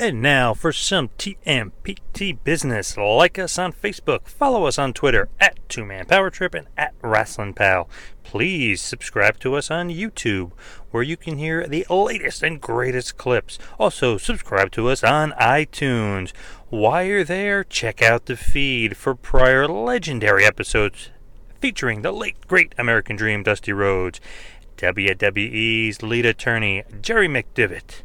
And 0.00 0.22
now 0.22 0.54
for 0.54 0.72
some 0.72 1.08
TMPT 1.18 2.38
business. 2.44 2.96
Like 2.96 3.36
us 3.36 3.58
on 3.58 3.72
Facebook, 3.72 4.28
follow 4.28 4.64
us 4.64 4.78
on 4.78 4.92
Twitter 4.92 5.28
at 5.40 5.58
Two 5.68 5.84
Man 5.84 6.04
Power 6.04 6.30
Trip 6.30 6.54
and 6.54 6.68
at 6.76 6.94
Wrestling 7.02 7.52
Pal. 7.52 7.90
Please 8.22 8.80
subscribe 8.80 9.40
to 9.40 9.56
us 9.56 9.72
on 9.72 9.88
YouTube, 9.88 10.52
where 10.92 11.02
you 11.02 11.16
can 11.16 11.36
hear 11.36 11.66
the 11.66 11.84
latest 11.90 12.44
and 12.44 12.60
greatest 12.60 13.16
clips. 13.16 13.58
Also, 13.76 14.18
subscribe 14.18 14.70
to 14.70 14.88
us 14.88 15.02
on 15.02 15.32
iTunes. 15.32 16.30
While 16.68 17.02
you're 17.02 17.24
there, 17.24 17.64
check 17.64 18.00
out 18.00 18.26
the 18.26 18.36
feed 18.36 18.96
for 18.96 19.16
prior 19.16 19.66
legendary 19.66 20.44
episodes 20.44 21.10
featuring 21.60 22.02
the 22.02 22.12
late 22.12 22.46
great 22.46 22.72
American 22.78 23.16
Dream 23.16 23.42
Dusty 23.42 23.72
Rhodes, 23.72 24.20
WWE's 24.76 26.04
lead 26.04 26.24
attorney 26.24 26.84
Jerry 27.02 27.26
McDevitt. 27.26 28.02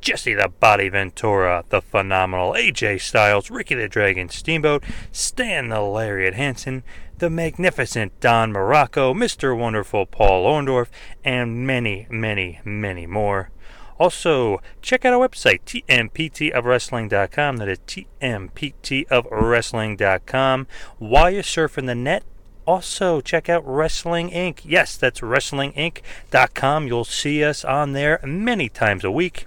Jesse 0.00 0.34
the 0.34 0.48
Body 0.48 0.88
Ventura, 0.88 1.64
the 1.68 1.80
phenomenal 1.80 2.52
AJ 2.52 3.00
Styles, 3.00 3.50
Ricky 3.50 3.74
the 3.74 3.88
Dragon 3.88 4.28
Steamboat, 4.28 4.84
Stan 5.12 5.68
the 5.68 5.80
Lariat 5.80 6.34
Hansen, 6.34 6.82
the 7.18 7.30
magnificent 7.30 8.18
Don 8.20 8.52
Muraco, 8.52 9.14
Mr. 9.14 9.58
Wonderful 9.58 10.06
Paul 10.06 10.46
Orndorff, 10.46 10.88
and 11.24 11.66
many, 11.66 12.06
many, 12.10 12.60
many 12.64 13.06
more. 13.06 13.50
Also, 13.98 14.60
check 14.82 15.04
out 15.04 15.14
our 15.14 15.28
website, 15.28 15.62
tmptofwrestling.com. 15.64 17.56
That 17.56 17.68
is 17.68 17.78
tmptofwrestling.com. 17.80 20.66
While 20.98 21.30
you're 21.30 21.42
surfing 21.42 21.86
the 21.86 21.94
net, 21.94 22.22
also 22.66 23.20
check 23.20 23.48
out 23.48 23.66
Wrestling 23.66 24.30
Inc. 24.30 24.60
Yes, 24.64 24.96
that's 24.96 25.20
wrestlinginc.com. 25.20 26.86
You'll 26.86 27.04
see 27.04 27.42
us 27.42 27.64
on 27.64 27.92
there 27.92 28.20
many 28.24 28.68
times 28.68 29.04
a 29.04 29.10
week 29.10 29.46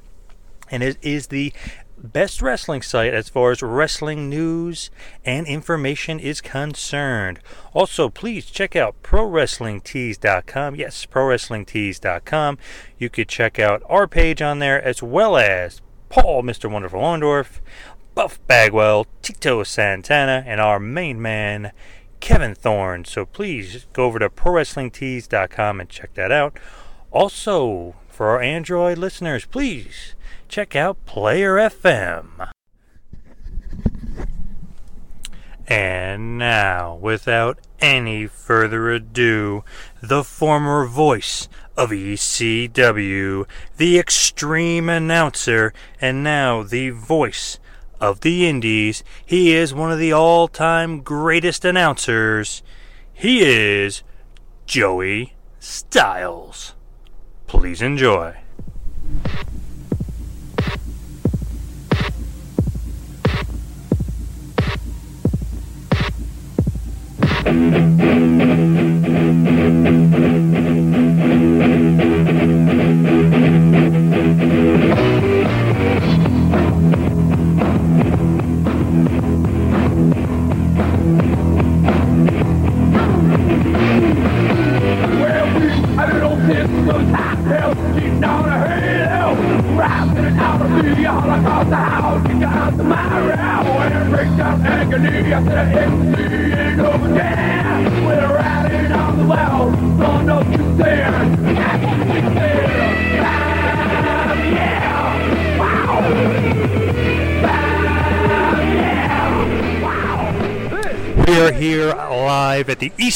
and 0.71 0.83
it 0.83 0.97
is 1.01 1.27
the 1.27 1.53
best 2.03 2.41
wrestling 2.41 2.81
site 2.81 3.13
as 3.13 3.29
far 3.29 3.51
as 3.51 3.61
wrestling 3.61 4.29
news 4.29 4.89
and 5.25 5.45
information 5.47 6.19
is 6.19 6.41
concerned. 6.41 7.39
Also, 7.73 8.09
please 8.09 8.45
check 8.45 8.75
out 8.75 9.01
ProWrestlingTees.com. 9.03 10.75
Yes, 10.75 11.05
ProWrestlingTees.com. 11.05 12.57
You 12.97 13.09
could 13.09 13.27
check 13.27 13.59
out 13.59 13.83
our 13.87 14.07
page 14.07 14.41
on 14.41 14.59
there 14.59 14.81
as 14.81 15.03
well 15.03 15.37
as 15.37 15.81
Paul, 16.09 16.43
Mr. 16.43 16.71
Wonderful 16.71 17.01
Orndorff, 17.01 17.59
Buff 18.15 18.39
Bagwell, 18.47 19.05
Tito 19.21 19.63
Santana, 19.63 20.43
and 20.45 20.59
our 20.59 20.79
main 20.79 21.21
man, 21.21 21.71
Kevin 22.19 22.55
Thorne. 22.55 23.05
So 23.05 23.25
please 23.25 23.85
go 23.93 24.05
over 24.05 24.19
to 24.19 24.29
ProWrestlingTees.com 24.29 25.79
and 25.79 25.89
check 25.89 26.13
that 26.15 26.31
out. 26.31 26.57
Also, 27.11 27.95
for 28.09 28.29
our 28.29 28.41
Android 28.41 28.97
listeners, 28.97 29.45
please 29.45 30.15
check 30.49 30.75
out 30.75 31.05
Player 31.05 31.55
FM. 31.55 32.49
And 35.67 36.39
now, 36.39 36.95
without 36.95 37.59
any 37.79 38.25
further 38.25 38.89
ado, 38.89 39.63
the 40.01 40.23
former 40.23 40.87
voice 40.87 41.47
of 41.77 41.91
ECW, 41.91 43.45
the 43.77 43.99
extreme 43.99 44.89
announcer, 44.89 45.71
and 46.01 46.23
now 46.23 46.63
the 46.63 46.89
voice 46.89 47.59
of 48.01 48.21
the 48.21 48.47
Indies. 48.47 49.03
He 49.23 49.53
is 49.53 49.73
one 49.73 49.91
of 49.91 49.99
the 49.99 50.11
all 50.11 50.47
time 50.47 51.01
greatest 51.01 51.63
announcers. 51.63 52.63
He 53.13 53.41
is 53.41 54.01
Joey 54.65 55.35
Styles. 55.59 56.73
Please 57.45 57.83
enjoy. 57.83 58.37
We 67.49 67.55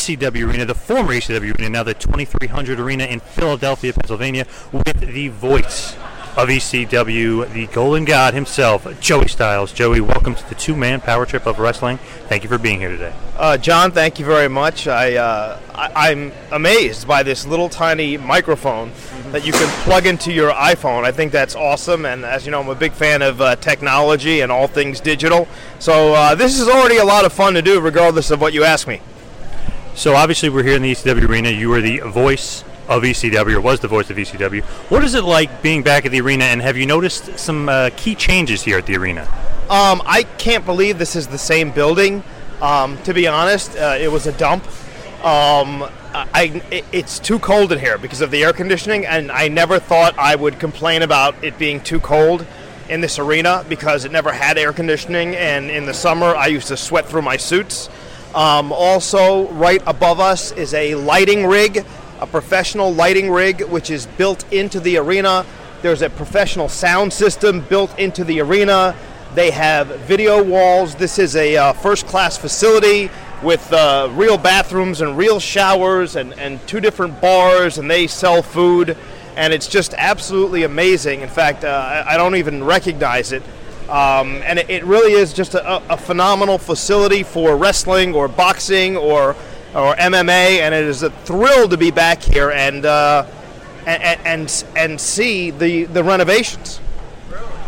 ECW 0.04 0.50
Arena, 0.50 0.66
the 0.66 0.76
former 0.76 1.14
ECW 1.14 1.58
Arena, 1.58 1.70
now 1.70 1.84
the 1.84 1.94
2300 1.94 2.78
Arena 2.78 3.06
in 3.06 3.22
Philadelphia, 3.22 3.94
Pennsylvania, 3.94 4.46
with 4.74 5.00
the 5.00 5.30
voice 5.30 5.96
of 6.36 6.50
ECW, 6.50 7.50
the 7.54 7.68
Golden 7.68 8.04
God 8.04 8.34
himself, 8.34 8.86
Joey 9.00 9.30
Styles. 9.30 9.72
Joey, 9.72 10.02
welcome 10.02 10.36
to 10.36 10.50
the 10.50 10.56
two-man 10.56 11.00
power 11.00 11.26
trip 11.26 11.46
of 11.46 11.58
wrestling. 11.58 12.00
Thank 12.28 12.44
you 12.44 12.50
for 12.50 12.58
being 12.58 12.80
here 12.80 12.90
today. 12.90 13.14
Uh, 13.38 13.58
John, 13.58 13.94
thank 13.94 14.20
you 14.20 14.26
very 14.26 14.50
much. 14.50 14.88
I, 14.88 15.16
uh, 15.16 15.60
I 15.74 16.12
am 16.12 16.34
amazed 16.52 17.08
by 17.08 17.24
this 17.24 17.48
little 17.48 17.70
tiny 17.70 18.18
microphone 18.18 18.92
that 19.32 19.46
you 19.46 19.54
can 19.54 19.70
plug 19.86 20.06
into 20.06 20.34
your 20.34 20.52
iPhone. 20.52 21.06
I 21.06 21.14
think 21.14 21.32
that's 21.32 21.56
awesome, 21.56 22.06
and 22.06 22.26
as 22.26 22.46
you 22.46 22.52
know, 22.52 22.60
I'm 22.60 22.68
a 22.68 22.76
big 22.76 22.92
fan 22.92 23.22
of 23.22 23.40
uh, 23.40 23.56
technology 23.56 24.42
and 24.42 24.52
all 24.52 24.68
things 24.68 25.00
digital. 25.00 25.48
So 25.80 26.14
uh, 26.14 26.36
this 26.36 26.60
is 26.60 26.68
already 26.68 26.98
a 26.98 27.06
lot 27.06 27.24
of 27.24 27.32
fun 27.32 27.54
to 27.54 27.62
do, 27.62 27.80
regardless 27.80 28.32
of 28.32 28.42
what 28.42 28.52
you 28.52 28.66
ask 28.66 28.86
me. 28.86 29.00
So 29.96 30.16
obviously, 30.16 30.50
we're 30.50 30.64
here 30.64 30.76
in 30.76 30.82
the 30.82 30.92
ECW 30.92 31.30
Arena. 31.30 31.52
You 31.52 31.72
are 31.74 31.82
the 31.82 32.00
voice 32.00 32.64
of 32.90 33.04
ECW, 33.04 33.56
or 33.56 33.62
was 33.62 33.80
the 33.80 33.88
voice 33.88 34.10
of 34.10 34.18
ECW. 34.18 34.64
What 34.90 35.04
is 35.04 35.14
it 35.14 35.24
like 35.24 35.62
being 35.62 35.84
back 35.84 36.06
at 36.06 36.12
the 36.12 36.20
arena, 36.20 36.46
and 36.46 36.64
have 36.64 36.76
you 36.76 36.88
noticed 36.88 37.38
some 37.38 37.70
uh, 37.70 37.92
key 37.96 38.16
changes 38.16 38.64
here 38.64 38.80
at 38.80 38.88
the 38.88 38.98
arena? 38.98 39.22
Um, 39.70 40.02
I 40.06 40.26
can't 40.40 40.66
believe 40.66 40.98
this 40.98 41.16
is 41.16 41.28
the 41.28 41.38
same 41.38 41.70
building. 41.70 42.24
Um, 42.60 43.02
to 43.04 43.14
be 43.14 43.28
honest, 43.28 43.78
uh, 43.78 43.96
it 44.00 44.12
was 44.12 44.26
a 44.26 44.32
dump. 44.32 44.66
Um, 45.24 45.88
I, 46.14 46.64
it, 46.72 46.86
it's 46.92 47.20
too 47.20 47.38
cold 47.38 47.72
in 47.72 47.78
here 47.78 48.00
because 48.00 48.22
of 48.22 48.32
the 48.32 48.44
air 48.44 48.52
conditioning, 48.52 49.06
and 49.06 49.32
I 49.32 49.48
never 49.48 49.78
thought 49.78 50.18
I 50.18 50.36
would 50.36 50.60
complain 50.60 51.04
about 51.04 51.42
it 51.44 51.60
being 51.60 51.80
too 51.80 52.00
cold 52.00 52.48
in 52.90 53.02
this 53.02 53.20
arena 53.20 53.64
because 53.70 54.06
it 54.06 54.12
never 54.12 54.34
had 54.34 54.58
air 54.58 54.74
conditioning, 54.74 55.36
and 55.36 55.70
in 55.70 55.86
the 55.86 55.94
summer 55.94 56.36
I 56.36 56.48
used 56.48 56.70
to 56.70 56.78
sweat 56.78 57.06
through 57.06 57.22
my 57.22 57.38
suits. 57.38 57.90
Um, 58.36 58.72
also, 58.72 59.48
right 59.50 59.82
above 59.86 60.20
us 60.20 60.52
is 60.52 60.74
a 60.74 60.96
lighting 60.96 61.46
rig 61.46 61.86
a 62.24 62.26
professional 62.26 62.94
lighting 62.94 63.30
rig 63.30 63.62
which 63.64 63.90
is 63.90 64.06
built 64.06 64.50
into 64.54 64.80
the 64.80 64.96
arena. 64.96 65.46
There's 65.82 66.02
a 66.02 66.10
professional 66.10 66.70
sound 66.70 67.12
system 67.12 67.60
built 67.60 68.00
into 68.00 68.24
the 68.24 68.40
arena. 68.40 68.96
They 69.36 69.52
have 69.52 69.88
video 70.08 70.42
walls. 70.42 70.96
This 70.96 71.20
is 71.20 71.36
a 71.36 71.58
uh, 71.58 71.74
first 71.74 72.08
class 72.08 72.38
facility 72.38 73.12
with 73.44 73.74
uh, 73.74 74.10
real 74.14 74.38
bathrooms 74.38 75.02
and 75.02 75.18
real 75.18 75.42
showers 75.42 76.16
and, 76.16 76.32
and 76.40 76.66
two 76.66 76.80
different 76.80 77.20
bars, 77.20 77.78
and 77.78 77.92
they 77.92 78.08
sell 78.08 78.42
food. 78.42 78.96
And 79.36 79.52
it's 79.52 79.68
just 79.68 79.94
absolutely 79.98 80.64
amazing. 80.64 81.20
In 81.20 81.30
fact, 81.30 81.66
uh, 81.66 82.06
I 82.08 82.16
don't 82.16 82.38
even 82.38 82.64
recognize 82.64 83.34
it. 83.34 83.44
Um, 83.90 84.42
and 84.44 84.60
it, 84.60 84.70
it, 84.70 84.84
really 84.86 85.14
is 85.14 85.34
just 85.34 85.56
a, 85.56 85.82
a 85.92 85.98
phenomenal 85.98 86.58
facility 86.58 87.24
for 87.24 87.58
wrestling 87.58 88.16
or 88.16 88.28
boxing 88.28 88.96
or 88.96 89.36
or 89.76 89.96
MMA, 89.96 90.60
and 90.60 90.74
it 90.74 90.86
is 90.86 91.04
a 91.04 91.10
thrill 91.10 91.68
to 91.68 91.78
be 91.78 91.92
back 91.92 92.22
here 92.22 92.52
and 92.52 92.86
uh, 92.86 93.26
and, 93.86 94.20
and 94.26 94.66
and 94.76 95.02
see 95.02 95.52
the 95.52 95.84
the 95.86 96.04
renovations. 96.04 96.80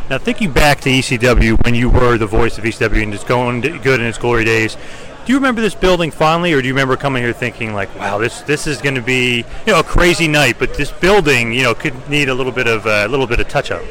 Now, 0.10 0.20
thinking 0.20 0.52
back 0.52 0.82
to 0.82 0.90
ECW 0.90 1.66
when 1.66 1.74
you 1.74 1.90
were 1.90 2.20
the 2.20 2.28
voice 2.28 2.60
of 2.60 2.64
ECW 2.64 3.02
and 3.02 3.14
it's 3.14 3.24
going 3.24 3.62
good 3.62 4.00
in 4.00 4.06
its 4.06 4.20
glory 4.20 4.46
days, 4.46 4.78
do 5.26 5.34
you 5.34 5.40
remember 5.40 5.62
this 5.62 5.74
building 5.74 6.12
fondly, 6.12 6.54
or 6.54 6.62
do 6.62 6.68
you 6.68 6.74
remember 6.74 6.96
coming 6.96 7.24
here 7.24 7.34
thinking 7.34 7.74
like, 7.74 7.94
"Wow, 7.96 8.20
this 8.20 8.42
this 8.42 8.68
is 8.68 8.82
going 8.82 8.96
to 8.96 9.02
be 9.02 9.38
you 9.66 9.74
know 9.74 9.80
a 9.80 9.84
crazy 9.84 10.28
night," 10.28 10.58
but 10.60 10.76
this 10.76 10.92
building 10.92 11.52
you 11.52 11.64
know 11.64 11.74
could 11.74 12.10
need 12.10 12.30
a 12.30 12.34
little 12.34 12.52
bit 12.52 12.68
of 12.68 12.86
a 12.86 13.06
uh, 13.06 13.08
little 13.08 13.26
bit 13.26 13.40
of 13.40 13.48
touch 13.48 13.72
up? 13.72 13.82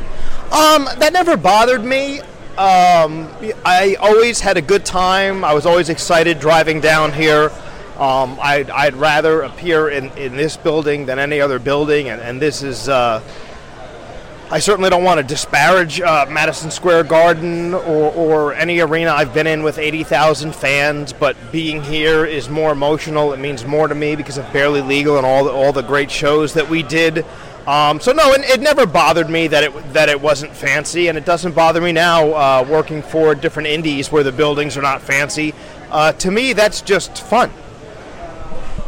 Um, 0.53 0.89
that 0.99 1.13
never 1.13 1.37
bothered 1.37 1.85
me. 1.85 2.21
Um, 2.57 3.29
I 3.65 3.97
always 3.99 4.39
had 4.41 4.57
a 4.57 4.63
good 4.63 4.85
time. 4.85 5.45
I 5.45 5.55
was 5.55 5.67
always 5.67 5.89
excited 5.89 6.39
driving 6.39 6.81
down 6.81 7.13
here. 7.13 7.51
Um, 7.99 8.39
I'd, 8.41 8.71
I'd, 8.71 8.95
rather 8.95 9.43
appear 9.43 9.89
in, 9.89 10.11
in 10.17 10.37
this 10.37 10.57
building 10.57 11.07
than 11.07 11.19
any 11.19 11.41
other 11.41 11.59
building, 11.59 12.09
and, 12.09 12.21
and 12.21 12.41
this 12.41 12.63
is. 12.63 12.89
Uh, 12.89 13.21
I 14.51 14.59
certainly 14.59 14.91
don't 14.91 15.05
want 15.05 15.19
to 15.19 15.27
disparage 15.27 16.01
uh, 16.03 16.27
Madison 16.29 16.71
Square 16.71 17.05
Garden 17.05 17.73
or, 17.73 18.13
or 18.13 18.55
any 18.55 18.81
arena 18.81 19.11
I've 19.11 19.33
been 19.33 19.47
in 19.47 19.63
with 19.63 19.79
80,000 19.79 20.55
fans, 20.55 21.13
but 21.15 21.35
being 21.51 21.83
here 21.83 22.27
is 22.27 22.51
more 22.51 22.71
emotional. 22.71 23.33
It 23.33 23.39
means 23.39 23.65
more 23.65 23.89
to 23.89 23.95
me 23.95 24.17
because 24.17 24.37
of 24.37 24.51
Barely 24.53 24.83
Legal 24.83 25.17
and 25.17 25.25
all 25.25 25.45
the, 25.45 25.51
all 25.51 25.73
the 25.73 25.83
great 25.83 26.11
shows 26.11 26.53
that 26.55 26.69
we 26.69 26.83
did. 26.83 27.25
Um, 27.67 27.99
so 28.01 28.13
no, 28.13 28.33
it, 28.33 28.43
it, 28.43 28.61
never 28.61 28.85
bothered 28.85 29.31
me 29.31 29.49
that 29.49 29.65
it 29.65 29.93
that 29.95 30.11
it 30.11 30.21
wasn't 30.21 30.55
fancy, 30.55 31.09
and 31.09 31.17
it 31.17 31.25
doesn't 31.25 31.55
bother 31.55 31.81
me 31.81 31.93
now 31.93 32.33
uh, 32.35 32.67
working 32.69 33.01
for 33.01 33.35
different 33.35 33.69
indies 33.69 34.13
where 34.13 34.23
the 34.23 34.33
buildings 34.33 34.77
are 34.77 34.83
not 34.83 35.01
fancy. 35.01 35.55
Uh, 35.91 36.13
to 36.13 36.31
me, 36.31 36.53
that's 36.53 36.83
just 36.83 37.23
fun. 37.23 37.51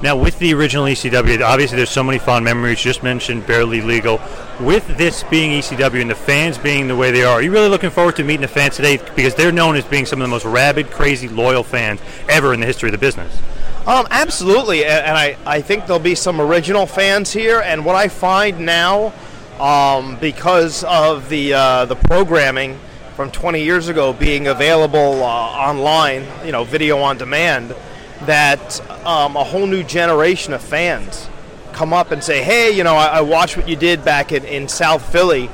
Now, 0.03 0.15
with 0.15 0.39
the 0.39 0.53
original 0.53 0.85
ECW, 0.85 1.43
obviously 1.43 1.77
there's 1.77 1.91
so 1.91 2.03
many 2.03 2.19
fond 2.19 2.45
memories. 2.45 2.79
Just 2.81 3.03
mentioned 3.03 3.47
barely 3.47 3.81
legal. 3.81 4.21
With 4.61 4.87
this 4.99 5.23
being 5.25 5.59
ECW 5.59 6.03
and 6.03 6.11
the 6.11 6.15
fans 6.15 6.59
being 6.59 6.87
the 6.87 6.97
way 6.97 7.11
they 7.11 7.25
are, 7.25 7.35
are 7.35 7.43
you 7.43 7.51
really 7.51 7.71
looking 7.71 7.89
forward 7.89 8.17
to 8.17 8.25
meeting 8.25 8.43
the 8.43 8.49
fans 8.49 8.77
today? 8.77 8.99
Because 9.17 9.35
they're 9.35 9.53
known 9.53 9.75
as 9.75 9.85
being 9.87 10.05
some 10.05 10.21
of 10.21 10.27
the 10.27 10.31
most 10.31 10.45
rabid, 10.45 10.91
crazy, 10.91 11.29
loyal 11.29 11.63
fans 11.63 12.01
ever 12.29 12.53
in 12.53 12.61
the 12.61 12.67
history 12.67 12.91
of 12.91 12.93
the 12.93 12.99
business. 12.99 13.41
Um, 13.87 14.07
absolutely, 14.11 14.85
and 14.85 15.17
I, 15.17 15.39
I 15.47 15.63
think 15.63 15.87
there'll 15.87 15.99
be 15.99 16.15
some 16.15 16.43
original 16.43 16.87
fans 16.87 17.33
here. 17.33 17.61
And 17.61 17.85
what 17.85 17.97
I 17.97 18.09
find 18.09 18.67
now, 18.67 19.15
um, 19.59 20.19
because 20.21 20.85
of 20.85 21.31
the 21.31 21.55
uh, 21.55 21.85
the 21.87 21.97
programming 21.97 22.79
from 23.15 23.31
20 23.31 23.63
years 23.63 23.89
ago 23.89 24.13
being 24.13 24.49
available 24.49 25.23
uh, 25.23 25.27
online, 25.27 26.27
you 26.45 26.53
know, 26.53 26.65
video 26.65 26.99
on 26.99 27.17
demand 27.17 27.75
that 28.23 28.81
um, 29.07 29.37
a 29.37 29.45
whole 29.45 29.67
new 29.67 29.83
generation 29.83 30.53
of 30.53 30.63
fans 30.63 31.29
come 31.73 31.93
up 31.93 32.11
and 32.11 32.23
say, 32.23 32.43
"Hey, 32.43 32.71
you 32.71 32.85
know, 32.85 32.97
I, 32.97 33.19
I 33.19 33.21
watched 33.21 33.57
what 33.57 33.69
you 33.69 33.77
did 33.77 34.05
back 34.05 34.33
in, 34.33 34.45
in 34.45 34.69
South 34.69 35.13
Philly," 35.13 35.51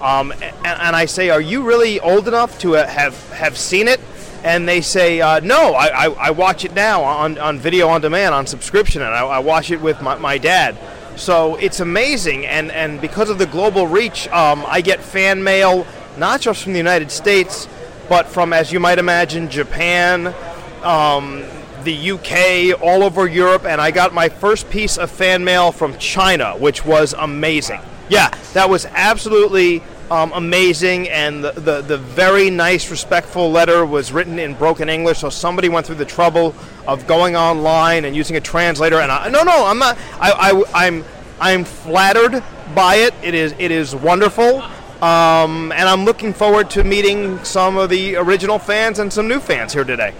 um, 0.00 0.32
and, 0.32 0.42
and, 0.64 0.96
I 0.96 1.06
say, 1.06 1.30
"Are 1.30 1.40
you 1.40 1.62
really 1.62 2.00
old 2.00 2.26
enough 2.28 2.58
to 2.60 2.76
uh, 2.76 2.86
have 2.86 3.30
have 3.30 3.56
seen 3.56 3.86
it?" 3.88 4.00
And 4.42 4.68
they 4.68 4.80
say, 4.80 5.20
uh, 5.20 5.40
"No, 5.40 5.74
I, 5.74 5.86
I, 5.86 6.08
I, 6.28 6.30
watch 6.30 6.64
it 6.64 6.74
now 6.74 7.02
on, 7.02 7.38
on 7.38 7.58
video 7.58 7.88
on 7.88 8.00
demand 8.00 8.34
on 8.34 8.46
subscription, 8.46 9.02
and 9.02 9.14
I, 9.14 9.20
I 9.24 9.38
watch 9.40 9.70
it 9.70 9.80
with 9.80 10.00
my, 10.00 10.16
my 10.16 10.38
dad." 10.38 10.76
So 11.16 11.56
it's 11.56 11.80
amazing, 11.80 12.46
and 12.46 12.70
and 12.72 13.00
because 13.00 13.30
of 13.30 13.38
the 13.38 13.46
global 13.46 13.86
reach, 13.86 14.28
um, 14.28 14.64
I 14.66 14.80
get 14.80 15.00
fan 15.00 15.42
mail 15.42 15.86
not 16.16 16.40
just 16.40 16.62
from 16.62 16.72
the 16.72 16.78
United 16.78 17.10
States, 17.10 17.68
but 18.08 18.26
from, 18.26 18.52
as 18.52 18.72
you 18.72 18.80
might 18.80 18.98
imagine, 18.98 19.50
Japan. 19.50 20.34
Um, 20.82 21.44
the 21.86 22.10
UK, 22.10 22.82
all 22.82 23.02
over 23.02 23.26
Europe, 23.26 23.64
and 23.64 23.80
I 23.80 23.90
got 23.90 24.12
my 24.12 24.28
first 24.28 24.68
piece 24.68 24.98
of 24.98 25.10
fan 25.10 25.44
mail 25.44 25.72
from 25.72 25.96
China, 25.98 26.54
which 26.58 26.84
was 26.84 27.14
amazing. 27.16 27.80
Yeah, 28.08 28.28
that 28.52 28.68
was 28.68 28.86
absolutely 28.86 29.82
um, 30.10 30.32
amazing, 30.34 31.08
and 31.08 31.42
the, 31.42 31.52
the, 31.52 31.82
the, 31.82 31.98
very 31.98 32.50
nice, 32.50 32.90
respectful 32.90 33.50
letter 33.50 33.86
was 33.86 34.12
written 34.12 34.38
in 34.38 34.54
broken 34.54 34.88
English, 34.88 35.18
so 35.18 35.30
somebody 35.30 35.68
went 35.68 35.86
through 35.86 35.96
the 35.96 36.04
trouble 36.04 36.54
of 36.86 37.06
going 37.06 37.36
online 37.36 38.04
and 38.04 38.14
using 38.14 38.36
a 38.36 38.40
translator. 38.40 39.00
And 39.00 39.10
I, 39.10 39.28
no, 39.28 39.42
no, 39.42 39.66
I'm 39.66 39.78
not. 39.78 39.96
I, 40.20 40.32
I, 40.32 40.86
I'm 40.86 41.04
I'm 41.40 41.64
flattered 41.64 42.42
by 42.74 42.96
it. 42.96 43.14
It 43.22 43.34
is 43.34 43.54
it 43.58 43.70
is 43.70 43.94
wonderful. 43.94 44.62
Um, 45.02 45.72
and 45.72 45.88
I'm 45.88 46.04
looking 46.04 46.32
forward 46.32 46.70
to 46.70 46.84
meeting 46.84 47.42
some 47.44 47.76
of 47.76 47.90
the 47.90 48.16
original 48.16 48.58
fans 48.58 48.98
and 48.98 49.12
some 49.12 49.28
new 49.28 49.40
fans 49.40 49.72
here 49.72 49.84
today. 49.84 50.14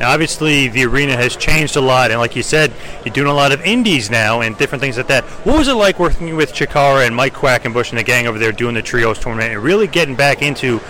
Now, 0.00 0.10
obviously, 0.10 0.68
the 0.68 0.84
arena 0.84 1.16
has 1.16 1.36
changed 1.36 1.76
a 1.76 1.80
lot, 1.80 2.10
and 2.10 2.18
like 2.18 2.34
you 2.34 2.42
said, 2.42 2.72
you're 3.04 3.14
doing 3.14 3.28
a 3.28 3.34
lot 3.34 3.52
of 3.52 3.60
indies 3.60 4.10
now 4.10 4.40
and 4.40 4.56
different 4.58 4.82
things 4.82 4.96
like 4.96 5.06
that. 5.06 5.24
What 5.44 5.56
was 5.56 5.68
it 5.68 5.74
like 5.74 6.00
working 6.00 6.34
with 6.34 6.52
Chikara 6.52 7.06
and 7.06 7.14
Mike 7.14 7.34
Quackenbush 7.34 7.90
and 7.90 7.98
the 7.98 8.02
gang 8.02 8.26
over 8.26 8.38
there 8.38 8.50
doing 8.50 8.74
the 8.74 8.82
trios 8.82 9.18
tournament 9.20 9.52
and 9.52 9.62
really 9.62 9.86
getting 9.86 10.16
back 10.16 10.42
into 10.42 10.80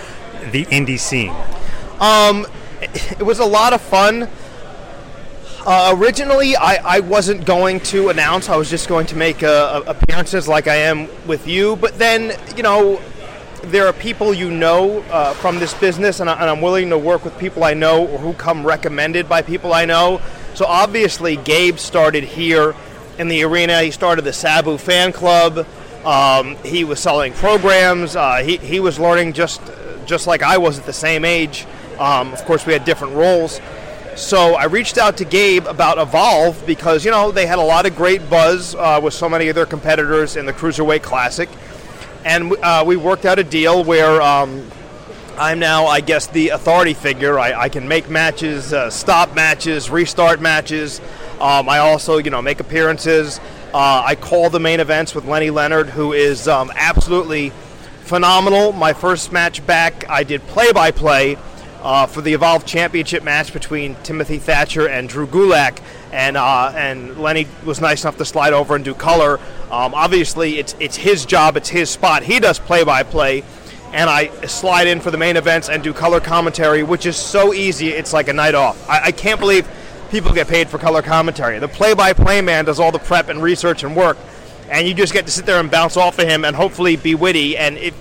the 0.51 0.65
indie 0.65 0.99
scene? 0.99 1.35
Um, 1.99 2.47
it 2.81 3.23
was 3.23 3.39
a 3.39 3.45
lot 3.45 3.73
of 3.73 3.81
fun. 3.81 4.27
Uh, 5.67 5.95
originally, 5.97 6.55
I, 6.55 6.97
I 6.97 6.99
wasn't 6.99 7.45
going 7.45 7.79
to 7.81 8.09
announce. 8.09 8.49
I 8.49 8.55
was 8.55 8.69
just 8.69 8.87
going 8.87 9.07
to 9.07 9.15
make 9.15 9.41
uh, 9.41 9.81
appearances 9.87 10.47
like 10.47 10.67
I 10.67 10.75
am 10.75 11.09
with 11.25 11.47
you. 11.47 11.75
But 11.77 11.97
then, 11.97 12.37
you 12.55 12.61
know, 12.61 13.01
there 13.65 13.87
are 13.87 13.93
people 13.93 14.33
you 14.33 14.51
know 14.51 14.99
uh, 15.11 15.33
from 15.33 15.59
this 15.59 15.73
business, 15.73 16.19
and, 16.19 16.29
I, 16.29 16.51
am 16.51 16.61
willing 16.61 16.89
to 16.89 16.97
work 16.97 17.23
with 17.23 17.37
people 17.37 17.63
I 17.63 17.73
know 17.73 18.07
or 18.07 18.19
who 18.19 18.33
come 18.33 18.65
recommended 18.65 19.27
by 19.27 19.41
people 19.41 19.73
I 19.73 19.85
know. 19.85 20.21
So 20.53 20.65
obviously, 20.65 21.35
Gabe 21.35 21.77
started 21.77 22.23
here 22.23 22.75
in 23.17 23.27
the 23.27 23.43
arena. 23.43 23.81
He 23.81 23.91
started 23.91 24.23
the 24.23 24.33
Sabu 24.33 24.77
fan 24.77 25.11
club. 25.11 25.67
Um, 26.05 26.55
he 26.57 26.83
was 26.83 26.99
selling 26.99 27.33
programs. 27.33 28.15
Uh, 28.15 28.37
he, 28.37 28.57
he 28.57 28.79
was 28.79 28.99
learning 28.99 29.33
just 29.33 29.61
just 30.05 30.27
like 30.27 30.43
I 30.43 30.57
was 30.57 30.77
at 30.77 30.85
the 30.85 30.93
same 30.93 31.25
age. 31.25 31.65
Um, 31.97 32.31
of 32.33 32.43
course, 32.45 32.65
we 32.65 32.73
had 32.73 32.85
different 32.85 33.15
roles. 33.15 33.59
So 34.15 34.53
I 34.53 34.65
reached 34.65 34.97
out 34.97 35.17
to 35.17 35.25
Gabe 35.25 35.65
about 35.67 35.97
Evolve 35.97 36.65
because 36.65 37.03
you 37.03 37.11
know 37.11 37.31
they 37.31 37.45
had 37.45 37.59
a 37.59 37.63
lot 37.63 37.85
of 37.85 37.95
great 37.95 38.29
buzz 38.29 38.75
uh, 38.75 38.99
with 39.03 39.13
so 39.13 39.27
many 39.27 39.49
of 39.49 39.55
their 39.55 39.65
competitors 39.65 40.37
in 40.37 40.45
the 40.45 40.53
Cruiserweight 40.53 41.01
Classic 41.01 41.49
and 42.25 42.53
uh, 42.63 42.83
we 42.85 42.97
worked 42.97 43.23
out 43.25 43.39
a 43.39 43.43
deal 43.43 43.83
where 43.83 44.21
um, 44.21 44.69
I'm 45.37 45.59
now, 45.59 45.85
I 45.85 46.01
guess, 46.01 46.27
the 46.27 46.49
authority 46.49 46.95
figure. 46.95 47.37
I, 47.37 47.53
I 47.53 47.69
can 47.69 47.87
make 47.87 48.09
matches, 48.09 48.73
uh, 48.73 48.89
stop 48.89 49.35
matches, 49.35 49.89
restart 49.89 50.41
matches. 50.41 50.99
Um, 51.39 51.69
I 51.69 51.77
also, 51.77 52.17
you 52.17 52.31
know, 52.31 52.41
make 52.41 52.59
appearances. 52.59 53.39
Uh, 53.73 54.03
I 54.05 54.15
call 54.15 54.49
the 54.49 54.59
main 54.59 54.79
events 54.79 55.13
with 55.13 55.25
Lenny 55.25 55.51
Leonard, 55.51 55.89
who 55.89 56.13
is 56.13 56.47
um, 56.47 56.71
absolutely 56.75 57.51
phenomenal. 58.03 58.71
My 58.71 58.93
first 58.93 59.31
match 59.31 59.65
back, 59.67 60.09
I 60.09 60.23
did 60.23 60.41
play-by-play 60.47 61.37
uh, 61.81 62.07
for 62.07 62.21
the 62.21 62.33
Evolve 62.33 62.65
Championship 62.65 63.21
match 63.21 63.53
between 63.53 63.95
Timothy 64.03 64.39
Thatcher 64.39 64.87
and 64.87 65.07
Drew 65.07 65.27
Gulak, 65.27 65.79
and 66.15 66.37
uh, 66.37 66.71
and 66.73 67.17
Lenny 67.17 67.45
was 67.65 67.81
nice 67.81 68.03
enough 68.03 68.17
to 68.17 68.25
slide 68.25 68.53
over 68.53 68.75
and 68.75 68.85
do 68.85 68.95
color. 68.95 69.39
Um, 69.69 69.93
obviously, 69.93 70.57
it's 70.57 70.75
it's 70.79 70.95
his 70.95 71.25
job, 71.25 71.57
it's 71.57 71.69
his 71.69 71.89
spot. 71.89 72.23
He 72.23 72.39
does 72.39 72.57
play-by-play, 72.57 73.43
and 73.91 74.09
I 74.09 74.29
slide 74.47 74.87
in 74.87 75.01
for 75.01 75.11
the 75.11 75.17
main 75.17 75.35
events 75.35 75.69
and 75.69 75.83
do 75.83 75.93
color 75.93 76.21
commentary, 76.21 76.83
which 76.83 77.05
is 77.05 77.17
so 77.17 77.53
easy. 77.53 77.89
It's 77.89 78.13
like 78.13 78.29
a 78.29 78.33
night 78.33 78.55
off. 78.55 78.89
I, 78.89 79.07
I 79.07 79.11
can't 79.11 79.39
believe 79.39 79.67
people 80.09 80.31
get 80.33 80.47
paid 80.47 80.69
for 80.69 80.77
color 80.77 81.01
commentary. 81.01 81.59
The 81.59 81.67
play-by-play 81.67 82.41
man 82.41 82.65
does 82.65 82.79
all 82.79 82.91
the 82.91 82.99
prep 82.99 83.27
and 83.27 83.43
research 83.43 83.83
and 83.83 83.95
work, 83.95 84.17
and 84.69 84.87
you 84.87 84.93
just 84.93 85.13
get 85.13 85.25
to 85.25 85.31
sit 85.31 85.45
there 85.45 85.59
and 85.59 85.69
bounce 85.69 85.97
off 85.97 86.17
of 86.17 86.27
him 86.27 86.45
and 86.45 86.55
hopefully 86.55 86.95
be 86.95 87.13
witty. 87.13 87.57
And 87.57 87.77
if 87.77 87.93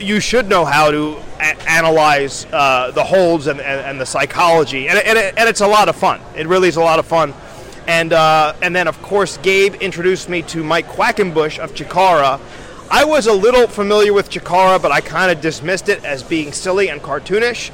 you 0.00 0.20
should 0.20 0.48
know 0.48 0.64
how 0.64 0.90
to 0.90 1.20
a- 1.40 1.70
analyze 1.70 2.46
uh, 2.52 2.90
the 2.90 3.04
holds 3.04 3.46
and, 3.46 3.60
and, 3.60 3.80
and, 3.80 4.00
the 4.00 4.06
psychology, 4.06 4.88
and, 4.88 4.98
and, 4.98 5.18
it, 5.18 5.34
and, 5.36 5.48
it's 5.48 5.60
a 5.60 5.66
lot 5.66 5.88
of 5.88 5.96
fun. 5.96 6.20
It 6.36 6.46
really 6.46 6.68
is 6.68 6.76
a 6.76 6.80
lot 6.80 6.98
of 6.98 7.06
fun. 7.06 7.34
And 7.86 8.12
uh, 8.12 8.54
and 8.60 8.76
then 8.76 8.86
of 8.86 9.00
course 9.00 9.38
Gabe 9.38 9.76
introduced 9.76 10.28
me 10.28 10.42
to 10.42 10.62
Mike 10.62 10.88
Quackenbush 10.88 11.58
of 11.58 11.72
Chikara. 11.72 12.38
I 12.90 13.04
was 13.04 13.26
a 13.26 13.32
little 13.32 13.66
familiar 13.66 14.12
with 14.12 14.30
Chikara, 14.30 14.80
but 14.80 14.92
I 14.92 15.00
kind 15.00 15.30
of 15.30 15.40
dismissed 15.40 15.88
it 15.88 16.04
as 16.04 16.22
being 16.22 16.52
silly 16.52 16.90
and 16.90 17.00
cartoonish. 17.00 17.70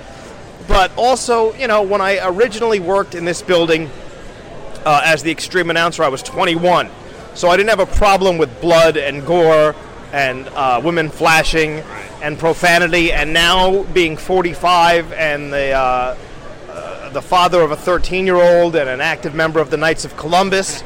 But 0.66 0.92
also, 0.96 1.52
you 1.54 1.66
know, 1.66 1.82
when 1.82 2.00
I 2.00 2.20
originally 2.22 2.80
worked 2.80 3.14
in 3.14 3.24
this 3.24 3.42
building 3.42 3.90
uh, 4.84 5.02
as 5.04 5.22
the 5.22 5.30
extreme 5.30 5.70
announcer, 5.70 6.02
I 6.02 6.08
was 6.08 6.22
21, 6.22 6.90
so 7.34 7.48
I 7.48 7.56
didn't 7.56 7.70
have 7.70 7.80
a 7.80 7.86
problem 7.86 8.38
with 8.38 8.60
blood 8.60 8.96
and 8.96 9.26
gore 9.26 9.74
and 10.14 10.46
uh, 10.50 10.80
women 10.82 11.10
flashing 11.10 11.82
and 12.22 12.38
profanity, 12.38 13.10
and 13.12 13.32
now 13.32 13.82
being 13.82 14.16
45 14.16 15.12
and 15.12 15.52
the 15.52 15.72
uh, 15.72 16.16
uh, 16.68 17.08
the 17.10 17.20
father 17.20 17.60
of 17.60 17.72
a 17.72 17.76
13-year-old 17.76 18.76
and 18.76 18.88
an 18.88 19.00
active 19.00 19.34
member 19.34 19.58
of 19.58 19.70
the 19.70 19.76
Knights 19.76 20.04
of 20.04 20.16
Columbus, 20.16 20.84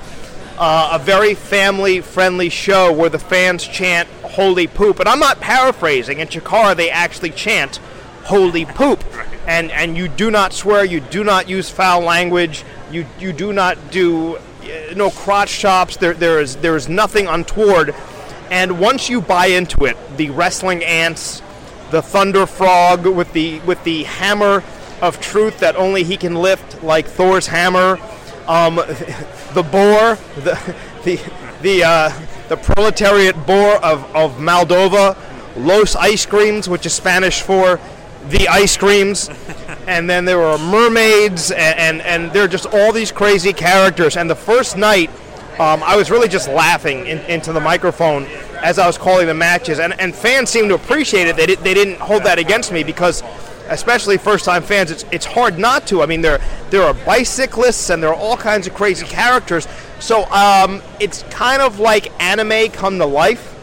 uh, 0.57 0.91
a 0.93 0.99
very 0.99 1.35
family-friendly 1.35 2.49
show 2.49 2.91
where 2.91 3.11
the 3.11 3.19
fans 3.19 3.69
chant 3.69 4.09
"Holy 4.23 4.67
poop," 4.67 4.99
and 4.99 5.07
I'm 5.07 5.21
not 5.21 5.41
paraphrasing. 5.41 6.21
In 6.21 6.29
Chikara, 6.29 6.75
they 6.75 6.89
actually 6.89 7.31
chant 7.31 7.77
"Holy 8.25 8.65
poop," 8.65 9.05
and 9.47 9.71
and 9.73 9.95
you 9.95 10.09
do 10.09 10.31
not 10.31 10.55
swear, 10.55 10.87
you 10.87 11.01
do 11.01 11.23
not 11.23 11.51
use 11.51 11.69
foul 11.69 12.01
language, 12.01 12.65
you 12.91 13.05
you 13.21 13.35
do 13.35 13.53
not 13.53 13.91
do 13.91 14.37
uh, 14.37 14.95
no 14.97 15.11
crotch 15.11 15.59
chops. 15.59 15.99
There 15.99 16.15
there 16.15 16.41
is 16.41 16.57
there 16.57 16.77
is 16.77 16.89
nothing 16.89 17.27
untoward 17.27 17.95
and 18.51 18.79
once 18.79 19.09
you 19.09 19.21
buy 19.21 19.47
into 19.47 19.85
it, 19.85 19.97
the 20.17 20.31
wrestling 20.31 20.83
ants, 20.85 21.43
the 21.91 22.03
thunder 22.03 22.47
frog 22.47 23.07
with 23.07 23.33
the 23.33 23.61
with 23.61 23.83
the 23.85 24.05
hammer 24.05 24.63
of 25.01 25.21
truth 25.21 25.61
that 25.61 25.77
only 25.77 26.03
he 26.03 26.17
can 26.17 26.35
lift, 26.35 26.83
like 26.83 27.07
Thor's 27.07 27.47
hammer, 27.47 27.99
um, 28.47 28.77
the 29.55 29.67
boar, 29.71 30.17
the 30.43 30.75
the 31.05 31.21
the 31.63 31.85
uh, 31.85 32.13
the 32.49 32.57
proletariat 32.57 33.47
boar 33.47 33.77
of, 33.85 34.05
of 34.15 34.37
Moldova, 34.37 35.17
Los 35.57 35.95
Ice 35.97 36.27
Creams, 36.27 36.69
which 36.69 36.87
is 36.87 36.95
Spanish 36.95 37.43
for 37.43 37.79
the 38.29 38.49
ice 38.49 38.77
creams, 38.77 39.31
and 39.87 40.09
then 40.09 40.25
there 40.25 40.39
were 40.39 40.59
mermaids, 40.59 41.51
and, 41.51 41.79
and, 41.79 42.03
and 42.03 42.33
there 42.33 42.45
are 42.45 42.49
just 42.49 42.67
all 42.67 42.93
these 42.93 43.13
crazy 43.13 43.53
characters. 43.53 44.17
And 44.17 44.29
the 44.29 44.37
first 44.37 44.77
night 44.77 45.11
um, 45.59 45.83
I 45.83 45.97
was 45.97 46.11
really 46.11 46.29
just 46.29 46.49
laughing 46.49 47.07
in, 47.07 47.19
into 47.31 47.53
the 47.53 47.61
microphone 47.61 48.27
as 48.63 48.79
I 48.79 48.87
was 48.87 48.97
calling 48.97 49.27
the 49.27 49.35
matches, 49.35 49.79
and, 49.81 49.99
and 50.01 50.15
fans 50.15 50.51
seemed 50.51 50.69
to 50.69 50.75
appreciate 50.75 51.27
it. 51.27 51.37
They, 51.37 51.47
did, 51.47 51.59
they 51.61 51.75
didn't 51.75 51.99
hold 51.99 52.23
that 52.25 52.39
against 52.39 52.73
me 52.73 52.85
because, 52.85 53.23
especially 53.69 54.19
first-time 54.19 54.63
fans, 54.63 54.91
it's, 54.91 55.05
it's 55.11 55.27
hard 55.27 55.59
not 55.59 55.87
to. 55.89 56.03
I 56.03 56.07
mean, 56.07 56.21
there 56.21 56.41
there 56.71 56.83
are 56.83 56.95
bicyclists 56.95 57.91
and 57.91 58.03
there 58.03 58.11
are 58.11 58.17
all 58.17 58.37
kinds 58.37 58.67
of 58.67 58.75
crazy 58.75 59.07
characters. 59.07 59.67
So 60.01 60.25
um, 60.31 60.83
it's 61.01 61.23
kind 61.25 61.61
of 61.61 61.81
like 61.81 62.13
anime 62.23 62.71
come 62.71 62.99
to 62.99 63.07
life, 63.07 63.55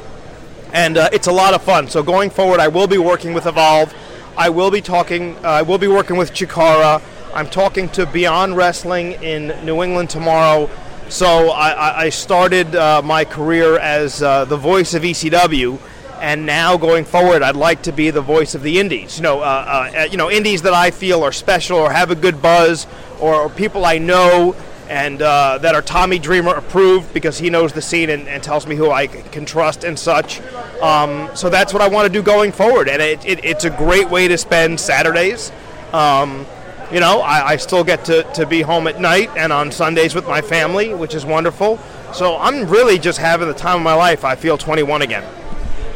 and 0.74 0.98
uh, 0.98 1.10
it's 1.14 1.28
a 1.28 1.32
lot 1.32 1.54
of 1.54 1.62
fun. 1.62 1.88
So 1.88 2.04
going 2.04 2.30
forward, 2.30 2.60
I 2.60 2.68
will 2.68 2.88
be 2.88 2.98
working 2.98 3.34
with 3.34 3.46
Evolve. 3.46 3.94
I 4.38 4.50
will 4.50 4.72
be 4.72 4.82
talking. 4.82 5.38
Uh, 5.38 5.50
I 5.50 5.62
will 5.62 5.78
be 5.78 5.88
working 5.88 6.18
with 6.18 6.34
Chikara. 6.34 7.02
I'm 7.34 7.50
talking 7.50 7.90
to 7.90 8.06
Beyond 8.06 8.58
Wrestling 8.58 9.14
in 9.24 9.48
New 9.66 9.82
England 9.82 10.10
tomorrow. 10.10 10.70
So 11.10 11.50
I, 11.50 12.06
I 12.06 12.10
started 12.10 12.76
uh, 12.76 13.02
my 13.04 13.26
career 13.26 13.78
as 13.78 14.24
uh, 14.24 14.46
the 14.46 14.58
voice 14.58 14.94
of 14.94 15.04
ECW, 15.04 15.80
and 16.20 16.46
now 16.46 16.78
going 16.78 17.06
forward, 17.06 17.44
I'd 17.44 17.56
like 17.56 17.84
to 17.84 17.92
be 17.92 18.10
the 18.10 18.22
voice 18.22 18.56
of 18.56 18.64
the 18.64 18.80
indies. 18.80 19.18
You 19.18 19.24
know, 19.24 19.42
uh, 19.42 19.92
uh 19.96 20.08
you 20.10 20.18
know, 20.18 20.32
indies 20.32 20.64
that 20.64 20.74
I 20.74 20.92
feel 20.92 21.24
are 21.24 21.32
special 21.32 21.78
or 21.78 21.92
have 21.92 22.10
a 22.10 22.16
good 22.16 22.42
buzz, 22.42 22.88
or, 23.20 23.36
or 23.36 23.50
people 23.50 23.86
I 23.86 24.00
know 24.00 24.56
and 24.90 25.22
uh, 25.22 25.58
that 25.60 25.74
are 25.74 25.82
Tommy 25.82 26.20
Dreamer 26.20 26.54
approved 26.54 27.14
because 27.14 27.38
he 27.38 27.50
knows 27.50 27.74
the 27.74 27.82
scene 27.82 28.10
and, 28.10 28.28
and 28.28 28.44
tells 28.44 28.68
me 28.68 28.76
who 28.76 28.92
I 28.92 29.08
can 29.08 29.46
trust 29.46 29.84
and 29.84 29.98
such. 29.98 30.42
Um, 30.82 31.30
so 31.36 31.50
that's 31.50 31.74
what 31.74 31.82
I 31.82 31.88
want 31.88 32.08
to 32.08 32.14
do 32.14 32.22
going 32.22 32.52
forward, 32.52 32.88
and 32.90 33.02
it, 33.02 33.26
it, 33.26 33.44
it's 33.44 33.64
a 33.64 33.70
great 33.70 34.10
way 34.10 34.28
to 34.28 34.38
spend 34.38 34.80
Saturdays. 34.80 35.52
Um, 35.94 36.46
you 36.92 37.00
know, 37.00 37.22
I, 37.22 37.50
I 37.50 37.56
still 37.58 37.84
get 37.84 38.06
to, 38.06 38.24
to 38.34 38.46
be 38.46 38.62
home 38.62 38.88
at 38.88 39.00
night 39.00 39.30
and 39.36 39.52
on 39.52 39.72
Sundays 39.72 40.16
with 40.16 40.28
my 40.28 40.42
family, 40.42 40.94
which 40.94 41.16
is 41.16 41.26
wonderful. 41.26 41.80
So 42.14 42.38
I'm 42.38 42.68
really 42.70 43.00
just 43.00 43.20
having 43.20 43.48
the 43.48 43.54
time 43.54 43.78
of 43.78 43.84
my 43.84 43.96
life. 43.96 44.24
I 44.24 44.36
feel 44.36 44.58
21 44.58 45.02
again. 45.02 45.24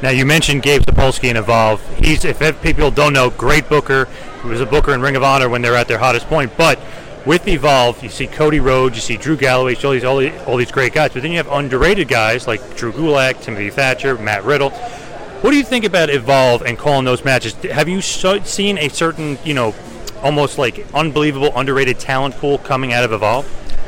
Now 0.02 0.10
you 0.10 0.26
mentioned 0.26 0.64
Gabe 0.64 0.82
Sapolsky 0.84 1.30
and 1.30 1.38
Evolve. 1.38 1.82
He's, 2.00 2.24
if 2.24 2.40
people 2.62 2.90
don't 2.90 3.14
know, 3.14 3.30
great 3.30 3.68
booker. 3.68 4.08
He 4.42 4.48
was 4.48 4.62
a 4.62 4.66
booker 4.66 4.94
in 4.94 5.02
Ring 5.02 5.16
of 5.16 5.24
Honor 5.24 5.50
when 5.50 5.62
they 5.62 5.70
were 5.70 5.76
at 5.76 5.88
their 5.88 5.98
hottest 5.98 6.28
point. 6.28 6.56
But 6.58 6.80
with 7.26 7.48
Evolve, 7.48 8.02
you 8.02 8.10
see 8.10 8.26
Cody 8.28 8.60
Rhodes, 8.60 8.96
you 8.96 9.02
see 9.02 9.18
Drew 9.18 9.36
Galloway, 9.36 9.76
all 9.84 9.92
these, 9.92 10.04
all 10.04 10.18
these, 10.18 10.42
all 10.44 10.58
these 10.58 10.72
great 10.72 10.94
guys. 10.94 11.12
But 11.14 11.22
then 11.22 11.32
you 11.32 11.38
have 11.38 11.52
underrated 11.52 12.08
guys 12.08 12.48
like 12.48 12.78
Drew 12.78 12.94
Gulak, 12.94 13.42
Timothy 13.42 13.70
Thatcher, 13.70 14.18
Matt 14.18 14.46
Riddle. 14.46 14.70
What 14.70 15.52
do 15.52 15.58
you 15.58 15.64
think 15.64 15.86
about 15.86 16.10
Evolve 16.10 16.64
and 16.64 16.78
calling 16.78 17.06
those 17.06 17.24
matches? 17.24 17.54
Have 17.56 17.88
you 17.88 18.02
so, 18.02 18.40
seen 18.44 18.78
a 18.78 18.90
certain, 18.90 19.38
you 19.44 19.54
know, 19.54 19.74
almost 20.22 20.58
like 20.58 20.86
unbelievable 20.94 21.52
underrated 21.56 22.00
talent 22.00 22.36
pool 22.36 22.58
coming 22.60 22.94
out 22.94 23.04
of 23.04 23.12
Evolve? 23.12 23.46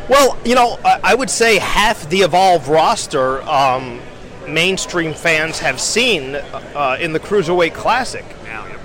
Well, 0.09 0.37
you 0.43 0.55
know, 0.55 0.79
I 0.83 1.15
would 1.15 1.29
say 1.29 1.57
half 1.59 2.09
the 2.09 2.19
Evolve 2.21 2.67
roster 2.67 3.41
um, 3.43 4.01
mainstream 4.47 5.13
fans 5.13 5.59
have 5.59 5.79
seen 5.79 6.35
uh, 6.35 6.97
in 6.99 7.13
the 7.13 7.19
Cruiserweight 7.19 7.73
Classic. 7.73 8.25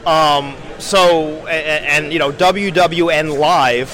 Um, 0.06 0.54
so, 0.78 1.46
and, 1.48 2.04
and, 2.04 2.12
you 2.12 2.20
know, 2.20 2.30
WWN 2.30 3.38
Live, 3.38 3.90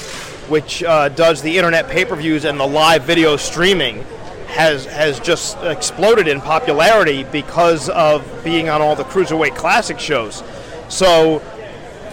which 0.51 0.83
uh, 0.83 1.09
does 1.09 1.41
the 1.41 1.57
internet 1.57 1.89
pay-per-views 1.89 2.45
and 2.45 2.61
the 2.61 2.67
live 2.67 3.05
video 3.05 3.39
streaming, 3.39 4.05
has 4.49 4.85
has 4.85 5.19
just 5.19 5.57
exploded 5.63 6.29
in 6.29 6.39
popularity 6.39 7.25
because 7.25 7.89
of 7.89 8.23
being 8.45 8.69
on 8.69 8.83
all 8.83 8.95
the 8.95 9.05
Cruiserweight 9.05 9.57
Classic 9.57 9.99
shows. 9.99 10.43
So 10.91 11.41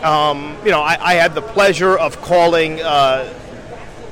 um, 0.03 0.57
you 0.63 0.71
know, 0.71 0.81
I, 0.81 0.97
I, 0.99 1.13
had 1.15 1.35
the 1.35 1.41
pleasure 1.41 1.97
of 1.97 2.21
calling 2.21 2.81
uh, 2.81 3.33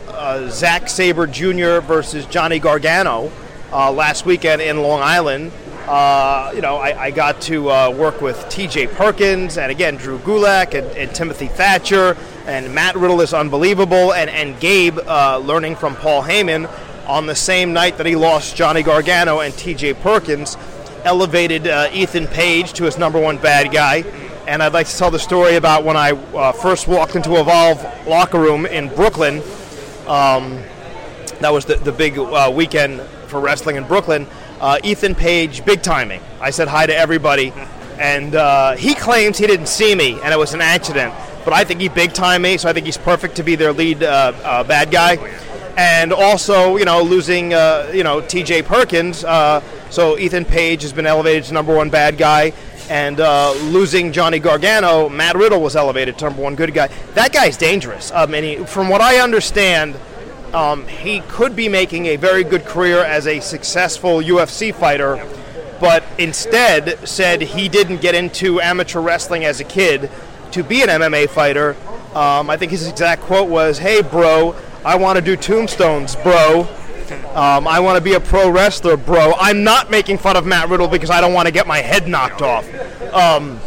uh, 0.09 0.49
Zack 0.49 0.89
Sabre 0.89 1.27
Jr. 1.27 1.79
versus 1.79 2.25
Johnny 2.25 2.59
Gargano 2.59 3.31
uh, 3.71 3.91
last 3.91 4.25
weekend 4.25 4.61
in 4.61 4.81
Long 4.81 5.01
Island. 5.01 5.51
Uh, 5.87 6.51
you 6.53 6.61
know, 6.61 6.75
I, 6.75 7.03
I 7.05 7.11
got 7.11 7.39
to 7.43 7.69
uh, 7.71 7.89
work 7.91 8.21
with 8.21 8.49
T.J. 8.49 8.87
Perkins 8.87 9.57
and 9.57 9.71
again 9.71 9.95
Drew 9.95 10.17
Gulak 10.19 10.73
and, 10.73 10.85
and, 10.97 11.15
Timothy 11.15 11.47
Thatcher 11.47 12.17
and 12.45 12.75
Matt 12.75 12.97
Riddle 12.97 13.21
is 13.21 13.33
unbelievable 13.33 14.13
and 14.13 14.29
and 14.29 14.59
Gabe 14.59 14.99
uh, 14.99 15.37
learning 15.37 15.77
from 15.77 15.95
Paul 15.95 16.23
Heyman 16.23 16.69
on 17.07 17.25
the 17.25 17.35
same 17.35 17.71
night 17.71 17.95
that 17.97 18.05
he 18.05 18.17
lost 18.17 18.57
Johnny 18.57 18.83
Gargano 18.83 19.39
and 19.39 19.53
T.J. 19.53 19.93
Perkins 19.93 20.57
elevated 21.05 21.65
Ethan 21.93 22.27
Page 22.27 22.73
to 22.73 22.83
his 22.83 22.97
number 22.97 23.17
one 23.17 23.37
bad 23.37 23.71
guy 23.71 24.03
and 24.47 24.63
I'd 24.63 24.73
like 24.73 24.87
to 24.87 24.97
tell 24.97 25.11
the 25.11 25.19
story 25.19 25.55
about 25.55 25.83
when 25.83 25.97
I 25.97 26.11
uh, 26.11 26.53
first 26.53 26.87
walked 26.87 27.17
into 27.17 27.35
Evolve 27.35 27.83
locker 28.07 28.39
room 28.39 28.65
in 28.65 28.87
Brooklyn. 28.87 29.43
Um, 30.07 30.63
that 31.41 31.51
was 31.51 31.65
the, 31.65 31.75
the 31.75 31.91
big 31.91 32.17
uh, 32.17 32.51
weekend 32.55 33.01
for 33.27 33.41
wrestling 33.41 33.75
in 33.75 33.83
Brooklyn. 33.83 34.25
Uh, 34.61 34.79
Ethan 34.83 35.15
Page, 35.15 35.65
big 35.65 35.81
timing. 35.81 36.21
I 36.39 36.51
said 36.51 36.69
hi 36.69 36.85
to 36.85 36.95
everybody, 36.95 37.51
and 37.99 38.35
uh, 38.35 38.75
he 38.77 38.95
claims 38.95 39.37
he 39.37 39.47
didn't 39.47 39.67
see 39.67 39.93
me, 39.93 40.17
and 40.23 40.33
it 40.33 40.39
was 40.39 40.53
an 40.53 40.61
accident. 40.61 41.13
But 41.43 41.53
I 41.53 41.65
think 41.65 41.81
he 41.81 41.89
big 41.89 42.13
timed 42.13 42.43
me, 42.43 42.57
so 42.57 42.69
I 42.69 42.73
think 42.73 42.85
he's 42.85 42.97
perfect 42.97 43.35
to 43.35 43.43
be 43.43 43.55
their 43.55 43.73
lead 43.73 44.01
uh, 44.01 44.31
uh, 44.43 44.63
bad 44.63 44.91
guy. 44.91 45.17
And 45.75 46.11
also, 46.11 46.77
you 46.77 46.85
know, 46.85 47.03
losing, 47.03 47.51
you 47.51 48.03
know, 48.03 48.23
T.J. 48.27 48.63
Perkins. 48.63 49.17
so 49.19 50.17
Ethan 50.17 50.45
Page 50.45 50.81
has 50.81 50.91
been 50.91 51.05
elevated 51.05 51.43
to 51.45 51.53
number 51.53 51.75
one 51.75 51.91
bad 51.91 52.17
guy 52.17 52.53
And 52.89 53.19
uh, 53.19 53.53
losing 53.65 54.13
Johnny 54.13 54.39
Gargano, 54.39 55.09
Matt 55.09 55.35
Riddle 55.35 55.61
was 55.61 55.75
elevated 55.75 56.17
to 56.19 56.25
number 56.25 56.41
one 56.41 56.55
good 56.55 56.73
guy. 56.73 56.87
That 57.15 57.33
guy's 57.33 57.57
dangerous. 57.57 58.11
Um, 58.11 58.33
he, 58.33 58.57
from 58.65 58.87
what 58.87 59.01
I 59.01 59.17
understand, 59.19 59.97
um, 60.53 60.87
he 60.87 61.19
could 61.21 61.55
be 61.55 61.67
making 61.67 62.05
a 62.07 62.15
very 62.15 62.43
good 62.43 62.65
career 62.65 63.03
as 63.03 63.27
a 63.27 63.41
successful 63.41 64.19
UFC 64.21 64.73
fighter, 64.73 65.25
but 65.79 66.03
instead 66.17 67.07
said 67.07 67.41
he 67.41 67.67
didn't 67.67 67.99
get 68.01 68.15
into 68.15 68.61
amateur 68.61 69.01
wrestling 69.01 69.43
as 69.43 69.59
a 69.59 69.65
kid 69.65 70.09
to 70.51 70.63
be 70.63 70.81
an 70.81 70.87
MMA 70.87 71.29
fighter. 71.29 71.75
Um, 72.15 72.49
I 72.49 72.55
think 72.55 72.71
his 72.71 72.87
exact 72.87 73.23
quote 73.23 73.49
was, 73.49 73.79
"Hey, 73.79 74.01
bro, 74.01 74.55
I 74.85 74.95
want 74.95 75.17
to 75.17 75.21
do 75.21 75.35
tombstones, 75.35 76.15
bro." 76.15 76.67
Um, 77.11 77.67
I 77.67 77.79
want 77.79 77.97
to 77.97 78.03
be 78.03 78.13
a 78.13 78.19
pro 78.19 78.49
wrestler, 78.49 78.97
bro. 78.97 79.33
I'm 79.39 79.63
not 79.63 79.89
making 79.89 80.17
fun 80.17 80.35
of 80.35 80.45
Matt 80.45 80.69
Riddle 80.69 80.87
because 80.87 81.09
I 81.09 81.21
don't 81.21 81.33
want 81.33 81.47
to 81.47 81.51
get 81.51 81.67
my 81.67 81.79
head 81.79 82.07
knocked 82.07 82.41
off. 82.41 82.65
Um, 83.13 83.59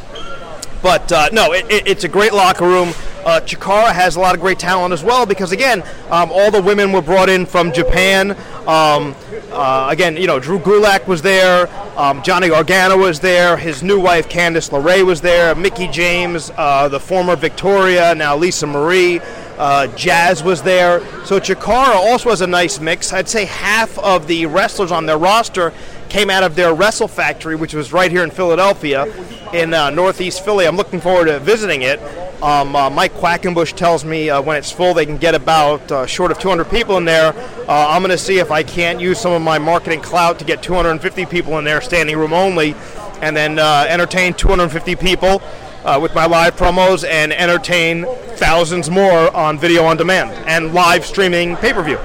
but 0.82 1.10
uh, 1.12 1.28
no, 1.32 1.52
it, 1.52 1.70
it, 1.70 1.86
it's 1.86 2.04
a 2.04 2.08
great 2.08 2.32
locker 2.32 2.66
room. 2.66 2.94
Uh, 3.24 3.38
Chikara 3.44 3.92
has 3.92 4.16
a 4.16 4.20
lot 4.20 4.34
of 4.34 4.40
great 4.40 4.58
talent 4.58 4.94
as 4.94 5.04
well 5.04 5.26
because 5.26 5.52
again, 5.52 5.82
um, 6.10 6.30
all 6.32 6.50
the 6.50 6.62
women 6.62 6.90
were 6.90 7.02
brought 7.02 7.28
in 7.28 7.44
from 7.44 7.70
Japan. 7.70 8.30
Um, 8.66 9.14
uh, 9.52 9.88
again, 9.90 10.16
you 10.16 10.26
know, 10.26 10.40
Drew 10.40 10.58
Gulak 10.58 11.06
was 11.06 11.20
there, 11.20 11.68
um, 11.98 12.22
Johnny 12.22 12.48
Gargano 12.48 12.96
was 12.96 13.20
there, 13.20 13.58
his 13.58 13.82
new 13.82 14.00
wife 14.00 14.28
Candice 14.28 14.70
LeRae 14.70 15.04
was 15.04 15.20
there, 15.20 15.54
Mickie 15.54 15.88
James, 15.88 16.50
uh, 16.56 16.88
the 16.88 17.00
former 17.00 17.36
Victoria, 17.36 18.14
now 18.14 18.36
Lisa 18.36 18.66
Marie. 18.66 19.20
Uh, 19.60 19.86
Jazz 19.88 20.42
was 20.42 20.62
there. 20.62 21.00
So 21.26 21.38
Chikara 21.38 21.94
also 21.94 22.30
has 22.30 22.40
a 22.40 22.46
nice 22.46 22.80
mix. 22.80 23.12
I'd 23.12 23.28
say 23.28 23.44
half 23.44 23.98
of 23.98 24.26
the 24.26 24.46
wrestlers 24.46 24.90
on 24.90 25.04
their 25.04 25.18
roster 25.18 25.74
came 26.08 26.30
out 26.30 26.42
of 26.42 26.56
their 26.56 26.72
Wrestle 26.72 27.08
Factory, 27.08 27.56
which 27.56 27.74
was 27.74 27.92
right 27.92 28.10
here 28.10 28.24
in 28.24 28.30
Philadelphia, 28.30 29.04
in 29.52 29.74
uh, 29.74 29.90
Northeast 29.90 30.42
Philly. 30.46 30.66
I'm 30.66 30.78
looking 30.78 30.98
forward 30.98 31.26
to 31.26 31.38
visiting 31.40 31.82
it. 31.82 32.00
Um, 32.42 32.74
uh, 32.74 32.88
Mike 32.88 33.12
Quackenbush 33.12 33.76
tells 33.76 34.02
me 34.02 34.30
uh, 34.30 34.40
when 34.40 34.56
it's 34.56 34.72
full, 34.72 34.94
they 34.94 35.04
can 35.04 35.18
get 35.18 35.34
about 35.34 35.92
uh, 35.92 36.06
short 36.06 36.30
of 36.30 36.38
200 36.38 36.64
people 36.70 36.96
in 36.96 37.04
there. 37.04 37.34
Uh, 37.68 37.88
I'm 37.90 38.00
going 38.00 38.12
to 38.12 38.18
see 38.18 38.38
if 38.38 38.50
I 38.50 38.62
can't 38.62 38.98
use 38.98 39.20
some 39.20 39.32
of 39.32 39.42
my 39.42 39.58
marketing 39.58 40.00
clout 40.00 40.38
to 40.38 40.46
get 40.46 40.62
250 40.62 41.26
people 41.26 41.58
in 41.58 41.64
there, 41.64 41.82
standing 41.82 42.16
room 42.16 42.32
only, 42.32 42.74
and 43.20 43.36
then 43.36 43.58
entertain 43.58 44.32
250 44.32 44.96
people. 44.96 45.42
Uh, 45.84 45.98
with 46.00 46.14
my 46.14 46.26
live 46.26 46.56
promos 46.56 47.08
and 47.08 47.32
entertain 47.32 48.04
thousands 48.36 48.90
more 48.90 49.34
on 49.34 49.58
video 49.58 49.84
on 49.84 49.96
demand 49.96 50.30
and 50.46 50.74
live 50.74 51.06
streaming 51.06 51.56
pay 51.56 51.72
per 51.72 51.82
view. 51.82 51.98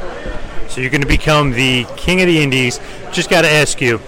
So 0.70 0.80
you're 0.80 0.90
going 0.90 1.02
to 1.02 1.08
become 1.08 1.52
the 1.52 1.86
king 1.98 2.22
of 2.22 2.28
the 2.28 2.42
indies. 2.42 2.80
Just 3.12 3.30
got 3.30 3.42
to 3.42 3.50
ask 3.50 3.82
you, 3.82 4.00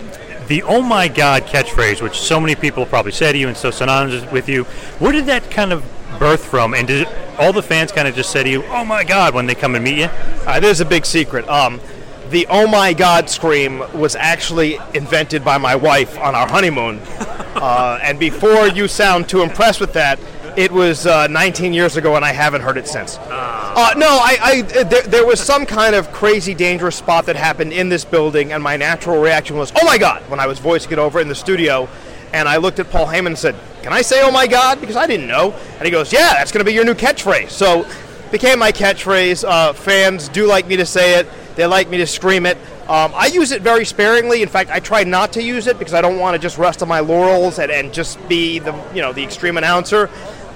the 0.48 0.64
"Oh 0.64 0.82
my 0.82 1.10
God" 1.10 1.44
catchphrase, 1.44 2.02
which 2.02 2.18
so 2.18 2.40
many 2.40 2.56
people 2.56 2.86
probably 2.86 3.12
say 3.12 3.34
to 3.34 3.38
you 3.38 3.50
and 3.50 3.58
so 3.58 3.70
synonymous 3.70 4.30
with 4.32 4.48
you, 4.48 4.64
where 5.00 5.12
did 5.12 5.26
that 5.26 5.52
kind 5.52 5.74
of 5.74 5.84
birth 6.18 6.46
from? 6.46 6.74
And 6.74 6.88
did 6.88 7.06
all 7.38 7.52
the 7.52 7.62
fans 7.62 7.92
kind 7.92 8.08
of 8.08 8.16
just 8.16 8.32
say 8.32 8.44
to 8.44 8.50
you, 8.50 8.64
"Oh 8.68 8.86
my 8.86 9.04
God" 9.04 9.34
when 9.34 9.48
they 9.48 9.56
come 9.56 9.76
and 9.76 9.84
meet 9.84 9.98
you? 9.98 10.10
Uh, 10.46 10.62
there's 10.62 10.80
a 10.80 10.86
big 10.86 11.06
secret. 11.06 11.48
Um, 11.50 11.82
the 12.30 12.48
"Oh 12.50 12.68
my 12.68 12.94
God" 12.94 13.30
scream 13.30 13.80
was 13.94 14.16
actually 14.16 14.80
invented 14.94 15.44
by 15.44 15.58
my 15.58 15.76
wife 15.76 16.18
on 16.20 16.36
our 16.36 16.48
honeymoon. 16.48 17.02
Uh, 17.58 17.98
and 18.04 18.20
before 18.20 18.68
you 18.68 18.88
sound 18.88 19.28
too 19.28 19.42
impressed 19.42 19.80
with 19.80 19.92
that, 19.94 20.20
it 20.58 20.72
was 20.72 21.06
uh, 21.06 21.28
19 21.28 21.74
years 21.74 21.98
ago, 21.98 22.16
and 22.16 22.26
I 22.26 22.32
haven't 22.32 22.62
heard 22.62 22.78
it 22.78 22.88
since. 22.88 23.18
Uh, 23.18 23.94
no, 23.96 24.08
I, 24.08 24.38
I 24.42 24.62
there, 24.84 25.02
there 25.04 25.26
was 25.26 25.40
some 25.40 25.66
kind 25.66 25.96
of 25.96 26.12
crazy, 26.12 26.54
dangerous 26.56 26.96
spot 26.96 27.28
that 27.28 27.36
happened 27.36 27.74
in 27.74 27.90
this 27.90 28.04
building, 28.04 28.54
and 28.54 28.62
my 28.64 28.76
natural 28.76 29.22
reaction 29.22 29.56
was, 29.56 29.72
"Oh 29.76 29.86
my 29.86 29.98
God!" 29.98 30.22
when 30.30 30.40
I 30.40 30.48
was 30.48 30.58
voicing 30.60 30.92
it 30.92 31.00
over 31.00 31.20
in 31.20 31.28
the 31.28 31.36
studio, 31.36 31.88
and 32.34 32.50
I 32.50 32.58
looked 32.58 32.80
at 32.80 32.90
Paul 32.90 33.06
Heyman 33.06 33.28
and 33.28 33.38
said, 33.38 33.56
"Can 33.84 33.94
I 33.94 34.02
say 34.02 34.22
Oh 34.24 34.32
my 34.32 34.48
God?" 34.48 34.82
Because 34.82 34.96
I 34.96 35.06
didn't 35.06 35.28
know, 35.28 35.54
and 35.78 35.86
he 35.86 35.92
goes, 35.92 36.12
"Yeah, 36.12 36.34
that's 36.34 36.52
going 36.52 36.66
to 36.66 36.70
be 36.70 36.74
your 36.74 36.86
new 36.86 36.96
catchphrase." 36.96 37.52
So, 37.52 37.88
became 38.32 38.58
my 38.58 38.72
catchphrase. 38.72 39.48
Uh, 39.48 39.74
fans 39.74 40.28
do 40.28 40.48
like 40.48 40.68
me 40.68 40.76
to 40.78 40.86
say 40.86 41.20
it. 41.20 41.28
They 41.58 41.66
like 41.66 41.90
me 41.90 41.98
to 41.98 42.08
scream 42.08 42.46
it. 42.46 42.56
Um, 42.88 43.12
I 43.16 43.26
use 43.26 43.52
it 43.52 43.64
very 43.64 43.84
sparingly. 43.84 44.44
In 44.44 44.48
fact, 44.48 44.70
I 44.70 44.80
try 44.80 45.04
not 45.04 45.34
to 45.34 45.44
use 45.44 45.66
it 45.66 45.80
because 45.80 45.96
I 45.96 46.02
don't 46.02 46.20
want 46.20 46.36
to 46.36 46.40
just 46.40 46.60
rest 46.60 46.84
on 46.84 46.88
my 46.88 47.00
laurels 47.00 47.58
and, 47.58 47.72
and 47.72 47.92
just 47.92 48.26
be 48.30 48.60
the 48.60 48.74
you 48.94 49.02
know 49.02 49.12
the 49.12 49.24
extreme 49.24 49.58
announcer. 49.58 50.10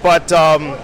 But 0.04 0.32
um, 0.32 0.78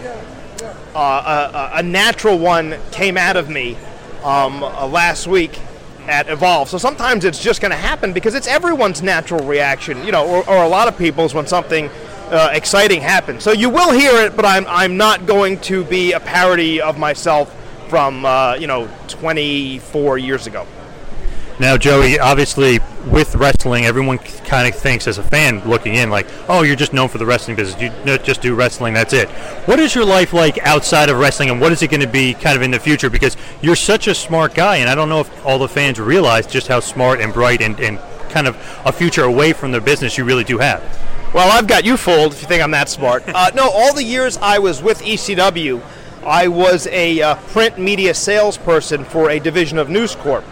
uh, 0.95 1.69
a, 1.73 1.77
a, 1.77 1.83
natural 1.83 2.39
one 2.39 2.75
came 2.91 3.15
out 3.15 3.37
of 3.37 3.49
me 3.49 3.77
um, 4.23 4.63
uh, 4.63 4.87
last 4.87 5.27
week 5.27 5.59
at 6.07 6.29
Evolve. 6.29 6.69
So 6.69 6.79
sometimes 6.79 7.23
it's 7.23 7.41
just 7.41 7.61
going 7.61 7.71
to 7.71 7.77
happen 7.77 8.13
because 8.13 8.33
it's 8.33 8.47
everyone's 8.47 9.03
natural 9.03 9.45
reaction, 9.45 10.03
you 10.03 10.11
know, 10.11 10.25
or, 10.25 10.49
or 10.49 10.63
a 10.63 10.67
lot 10.67 10.87
of 10.87 10.97
people's 10.97 11.33
when 11.33 11.45
something 11.45 11.89
uh, 12.29 12.49
exciting 12.53 13.01
happens. 13.01 13.43
So 13.43 13.51
you 13.51 13.69
will 13.69 13.91
hear 13.91 14.25
it, 14.25 14.35
but 14.35 14.45
I'm, 14.45 14.65
I'm 14.67 14.97
not 14.97 15.27
going 15.27 15.59
to 15.61 15.83
be 15.83 16.13
a 16.13 16.19
parody 16.19 16.81
of 16.81 16.97
myself 16.97 17.53
from, 17.89 18.25
uh, 18.25 18.55
you 18.55 18.67
know, 18.67 18.89
24 19.07 20.17
years 20.17 20.47
ago. 20.47 20.65
Now, 21.59 21.75
Joey, 21.75 22.19
obviously, 22.19 22.79
with 23.07 23.35
wrestling, 23.35 23.85
everyone 23.85 24.19
kind 24.19 24.71
of 24.71 24.79
thinks 24.79 25.07
as 25.07 25.17
a 25.17 25.23
fan 25.23 25.67
looking 25.67 25.95
in, 25.95 26.11
like, 26.11 26.27
oh, 26.47 26.61
you're 26.61 26.75
just 26.75 26.93
known 26.93 27.09
for 27.09 27.17
the 27.17 27.25
wrestling 27.25 27.57
business. 27.57 27.81
You 27.81 28.17
just 28.19 28.41
do 28.43 28.53
wrestling, 28.53 28.93
that's 28.93 29.11
it. 29.11 29.27
What 29.65 29.79
is 29.79 29.95
your 29.95 30.05
life 30.05 30.33
like 30.33 30.59
outside 30.59 31.09
of 31.09 31.17
wrestling, 31.17 31.49
and 31.49 31.59
what 31.59 31.71
is 31.71 31.81
it 31.81 31.89
going 31.89 32.01
to 32.01 32.07
be 32.07 32.35
kind 32.35 32.55
of 32.55 32.61
in 32.61 32.69
the 32.69 32.79
future? 32.79 33.09
Because 33.09 33.35
you're 33.63 33.75
such 33.75 34.07
a 34.07 34.13
smart 34.13 34.53
guy, 34.53 34.77
and 34.77 34.89
I 34.89 34.93
don't 34.93 35.09
know 35.09 35.21
if 35.21 35.45
all 35.45 35.57
the 35.57 35.67
fans 35.67 35.99
realize 35.99 36.45
just 36.45 36.67
how 36.67 36.79
smart 36.79 37.21
and 37.21 37.33
bright 37.33 37.61
and, 37.61 37.79
and 37.79 37.99
kind 38.29 38.45
of 38.45 38.55
a 38.85 38.91
future 38.91 39.23
away 39.23 39.51
from 39.51 39.71
the 39.71 39.81
business 39.81 40.15
you 40.15 40.25
really 40.25 40.43
do 40.43 40.59
have. 40.59 40.83
Well, 41.33 41.51
I've 41.51 41.67
got 41.67 41.85
you 41.85 41.97
fooled 41.97 42.33
if 42.33 42.41
you 42.41 42.47
think 42.47 42.61
I'm 42.61 42.71
that 42.71 42.87
smart. 42.87 43.23
Uh, 43.27 43.51
no, 43.55 43.69
all 43.69 43.93
the 43.93 44.03
years 44.03 44.37
I 44.37 44.59
was 44.59 44.81
with 44.81 45.01
ECW, 45.01 45.81
I 46.27 46.49
was 46.49 46.87
a 46.87 47.21
uh, 47.21 47.35
print 47.35 47.79
media 47.79 48.13
salesperson 48.13 49.05
for 49.05 49.29
a 49.29 49.39
division 49.39 49.77
of 49.77 49.89
News 49.89 50.13
Corp. 50.13 50.43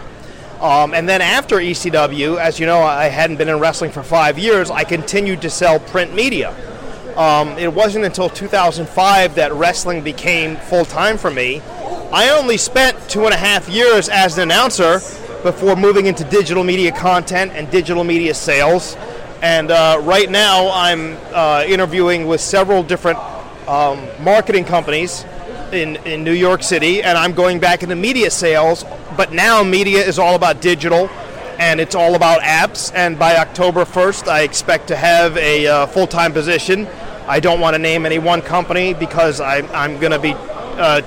Um, 0.58 0.94
and 0.94 1.06
then 1.06 1.20
after 1.20 1.56
ECW, 1.56 2.40
as 2.40 2.58
you 2.58 2.64
know, 2.64 2.80
I 2.80 3.08
hadn't 3.08 3.36
been 3.36 3.50
in 3.50 3.60
wrestling 3.60 3.90
for 3.90 4.02
five 4.02 4.38
years, 4.38 4.70
I 4.70 4.84
continued 4.84 5.42
to 5.42 5.50
sell 5.50 5.78
print 5.78 6.14
media. 6.14 6.56
Um, 7.14 7.58
it 7.58 7.74
wasn't 7.74 8.06
until 8.06 8.30
2005 8.30 9.34
that 9.34 9.52
wrestling 9.52 10.02
became 10.02 10.56
full 10.56 10.86
time 10.86 11.18
for 11.18 11.30
me. 11.30 11.60
I 12.10 12.30
only 12.30 12.56
spent 12.56 12.96
two 13.10 13.26
and 13.26 13.34
a 13.34 13.36
half 13.36 13.68
years 13.68 14.08
as 14.08 14.38
an 14.38 14.44
announcer 14.44 15.00
before 15.42 15.76
moving 15.76 16.06
into 16.06 16.24
digital 16.24 16.64
media 16.64 16.90
content 16.90 17.52
and 17.54 17.70
digital 17.70 18.02
media 18.02 18.32
sales. 18.32 18.96
And 19.42 19.70
uh, 19.70 20.00
right 20.04 20.30
now, 20.30 20.70
I'm 20.70 21.18
uh, 21.34 21.64
interviewing 21.68 22.26
with 22.26 22.40
several 22.40 22.82
different 22.82 23.18
um, 23.68 24.08
marketing 24.22 24.64
companies 24.64 25.26
in, 25.76 25.96
in 26.06 26.24
New 26.24 26.32
York 26.32 26.62
City, 26.62 27.02
and 27.02 27.16
I'm 27.16 27.32
going 27.32 27.60
back 27.60 27.82
into 27.82 27.94
media 27.94 28.30
sales. 28.30 28.84
But 29.16 29.32
now 29.32 29.62
media 29.62 30.04
is 30.04 30.18
all 30.18 30.34
about 30.34 30.60
digital, 30.60 31.08
and 31.58 31.80
it's 31.80 31.94
all 31.94 32.14
about 32.14 32.40
apps. 32.40 32.92
And 32.94 33.18
by 33.18 33.36
October 33.36 33.84
1st, 33.84 34.28
I 34.28 34.42
expect 34.42 34.88
to 34.88 34.96
have 34.96 35.36
a 35.36 35.66
uh, 35.66 35.86
full 35.86 36.06
time 36.06 36.32
position. 36.32 36.86
I 37.28 37.40
don't 37.40 37.60
want 37.60 37.74
to 37.74 37.78
name 37.78 38.06
any 38.06 38.18
one 38.18 38.42
company 38.42 38.94
because 38.94 39.40
I, 39.40 39.58
I'm 39.72 40.00
going 40.00 40.12
to 40.12 40.18
be 40.18 40.34
uh, 40.34 41.02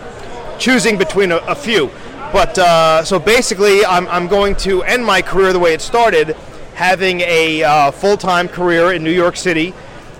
choosing 0.58 0.98
between 0.98 1.32
a, 1.32 1.38
a 1.38 1.56
few. 1.56 1.90
But 2.32 2.58
uh, 2.58 3.04
so 3.04 3.20
basically, 3.20 3.84
I'm, 3.86 4.08
I'm 4.08 4.28
going 4.28 4.56
to 4.58 4.84
end 4.84 5.04
my 5.04 5.22
career 5.22 5.52
the 5.52 5.60
way 5.60 5.74
it 5.74 5.82
started, 5.82 6.36
having 6.76 7.22
a 7.22 7.64
uh, 7.64 7.92
full 7.92 8.18
time 8.18 8.48
career 8.48 8.94
in 8.94 9.04
New 9.04 9.12
York 9.12 9.36
City 9.36 9.74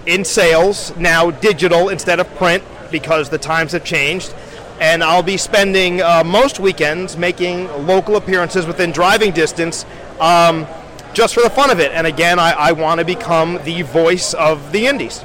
in 0.06 0.26
sales, 0.26 0.96
now 0.98 1.30
digital 1.30 1.90
instead 1.90 2.20
of 2.20 2.28
print 2.36 2.64
because 2.92 3.30
the 3.30 3.38
times 3.38 3.72
have 3.72 3.84
changed. 3.84 4.34
And 4.80 5.04
I'll 5.04 5.24
be 5.24 5.38
spending 5.38 6.02
uh, 6.02 6.24
most 6.24 6.60
weekends 6.60 7.18
making 7.18 7.68
local 7.86 8.16
appearances 8.16 8.66
within 8.66 8.92
driving 8.92 9.32
distance 9.32 9.86
um, 10.20 10.66
just 11.14 11.34
for 11.34 11.42
the 11.42 11.50
fun 11.50 11.70
of 11.70 11.80
it. 11.80 11.92
And 11.92 12.08
again, 12.08 12.40
I, 12.40 12.52
I 12.52 12.72
want 12.72 13.00
to 13.00 13.06
become 13.06 13.60
the 13.64 13.82
voice 13.82 14.34
of 14.34 14.72
the 14.72 14.88
Indies 14.88 15.24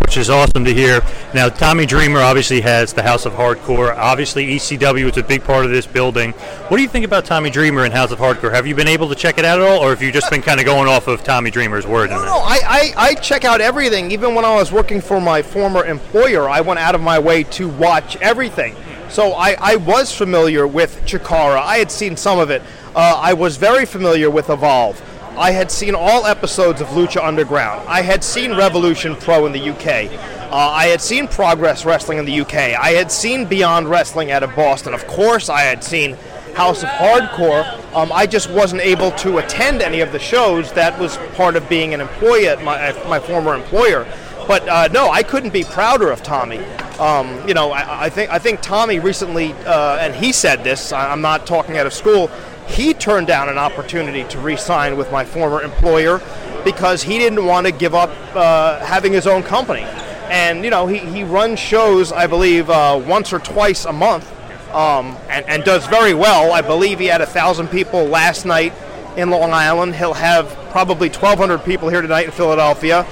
which 0.00 0.16
is 0.16 0.30
awesome 0.30 0.64
to 0.64 0.72
hear. 0.72 1.00
Now, 1.34 1.48
Tommy 1.48 1.86
Dreamer 1.86 2.20
obviously 2.20 2.60
has 2.60 2.92
the 2.92 3.02
House 3.02 3.26
of 3.26 3.32
Hardcore. 3.32 3.94
Obviously, 3.96 4.46
ECW 4.46 5.10
is 5.10 5.16
a 5.16 5.22
big 5.22 5.44
part 5.44 5.64
of 5.64 5.70
this 5.70 5.86
building. 5.86 6.32
What 6.32 6.76
do 6.76 6.82
you 6.82 6.88
think 6.88 7.04
about 7.04 7.24
Tommy 7.24 7.50
Dreamer 7.50 7.84
and 7.84 7.92
House 7.92 8.10
of 8.10 8.18
Hardcore? 8.18 8.52
Have 8.52 8.66
you 8.66 8.74
been 8.74 8.88
able 8.88 9.08
to 9.08 9.14
check 9.14 9.38
it 9.38 9.44
out 9.44 9.60
at 9.60 9.66
all, 9.66 9.82
or 9.82 9.90
have 9.90 10.02
you 10.02 10.12
just 10.12 10.30
been 10.30 10.42
kind 10.42 10.60
of 10.60 10.66
going 10.66 10.88
off 10.88 11.08
of 11.08 11.22
Tommy 11.24 11.50
Dreamer's 11.50 11.86
word? 11.86 12.10
No, 12.10 12.24
no, 12.24 12.36
I, 12.36 12.60
I, 12.64 12.94
I 12.96 13.14
check 13.14 13.44
out 13.44 13.60
everything. 13.60 14.10
Even 14.10 14.34
when 14.34 14.44
I 14.44 14.54
was 14.54 14.72
working 14.72 15.00
for 15.00 15.20
my 15.20 15.42
former 15.42 15.84
employer, 15.84 16.48
I 16.48 16.60
went 16.60 16.80
out 16.80 16.94
of 16.94 17.00
my 17.00 17.18
way 17.18 17.44
to 17.44 17.68
watch 17.68 18.16
everything. 18.16 18.76
So 19.08 19.32
I, 19.32 19.56
I 19.60 19.76
was 19.76 20.10
familiar 20.14 20.66
with 20.66 20.98
Chikara. 21.04 21.60
I 21.60 21.76
had 21.76 21.90
seen 21.90 22.16
some 22.16 22.38
of 22.38 22.50
it. 22.50 22.62
Uh, 22.94 23.20
I 23.20 23.34
was 23.34 23.58
very 23.58 23.84
familiar 23.84 24.30
with 24.30 24.48
Evolve. 24.48 25.00
I 25.36 25.50
had 25.50 25.70
seen 25.70 25.94
all 25.94 26.26
episodes 26.26 26.82
of 26.82 26.88
Lucha 26.88 27.24
Underground. 27.24 27.88
I 27.88 28.02
had 28.02 28.22
seen 28.22 28.54
Revolution 28.54 29.16
Pro 29.16 29.46
in 29.46 29.52
the 29.52 29.70
UK. 29.70 30.12
Uh, 30.52 30.54
I 30.54 30.86
had 30.86 31.00
seen 31.00 31.26
Progress 31.26 31.86
Wrestling 31.86 32.18
in 32.18 32.26
the 32.26 32.40
UK. 32.42 32.54
I 32.54 32.90
had 32.90 33.10
seen 33.10 33.46
Beyond 33.46 33.88
Wrestling 33.88 34.30
out 34.30 34.42
of 34.42 34.54
Boston. 34.54 34.92
Of 34.92 35.06
course, 35.06 35.48
I 35.48 35.62
had 35.62 35.82
seen 35.82 36.18
House 36.54 36.82
of 36.82 36.90
Hardcore. 36.90 37.64
Um, 37.94 38.12
I 38.12 38.26
just 38.26 38.50
wasn't 38.50 38.82
able 38.82 39.10
to 39.12 39.38
attend 39.38 39.80
any 39.80 40.00
of 40.00 40.12
the 40.12 40.18
shows. 40.18 40.70
That 40.72 40.98
was 40.98 41.16
part 41.34 41.56
of 41.56 41.66
being 41.66 41.94
an 41.94 42.02
employee 42.02 42.48
at 42.48 42.62
my, 42.62 42.78
at 42.78 43.08
my 43.08 43.18
former 43.18 43.54
employer. 43.54 44.06
But 44.46 44.68
uh, 44.68 44.88
no, 44.88 45.08
I 45.10 45.22
couldn't 45.22 45.54
be 45.54 45.64
prouder 45.64 46.10
of 46.10 46.22
Tommy. 46.22 46.58
Um, 46.98 47.48
you 47.48 47.54
know, 47.54 47.72
I, 47.72 48.04
I, 48.04 48.10
think 48.10 48.30
I 48.30 48.38
think 48.38 48.60
Tommy 48.60 48.98
recently, 48.98 49.54
uh, 49.64 49.96
and 49.98 50.14
he 50.14 50.30
said 50.30 50.62
this. 50.62 50.92
I'm 50.92 51.22
not 51.22 51.46
talking 51.46 51.78
out 51.78 51.86
of 51.86 51.94
school. 51.94 52.30
He 52.66 52.94
turned 52.94 53.26
down 53.26 53.48
an 53.48 53.58
opportunity 53.58 54.24
to 54.24 54.38
re-sign 54.38 54.96
with 54.96 55.10
my 55.12 55.24
former 55.24 55.62
employer 55.62 56.20
because 56.64 57.02
he 57.02 57.18
didn't 57.18 57.44
want 57.44 57.66
to 57.66 57.72
give 57.72 57.94
up 57.94 58.10
uh, 58.34 58.84
having 58.84 59.12
his 59.12 59.26
own 59.26 59.42
company. 59.42 59.82
And 60.30 60.64
you 60.64 60.70
know, 60.70 60.86
he, 60.86 60.98
he 60.98 61.24
runs 61.24 61.58
shows, 61.58 62.12
I 62.12 62.26
believe, 62.26 62.70
uh, 62.70 63.02
once 63.06 63.32
or 63.32 63.38
twice 63.38 63.84
a 63.84 63.92
month, 63.92 64.30
um, 64.72 65.16
and, 65.28 65.46
and 65.46 65.64
does 65.64 65.86
very 65.86 66.14
well. 66.14 66.52
I 66.52 66.62
believe 66.62 66.98
he 66.98 67.06
had 67.06 67.20
a 67.20 67.26
thousand 67.26 67.68
people 67.68 68.04
last 68.04 68.46
night 68.46 68.72
in 69.16 69.30
Long 69.30 69.52
Island. 69.52 69.94
He'll 69.94 70.14
have 70.14 70.48
probably 70.70 71.08
1,200 71.08 71.64
people 71.64 71.88
here 71.88 72.00
tonight 72.00 72.26
in 72.26 72.30
Philadelphia. 72.30 73.06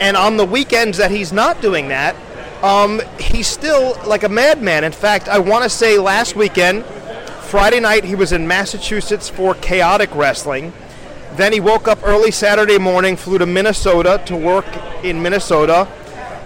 And 0.00 0.16
on 0.16 0.36
the 0.36 0.44
weekends 0.44 0.98
that 0.98 1.10
he's 1.10 1.32
not 1.32 1.60
doing 1.62 1.88
that, 1.88 2.16
um, 2.62 3.00
he's 3.18 3.46
still 3.46 3.96
like 4.06 4.24
a 4.24 4.28
madman. 4.28 4.84
In 4.84 4.92
fact, 4.92 5.28
I 5.28 5.38
want 5.38 5.62
to 5.62 5.70
say 5.70 5.98
last 5.98 6.36
weekend, 6.36 6.84
Friday 7.46 7.78
night, 7.78 8.02
he 8.02 8.16
was 8.16 8.32
in 8.32 8.48
Massachusetts 8.48 9.28
for 9.28 9.54
Chaotic 9.54 10.12
Wrestling. 10.16 10.72
Then 11.34 11.52
he 11.52 11.60
woke 11.60 11.86
up 11.86 12.00
early 12.02 12.32
Saturday 12.32 12.76
morning, 12.76 13.16
flew 13.16 13.38
to 13.38 13.46
Minnesota 13.46 14.20
to 14.26 14.36
work 14.36 14.66
in 15.04 15.22
Minnesota, 15.22 15.86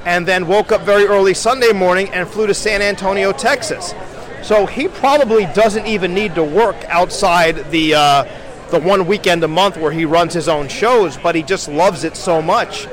and 0.05 0.29
then 0.29 0.47
woke 0.47 0.73
up 0.73 0.83
very 0.83 1.07
early 1.07 1.33
Sunday 1.33 1.73
morning 1.73 2.11
and 2.11 2.29
flew 2.29 2.47
to 2.47 2.53
San 2.53 2.83
Antonio, 2.83 3.33
Texas. 3.33 3.95
So 4.43 4.67
he 4.67 4.89
probably 4.89 5.47
doesn't 5.47 5.87
even 5.87 6.13
need 6.13 6.35
to 6.35 6.45
work 6.45 6.77
outside 6.89 7.71
the 7.71 7.95
uh, 7.95 8.25
the 8.71 8.79
one 8.79 9.07
weekend 9.07 9.43
a 9.43 9.49
month 9.49 9.79
where 9.79 9.93
he 9.93 10.05
runs 10.05 10.35
his 10.35 10.49
own 10.49 10.69
shows, 10.69 11.17
but 11.17 11.35
he 11.35 11.43
just 11.43 11.67
loves 11.67 12.05
it 12.05 12.15
so 12.15 12.43
much 12.43 12.87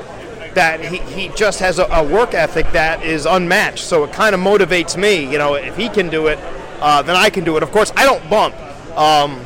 that 0.53 0.79
he, 0.79 0.99
he 1.11 1.27
just 1.35 1.59
has 1.59 1.77
a, 1.77 1.85
a 1.91 2.03
work 2.03 2.33
ethic 2.33 2.71
that 2.71 3.03
is 3.03 3.25
unmatched. 3.25 3.83
So 3.83 4.05
it 4.05 4.13
kind 4.13 4.33
of 4.33 4.39
motivates 4.39 4.95
me. 4.95 5.29
You 5.29 5.37
know, 5.37 5.55
if 5.55 5.75
he 5.75 5.89
can 5.89 6.09
do 6.09 6.27
it, 6.27 6.39
uh, 6.79 7.01
then 7.01 7.15
I 7.15 7.29
can 7.29 7.43
do 7.43 7.57
it. 7.57 7.63
Of 7.63 7.71
course, 7.71 7.91
I 7.95 8.05
don't 8.05 8.29
bump. 8.29 8.55
Um, 8.97 9.41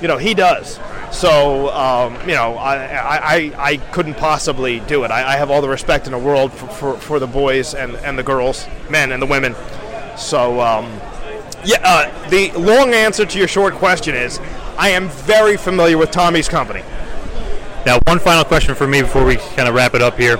you 0.00 0.08
know, 0.08 0.18
he 0.18 0.34
does. 0.34 0.78
So, 1.10 1.70
um, 1.70 2.14
you 2.28 2.34
know, 2.34 2.56
I, 2.56 3.36
I, 3.36 3.52
I 3.56 3.76
couldn't 3.76 4.14
possibly 4.14 4.80
do 4.80 5.04
it. 5.04 5.10
I, 5.10 5.34
I 5.34 5.36
have 5.36 5.50
all 5.50 5.62
the 5.62 5.68
respect 5.68 6.06
in 6.06 6.12
the 6.12 6.18
world 6.18 6.52
for, 6.52 6.66
for, 6.66 6.96
for, 6.98 7.18
the 7.20 7.26
boys 7.26 7.72
and, 7.74 7.94
and 7.96 8.18
the 8.18 8.22
girls, 8.24 8.66
men 8.90 9.12
and 9.12 9.22
the 9.22 9.26
women. 9.26 9.54
So, 10.16 10.60
um, 10.60 10.86
yeah, 11.64 11.78
uh, 11.84 12.28
the 12.30 12.50
long 12.52 12.92
answer 12.92 13.24
to 13.24 13.38
your 13.38 13.48
short 13.48 13.74
question 13.74 14.14
is 14.14 14.40
I 14.76 14.90
am 14.90 15.08
very 15.08 15.56
familiar 15.56 15.96
with 15.96 16.10
Tommy's 16.10 16.48
company. 16.48 16.82
Now, 17.86 17.98
one 18.06 18.18
final 18.18 18.44
question 18.44 18.74
for 18.74 18.86
me 18.86 19.02
before 19.02 19.24
we 19.24 19.36
kind 19.36 19.68
of 19.68 19.74
wrap 19.74 19.94
it 19.94 20.02
up 20.02 20.18
here. 20.18 20.36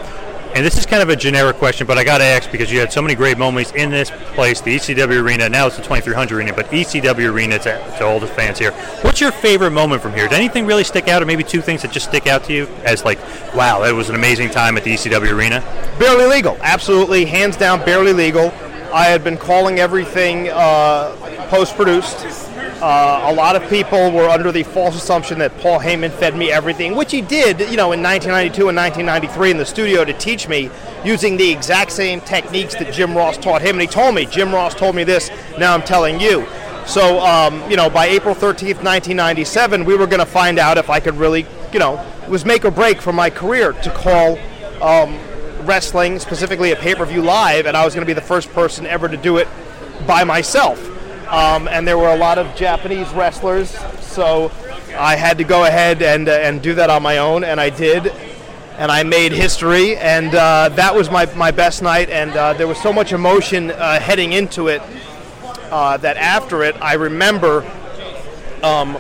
And 0.55 0.65
this 0.65 0.79
is 0.79 0.87
kind 0.87 1.03
of 1.03 1.09
a 1.09 1.17
generic 1.17 1.57
question, 1.57 1.85
but 1.85 1.99
I 1.99 2.05
got 2.05 2.19
to 2.19 2.25
ask 2.25 2.49
because 2.49 2.71
you 2.71 2.79
had 2.79 2.93
so 2.93 3.03
many 3.03 3.17
great 3.17 3.39
moments 3.39 3.73
in 3.73 3.91
this 3.91 4.13
place, 4.35 4.61
the 4.61 4.77
ECW 4.77 5.21
Arena. 5.21 5.49
Now 5.49 5.67
it's 5.67 5.75
the 5.75 5.83
2300 5.83 6.33
Arena, 6.33 6.53
but 6.53 6.67
ECW 6.67 7.33
Arena 7.33 7.59
to, 7.59 7.97
to 7.99 8.07
all 8.07 8.21
the 8.21 8.29
fans 8.29 8.61
here. 8.61 8.71
What's 9.03 9.21
your 9.21 9.33
favorite 9.33 9.73
moment 9.73 10.01
from 10.01 10.13
here? 10.13 10.29
Did 10.29 10.37
anything 10.37 10.65
really 10.65 10.85
stick 10.85 11.09
out, 11.09 11.21
or 11.21 11.27
maybe 11.27 11.43
two 11.43 11.61
things 11.61 11.83
that 11.83 11.91
just 11.91 12.07
stick 12.09 12.29
out 12.29 12.45
to 12.45 12.53
you 12.53 12.69
as 12.85 13.05
like, 13.05 13.19
wow, 13.53 13.81
that 13.81 13.93
was 13.93 14.11
an 14.11 14.15
amazing 14.15 14.49
time 14.49 14.77
at 14.77 14.85
the 14.85 14.95
ECW 14.95 15.33
Arena? 15.33 15.61
Barely 15.99 16.27
legal, 16.27 16.57
absolutely, 16.61 17.25
hands 17.25 17.57
down, 17.57 17.85
barely 17.85 18.13
legal. 18.13 18.55
I 18.93 19.07
had 19.07 19.25
been 19.25 19.37
calling 19.37 19.81
everything 19.81 20.51
uh, 20.51 21.17
post-produced 21.51 22.21
uh, 22.85 23.33
a 23.33 23.33
lot 23.33 23.57
of 23.57 23.67
people 23.71 24.11
were 24.11 24.29
under 24.29 24.53
the 24.53 24.63
false 24.63 24.95
assumption 24.95 25.39
that 25.39 25.57
Paul 25.61 25.81
Heyman 25.81 26.13
fed 26.13 26.37
me 26.37 26.53
everything, 26.53 26.95
which 26.95 27.13
he 27.13 27.23
did, 27.23 27.61
you 27.61 27.79
know, 27.79 27.93
in 27.93 28.03
1992 28.03 28.69
and 28.69 28.77
1993 28.77 29.53
in 29.53 29.57
the 29.57 29.65
studio 29.65 30.05
to 30.05 30.13
teach 30.13 30.49
me 30.49 30.69
using 31.03 31.39
the 31.39 31.51
exact 31.51 31.93
same 31.93 32.21
techniques 32.21 32.75
that 32.75 32.93
Jim 32.93 33.17
Ross 33.17 33.39
taught 33.39 33.63
him. 33.63 33.77
And 33.77 33.81
he 33.81 33.87
told 33.87 34.15
me, 34.15 34.27
Jim 34.27 34.53
Ross 34.53 34.75
told 34.75 34.95
me 34.95 35.03
this, 35.03 35.31
now 35.59 35.73
I'm 35.73 35.81
telling 35.81 36.21
you. 36.21 36.47
So, 36.85 37.21
um, 37.21 37.71
you 37.71 37.79
know, 37.79 37.89
by 37.89 38.05
April 38.09 38.35
13th, 38.35 38.85
1997, 38.85 39.87
we 39.87 39.97
were 39.97 40.07
going 40.07 40.21
to 40.21 40.27
find 40.27 40.59
out 40.59 40.77
if 40.77 40.91
I 40.91 41.01
could 41.01 41.15
really, 41.15 41.47
you 41.73 41.79
know, 41.79 41.99
it 42.23 42.29
was 42.29 42.45
make 42.45 42.67
or 42.67 42.71
break 42.71 43.01
for 43.01 43.15
my 43.15 43.31
career 43.31 43.73
to 43.73 43.91
call 43.93 44.39
um, 44.83 45.19
wrestling, 45.63 46.19
specifically 46.19 46.73
a 46.73 46.77
pay 46.77 46.95
per 46.95 47.07
view 47.07 47.23
live, 47.23 47.65
and 47.65 47.79
I 47.79 47.85
was 47.87 47.95
going 47.95 48.07
to 48.07 48.11
be 48.11 48.13
the 48.13 48.21
first 48.21 48.51
person 48.51 48.85
ever 48.85 49.09
to 49.09 49.17
do 49.17 49.39
it 49.39 49.49
by 50.07 50.25
myself. 50.25 50.91
Um, 51.29 51.69
and 51.69 51.87
there 51.87 51.99
were 51.99 52.11
a 52.11 52.17
lot 52.17 52.39
of 52.39 52.55
Japanese 52.55 53.11
wrestlers, 53.13 53.71
so 54.01 54.53
I 54.97 55.17
had 55.17 55.39
to 55.39 55.45
go 55.45 55.65
ahead 55.65 56.03
and, 56.03 56.29
uh, 56.29 56.33
and 56.33 56.63
do 56.63 56.75
that 56.75 56.91
on 56.91 57.03
my 57.03 57.19
own, 57.19 57.45
and 57.45 57.61
I 57.61 57.71
did. 57.71 58.13
And 58.77 58.91
I 58.91 59.05
made 59.05 59.33
history, 59.33 59.97
and 59.97 60.35
uh, 60.35 60.69
that 60.71 60.95
was 60.95 61.11
my, 61.11 61.27
my 61.35 61.51
best 61.53 61.81
night. 61.81 62.11
And 62.11 62.33
uh, 62.33 62.55
there 62.55 62.67
was 62.67 62.79
so 62.79 62.93
much 62.93 63.13
emotion 63.13 63.71
uh, 63.71 64.01
heading 64.01 64.33
into 64.33 64.69
it 64.69 64.83
uh, 65.71 65.97
that 65.99 66.17
after 66.17 66.63
it, 66.65 66.77
I 66.81 66.95
remember 66.95 67.61
um, 68.63 68.99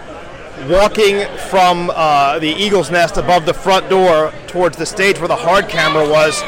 walking 0.68 1.26
from 1.50 1.90
uh, 1.92 2.38
the 2.38 2.48
Eagle's 2.48 2.90
Nest 2.90 3.16
above 3.16 3.46
the 3.46 3.54
front 3.54 3.88
door 3.90 4.32
towards 4.46 4.76
the 4.76 4.86
stage 4.86 5.18
where 5.18 5.28
the 5.28 5.36
hard 5.36 5.68
camera 5.68 6.08
was 6.08 6.40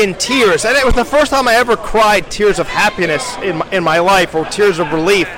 in 0.00 0.14
tears. 0.14 0.64
And 0.64 0.76
it 0.76 0.84
was 0.84 0.94
the 0.94 1.04
first 1.04 1.30
time 1.30 1.46
I 1.46 1.54
ever 1.54 1.76
cried 1.76 2.30
tears 2.30 2.58
of 2.58 2.66
happiness 2.66 3.36
in 3.38 3.58
my, 3.58 3.70
in 3.70 3.84
my 3.84 3.98
life 3.98 4.34
or 4.34 4.44
tears 4.46 4.78
of 4.78 4.92
relief. 4.92 5.28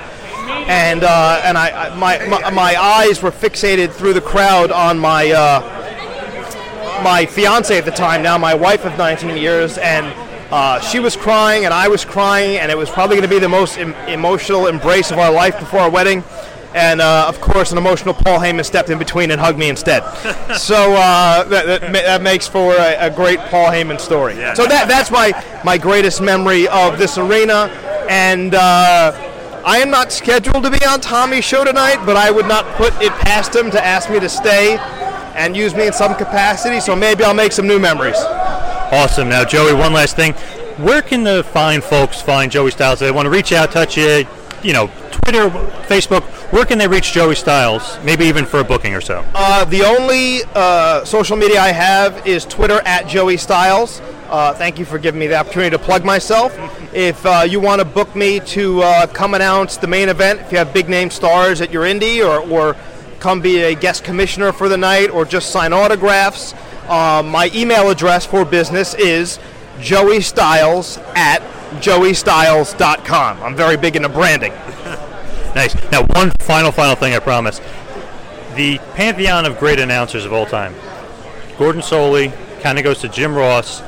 And 0.67 1.03
uh, 1.03 1.41
and 1.43 1.57
I, 1.57 1.89
I 1.89 1.95
my, 1.95 2.25
my, 2.27 2.49
my 2.49 2.75
eyes 2.75 3.21
were 3.21 3.31
fixated 3.31 3.91
through 3.91 4.13
the 4.13 4.21
crowd 4.21 4.71
on 4.71 4.97
my 4.97 5.31
uh, 5.31 5.61
my 7.03 7.25
fiance 7.25 7.77
at 7.77 7.85
the 7.85 7.91
time, 7.91 8.23
now 8.23 8.37
my 8.37 8.53
wife 8.53 8.85
of 8.85 8.97
19 8.97 9.35
years, 9.35 9.77
and 9.77 10.05
uh, 10.51 10.79
she 10.79 10.99
was 10.99 11.17
crying 11.17 11.65
and 11.65 11.73
I 11.73 11.87
was 11.89 12.05
crying, 12.05 12.57
and 12.57 12.71
it 12.71 12.77
was 12.77 12.89
probably 12.89 13.17
going 13.17 13.27
to 13.27 13.35
be 13.35 13.39
the 13.39 13.49
most 13.49 13.77
em- 13.77 13.93
emotional 14.07 14.67
embrace 14.67 15.11
of 15.11 15.17
our 15.19 15.31
life 15.31 15.59
before 15.59 15.81
our 15.81 15.89
wedding 15.89 16.23
and 16.73 17.01
uh, 17.01 17.25
of 17.27 17.39
course, 17.39 17.71
an 17.71 17.77
emotional 17.77 18.13
Paul 18.13 18.39
Heyman 18.39 18.65
stepped 18.65 18.89
in 18.89 18.97
between 18.97 19.31
and 19.31 19.39
hugged 19.39 19.59
me 19.59 19.69
instead. 19.69 20.03
so 20.57 20.93
uh, 20.93 21.43
that, 21.43 21.65
that, 21.65 21.81
that, 21.91 22.21
makes 22.21 22.47
for 22.47 22.73
a, 22.75 23.07
a, 23.07 23.09
great 23.09 23.39
Paul 23.39 23.69
Heyman 23.69 23.99
story. 23.99 24.35
Yeah. 24.35 24.53
So 24.53 24.65
that 24.65 24.87
that's 24.87 25.11
my 25.11 25.31
my 25.63 25.77
greatest 25.77 26.21
memory 26.21 26.67
of 26.67 26.97
this 26.97 27.17
arena, 27.17 27.69
and. 28.09 28.55
Uh, 28.55 29.29
I 29.65 29.77
am 29.77 29.89
not 29.89 30.11
scheduled 30.11 30.65
to 30.65 30.69
be 30.69 30.85
on 30.85 30.99
Tommy's 30.99 31.45
show 31.45 31.63
tonight, 31.63 32.05
but 32.05 32.17
I 32.17 32.29
would 32.29 32.49
not 32.49 32.65
put 32.75 32.93
it 33.01 33.13
past 33.13 33.55
him 33.55 33.71
to 33.71 33.81
ask 33.81 34.09
me 34.09 34.19
to 34.19 34.27
stay 34.27 34.75
and 35.35 35.55
use 35.55 35.73
me 35.73 35.87
in 35.87 35.93
some 35.93 36.15
capacity, 36.15 36.81
so 36.81 36.97
maybe 36.97 37.23
I'll 37.23 37.33
make 37.33 37.53
some 37.53 37.65
new 37.65 37.79
memories. 37.79 38.17
Awesome. 38.17 39.29
Now, 39.29 39.45
Joey, 39.45 39.73
one 39.73 39.93
last 39.93 40.17
thing. 40.17 40.33
Where 40.77 41.01
can 41.01 41.23
the 41.23 41.43
fine 41.45 41.79
folks 41.79 42.21
find 42.21 42.51
Joey 42.51 42.71
Styles? 42.71 43.01
If 43.01 43.07
they 43.07 43.11
want 43.11 43.25
to 43.25 43.29
reach 43.29 43.53
out, 43.53 43.71
touch 43.71 43.95
you, 43.95 44.25
you 44.63 44.73
know, 44.73 44.87
Twitter, 45.11 45.49
Facebook, 45.87 46.23
where 46.51 46.65
can 46.65 46.77
they 46.77 46.87
reach 46.87 47.11
Joey 47.11 47.35
Styles? 47.35 47.97
Maybe 48.03 48.25
even 48.25 48.45
for 48.45 48.59
a 48.59 48.63
booking 48.63 48.95
or 48.95 49.01
so. 49.01 49.25
Uh, 49.35 49.65
the 49.65 49.83
only 49.83 50.41
uh, 50.55 51.03
social 51.05 51.35
media 51.37 51.59
I 51.59 51.71
have 51.71 52.25
is 52.25 52.45
Twitter 52.45 52.81
at 52.85 53.07
Joey 53.07 53.37
Styles. 53.37 54.01
Uh, 54.29 54.53
thank 54.53 54.79
you 54.79 54.85
for 54.85 54.97
giving 54.97 55.19
me 55.19 55.27
the 55.27 55.35
opportunity 55.35 55.69
to 55.69 55.79
plug 55.79 56.03
myself. 56.03 56.57
if 56.93 57.23
uh, 57.25 57.45
you 57.47 57.59
want 57.59 57.79
to 57.79 57.85
book 57.85 58.15
me 58.15 58.39
to 58.39 58.81
uh, 58.81 59.07
come 59.07 59.33
announce 59.33 59.77
the 59.77 59.87
main 59.87 60.09
event, 60.09 60.39
if 60.41 60.51
you 60.51 60.57
have 60.57 60.73
big 60.73 60.89
name 60.89 61.09
stars 61.09 61.61
at 61.61 61.71
your 61.71 61.83
indie, 61.83 62.25
or, 62.25 62.49
or 62.49 62.75
come 63.19 63.41
be 63.41 63.61
a 63.61 63.75
guest 63.75 64.03
commissioner 64.03 64.51
for 64.51 64.69
the 64.69 64.77
night, 64.77 65.09
or 65.09 65.25
just 65.25 65.51
sign 65.51 65.73
autographs, 65.73 66.53
uh, 66.87 67.21
my 67.25 67.51
email 67.53 67.89
address 67.89 68.25
for 68.25 68.43
business 68.43 68.93
is 68.95 69.39
Joey 69.79 70.21
Styles 70.21 70.97
at 71.15 71.41
joeystyles.com. 71.75 73.43
I'm 73.43 73.55
very 73.55 73.77
big 73.77 73.95
into 73.95 74.09
branding. 74.09 74.51
nice. 75.55 75.75
Now, 75.91 76.03
one 76.15 76.31
final, 76.39 76.71
final 76.71 76.95
thing 76.95 77.13
I 77.13 77.19
promise. 77.19 77.59
The 78.55 78.77
pantheon 78.95 79.45
of 79.45 79.57
great 79.57 79.79
announcers 79.79 80.25
of 80.25 80.33
all 80.33 80.45
time. 80.45 80.75
Gordon 81.57 81.81
Solie 81.81 82.31
kind 82.61 82.77
of 82.77 82.83
goes 82.83 82.99
to 83.01 83.09
Jim 83.09 83.35
Ross, 83.35 83.81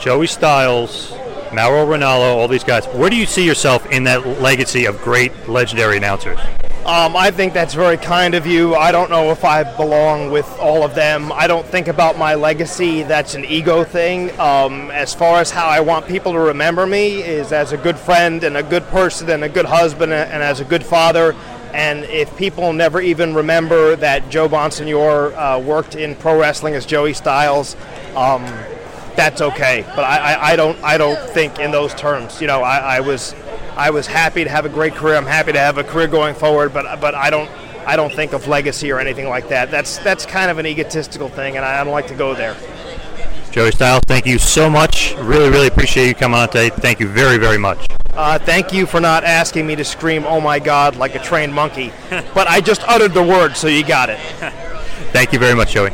Joey 0.00 0.26
Styles, 0.26 1.12
Mauro 1.52 1.86
Ranallo, 1.86 2.36
all 2.36 2.48
these 2.48 2.64
guys. 2.64 2.86
Where 2.86 3.10
do 3.10 3.16
you 3.16 3.26
see 3.26 3.44
yourself 3.44 3.90
in 3.90 4.04
that 4.04 4.26
legacy 4.40 4.86
of 4.86 5.00
great 5.02 5.48
legendary 5.48 5.96
announcers? 5.96 6.38
Um, 6.84 7.14
I 7.14 7.30
think 7.30 7.52
that's 7.52 7.74
very 7.74 7.96
kind 7.96 8.34
of 8.34 8.44
you. 8.44 8.74
I 8.74 8.90
don't 8.90 9.08
know 9.08 9.30
if 9.30 9.44
I 9.44 9.62
belong 9.76 10.32
with 10.32 10.48
all 10.58 10.82
of 10.82 10.96
them. 10.96 11.30
I 11.30 11.46
don't 11.46 11.64
think 11.64 11.86
about 11.86 12.18
my 12.18 12.34
legacy. 12.34 13.04
That's 13.04 13.36
an 13.36 13.44
ego 13.44 13.84
thing. 13.84 14.32
Um, 14.40 14.90
as 14.90 15.14
far 15.14 15.38
as 15.38 15.52
how 15.52 15.68
I 15.68 15.78
want 15.78 16.08
people 16.08 16.32
to 16.32 16.40
remember 16.40 16.84
me 16.84 17.22
is 17.22 17.52
as 17.52 17.70
a 17.70 17.76
good 17.76 17.96
friend 17.96 18.42
and 18.42 18.56
a 18.56 18.64
good 18.64 18.82
person 18.88 19.30
and 19.30 19.44
a 19.44 19.48
good 19.48 19.64
husband 19.64 20.12
and 20.12 20.42
as 20.42 20.58
a 20.58 20.64
good 20.64 20.84
father. 20.84 21.36
And 21.72 22.02
if 22.06 22.36
people 22.36 22.72
never 22.72 23.00
even 23.00 23.32
remember 23.32 23.94
that 23.94 24.28
Joe 24.28 24.48
Bonsignore 24.48 25.34
uh, 25.36 25.60
worked 25.60 25.94
in 25.94 26.16
pro 26.16 26.36
wrestling 26.36 26.74
as 26.74 26.84
Joey 26.84 27.12
Styles, 27.12 27.76
um, 28.16 28.42
that's 29.14 29.40
okay. 29.40 29.84
But 29.94 30.04
I, 30.04 30.16
I, 30.16 30.46
I, 30.50 30.56
don't 30.56 30.82
I 30.82 30.98
don't 30.98 31.30
think 31.30 31.60
in 31.60 31.70
those 31.70 31.94
terms. 31.94 32.40
You 32.40 32.48
know, 32.48 32.62
I, 32.62 32.96
I 32.96 33.00
was 33.00 33.36
I 33.76 33.90
was 33.90 34.06
happy 34.06 34.44
to 34.44 34.50
have 34.50 34.66
a 34.66 34.68
great 34.68 34.94
career. 34.94 35.16
I'm 35.16 35.26
happy 35.26 35.52
to 35.52 35.58
have 35.58 35.78
a 35.78 35.84
career 35.84 36.06
going 36.06 36.34
forward, 36.34 36.72
but 36.74 37.00
but 37.00 37.14
I 37.14 37.30
don't 37.30 37.50
I 37.86 37.96
don't 37.96 38.12
think 38.12 38.32
of 38.32 38.46
legacy 38.46 38.92
or 38.92 38.98
anything 38.98 39.28
like 39.28 39.48
that. 39.48 39.70
That's 39.70 39.98
that's 39.98 40.26
kind 40.26 40.50
of 40.50 40.58
an 40.58 40.66
egotistical 40.66 41.28
thing, 41.28 41.56
and 41.56 41.64
I 41.64 41.82
don't 41.82 41.92
like 41.92 42.06
to 42.08 42.14
go 42.14 42.34
there. 42.34 42.56
Joey 43.50 43.72
Styles, 43.72 44.02
thank 44.06 44.24
you 44.24 44.38
so 44.38 44.70
much. 44.70 45.14
Really, 45.16 45.50
really 45.50 45.66
appreciate 45.66 46.08
you 46.08 46.14
coming 46.14 46.38
on 46.38 46.48
today. 46.48 46.70
Thank 46.70 47.00
you 47.00 47.08
very, 47.08 47.36
very 47.36 47.58
much. 47.58 47.86
Uh, 48.14 48.38
thank 48.38 48.72
you 48.72 48.86
for 48.86 49.00
not 49.00 49.24
asking 49.24 49.66
me 49.66 49.74
to 49.76 49.84
scream 49.84 50.24
"Oh 50.26 50.40
my 50.40 50.58
God" 50.58 50.96
like 50.96 51.14
a 51.14 51.18
trained 51.18 51.54
monkey, 51.54 51.92
but 52.34 52.46
I 52.46 52.60
just 52.60 52.82
uttered 52.88 53.14
the 53.14 53.22
word, 53.22 53.56
so 53.56 53.68
you 53.68 53.84
got 53.84 54.10
it. 54.10 54.18
Thank 55.12 55.32
you 55.32 55.38
very 55.38 55.54
much, 55.54 55.72
Joey. 55.72 55.90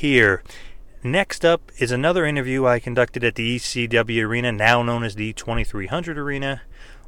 Here. 0.00 0.42
Next 1.02 1.44
up 1.44 1.70
is 1.78 1.92
another 1.92 2.24
interview 2.24 2.66
I 2.66 2.78
conducted 2.78 3.22
at 3.22 3.34
the 3.34 3.56
ECW 3.56 4.24
Arena, 4.24 4.50
now 4.50 4.82
known 4.82 5.04
as 5.04 5.14
the 5.14 5.34
2300 5.34 6.16
Arena, 6.16 6.62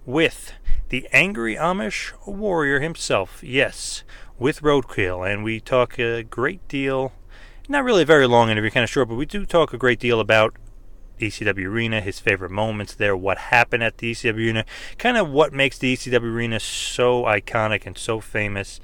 with 0.05 0.53
the 0.91 1.09
angry 1.11 1.57
Amish 1.57 2.13
warrior 2.27 2.81
himself. 2.81 3.43
Yes, 3.43 4.05
with 4.39 4.61
Roadkill. 4.61 5.31
And 5.31 5.43
we 5.43 5.59
talk 5.59 5.99
a 5.99 6.23
great 6.23 6.69
deal, 6.69 7.13
not 7.67 7.83
really 7.83 8.03
a 8.03 8.07
very 8.07 8.27
long 8.27 8.51
interview, 8.51 8.71
kind 8.71 8.85
of 8.85 8.91
short, 8.91 9.09
but 9.09 9.15
we 9.15 9.25
do 9.25 9.47
talk 9.47 9.73
a 9.73 9.79
great 9.79 9.99
deal 9.99 10.21
about 10.21 10.55
ECW 11.19 11.65
Arena, 11.65 12.03
his 12.03 12.19
favorite 12.19 12.51
moments 12.51 12.95
there, 12.95 13.17
what 13.17 13.39
happened 13.39 13.83
at 13.83 13.99
the 13.99 14.13
ECW 14.13 14.35
Arena, 14.35 14.65
kind 14.99 15.17
of 15.17 15.31
what 15.31 15.55
makes 15.55 15.79
the 15.79 15.97
ECW 15.97 16.35
Arena 16.35 16.61
so 16.61 17.23
iconic 17.23 17.87
and 17.87 17.97
so 17.97 18.21
famous. 18.21 18.81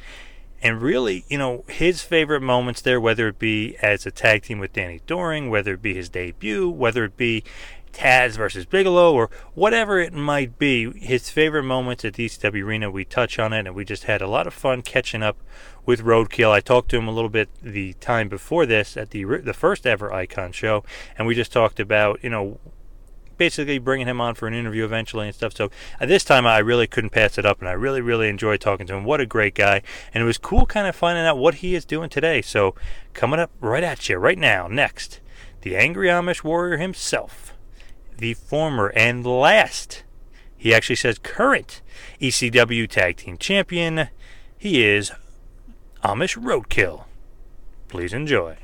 And 0.60 0.82
really, 0.82 1.24
you 1.28 1.38
know, 1.38 1.64
his 1.68 2.02
favorite 2.02 2.40
moments 2.40 2.80
there, 2.80 3.00
whether 3.00 3.28
it 3.28 3.38
be 3.38 3.76
as 3.80 4.06
a 4.06 4.10
tag 4.10 4.42
team 4.42 4.58
with 4.58 4.72
Danny 4.72 5.00
Doring, 5.06 5.50
whether 5.50 5.74
it 5.74 5.82
be 5.82 5.94
his 5.94 6.08
debut, 6.08 6.68
whether 6.68 7.04
it 7.04 7.16
be 7.16 7.44
Taz 7.92 8.36
versus 8.36 8.64
Bigelow, 8.66 9.14
or 9.14 9.30
whatever 9.54 9.98
it 9.98 10.12
might 10.12 10.58
be, 10.58 10.90
his 10.98 11.30
favorite 11.30 11.62
moments 11.62 12.04
at 12.04 12.14
ECW 12.14 12.64
Arena, 12.64 12.90
we 12.90 13.04
touch 13.04 13.38
on 13.38 13.52
it, 13.52 13.66
and 13.66 13.74
we 13.74 13.84
just 13.84 14.04
had 14.04 14.20
a 14.20 14.28
lot 14.28 14.46
of 14.46 14.54
fun 14.54 14.82
catching 14.82 15.22
up 15.22 15.36
with 15.86 16.02
Roadkill. 16.02 16.50
I 16.50 16.60
talked 16.60 16.90
to 16.90 16.98
him 16.98 17.08
a 17.08 17.12
little 17.12 17.30
bit 17.30 17.48
the 17.62 17.94
time 17.94 18.28
before 18.28 18.66
this 18.66 18.96
at 18.96 19.10
the 19.10 19.24
the 19.24 19.54
first 19.54 19.86
ever 19.86 20.12
Icon 20.12 20.52
show, 20.52 20.84
and 21.16 21.26
we 21.26 21.34
just 21.34 21.52
talked 21.52 21.80
about, 21.80 22.22
you 22.22 22.30
know, 22.30 22.58
basically 23.38 23.78
bringing 23.78 24.06
him 24.06 24.20
on 24.20 24.34
for 24.34 24.46
an 24.46 24.54
interview 24.54 24.84
eventually 24.84 25.26
and 25.26 25.34
stuff. 25.34 25.56
So 25.56 25.70
at 25.98 26.08
this 26.08 26.24
time, 26.24 26.46
I 26.46 26.58
really 26.58 26.86
couldn't 26.86 27.10
pass 27.10 27.38
it 27.38 27.46
up, 27.46 27.60
and 27.60 27.68
I 27.68 27.72
really, 27.72 28.00
really 28.00 28.28
enjoyed 28.28 28.60
talking 28.60 28.86
to 28.88 28.94
him. 28.94 29.04
What 29.04 29.20
a 29.20 29.26
great 29.26 29.54
guy, 29.54 29.82
and 30.12 30.22
it 30.22 30.26
was 30.26 30.38
cool 30.38 30.66
kind 30.66 30.86
of 30.86 30.94
finding 30.94 31.24
out 31.24 31.38
what 31.38 31.56
he 31.56 31.74
is 31.74 31.84
doing 31.84 32.10
today. 32.10 32.42
So 32.42 32.74
coming 33.14 33.40
up 33.40 33.50
right 33.60 33.84
at 33.84 34.08
you 34.08 34.18
right 34.18 34.38
now, 34.38 34.66
next, 34.66 35.20
the 35.62 35.76
angry 35.76 36.08
Amish 36.08 36.44
warrior 36.44 36.76
himself, 36.76 37.54
the 38.16 38.34
former 38.34 38.88
and 38.88 39.24
last, 39.24 40.02
he 40.56 40.74
actually 40.74 40.96
says 40.96 41.18
current 41.18 41.82
ECW 42.20 42.88
Tag 42.88 43.16
Team 43.16 43.38
Champion. 43.38 44.08
He 44.58 44.84
is 44.84 45.12
Amish 46.02 46.36
Roadkill. 46.36 47.04
Please 47.88 48.12
enjoy. 48.12 48.56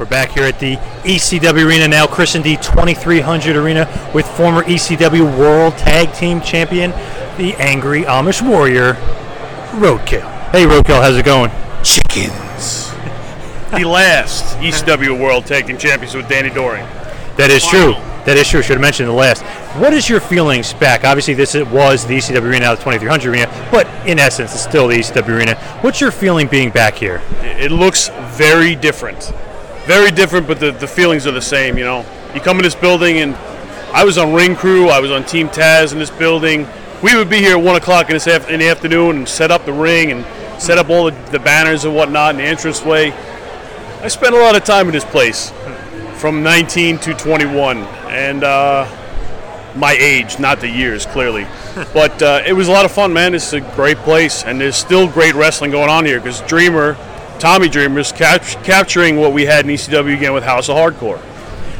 We're 0.00 0.06
back 0.06 0.30
here 0.30 0.44
at 0.44 0.58
the 0.58 0.76
ECW 1.04 1.66
Arena, 1.66 1.86
now 1.86 2.06
christened 2.06 2.42
the 2.42 2.56
2300 2.56 3.54
Arena, 3.54 4.10
with 4.14 4.26
former 4.26 4.62
ECW 4.62 5.38
World 5.38 5.76
Tag 5.76 6.14
Team 6.14 6.40
Champion, 6.40 6.92
the 7.36 7.54
Angry 7.58 8.04
Amish 8.04 8.40
Warrior, 8.40 8.94
Roadkill. 9.74 10.26
Hey, 10.52 10.64
Roadkill, 10.64 11.02
how's 11.02 11.18
it 11.18 11.26
going? 11.26 11.50
Chickens. 11.84 12.90
the 13.72 13.84
last 13.84 14.56
ECW 14.56 15.20
World 15.20 15.44
Tag 15.44 15.66
Team 15.66 15.76
Champions 15.76 16.14
with 16.14 16.26
Danny 16.30 16.48
Doring. 16.48 16.86
That 17.36 17.50
is 17.50 17.66
true. 17.66 17.92
That 18.24 18.38
is 18.38 18.48
true. 18.48 18.62
Should 18.62 18.76
have 18.76 18.80
mentioned 18.80 19.06
the 19.06 19.12
last. 19.12 19.42
What 19.78 19.92
is 19.92 20.08
your 20.08 20.20
feelings 20.20 20.72
back? 20.72 21.04
Obviously, 21.04 21.34
this 21.34 21.54
was 21.54 22.06
the 22.06 22.16
ECW 22.16 22.40
Arena, 22.40 22.60
now 22.60 22.74
the 22.74 22.82
2300 22.82 23.28
Arena, 23.28 23.68
but 23.70 23.86
in 24.08 24.18
essence, 24.18 24.54
it's 24.54 24.62
still 24.62 24.88
the 24.88 24.96
ECW 24.96 25.28
Arena. 25.28 25.56
What's 25.82 26.00
your 26.00 26.10
feeling 26.10 26.48
being 26.48 26.70
back 26.70 26.94
here? 26.94 27.20
It 27.42 27.70
looks 27.70 28.08
very 28.38 28.74
different. 28.74 29.30
Very 29.90 30.12
different, 30.12 30.46
but 30.46 30.60
the, 30.60 30.70
the 30.70 30.86
feelings 30.86 31.26
are 31.26 31.32
the 31.32 31.42
same, 31.42 31.76
you 31.76 31.82
know. 31.82 32.06
You 32.32 32.40
come 32.40 32.58
in 32.58 32.62
this 32.62 32.76
building, 32.76 33.18
and 33.18 33.34
I 33.92 34.04
was 34.04 34.18
on 34.18 34.32
Ring 34.32 34.54
Crew, 34.54 34.88
I 34.88 35.00
was 35.00 35.10
on 35.10 35.24
Team 35.24 35.48
Taz 35.48 35.92
in 35.92 35.98
this 35.98 36.12
building. 36.12 36.68
We 37.02 37.16
would 37.16 37.28
be 37.28 37.38
here 37.38 37.56
at 37.56 37.64
1 37.64 37.74
o'clock 37.74 38.08
in, 38.08 38.14
in 38.14 38.60
the 38.60 38.68
afternoon 38.68 39.16
and 39.16 39.28
set 39.28 39.50
up 39.50 39.64
the 39.64 39.72
ring 39.72 40.12
and 40.12 40.24
set 40.62 40.78
up 40.78 40.90
all 40.90 41.10
the, 41.10 41.30
the 41.32 41.40
banners 41.40 41.86
and 41.86 41.92
whatnot 41.92 42.36
in 42.36 42.36
the 42.36 42.44
entrance 42.44 42.84
way. 42.84 43.10
I 44.00 44.06
spent 44.06 44.32
a 44.32 44.38
lot 44.38 44.54
of 44.54 44.62
time 44.62 44.86
in 44.86 44.92
this 44.92 45.04
place 45.04 45.52
from 46.20 46.44
19 46.44 46.98
to 46.98 47.14
21, 47.14 47.78
and 47.78 48.44
uh, 48.44 48.86
my 49.74 49.96
age, 49.98 50.38
not 50.38 50.60
the 50.60 50.68
years, 50.68 51.04
clearly. 51.04 51.48
but 51.92 52.22
uh, 52.22 52.42
it 52.46 52.52
was 52.52 52.68
a 52.68 52.70
lot 52.70 52.84
of 52.84 52.92
fun, 52.92 53.12
man. 53.12 53.34
It's 53.34 53.52
a 53.54 53.60
great 53.60 53.96
place, 53.96 54.44
and 54.44 54.60
there's 54.60 54.76
still 54.76 55.08
great 55.08 55.34
wrestling 55.34 55.72
going 55.72 55.90
on 55.90 56.04
here 56.04 56.20
because 56.20 56.42
Dreamer, 56.42 56.96
Tommy 57.40 57.68
Dreamers, 57.70 58.12
cap- 58.12 58.42
capturing 58.62 59.16
what 59.16 59.32
we 59.32 59.46
had 59.46 59.64
in 59.64 59.70
ECW 59.70 60.14
again 60.14 60.34
with 60.34 60.44
House 60.44 60.68
of 60.68 60.76
Hardcore. 60.76 61.20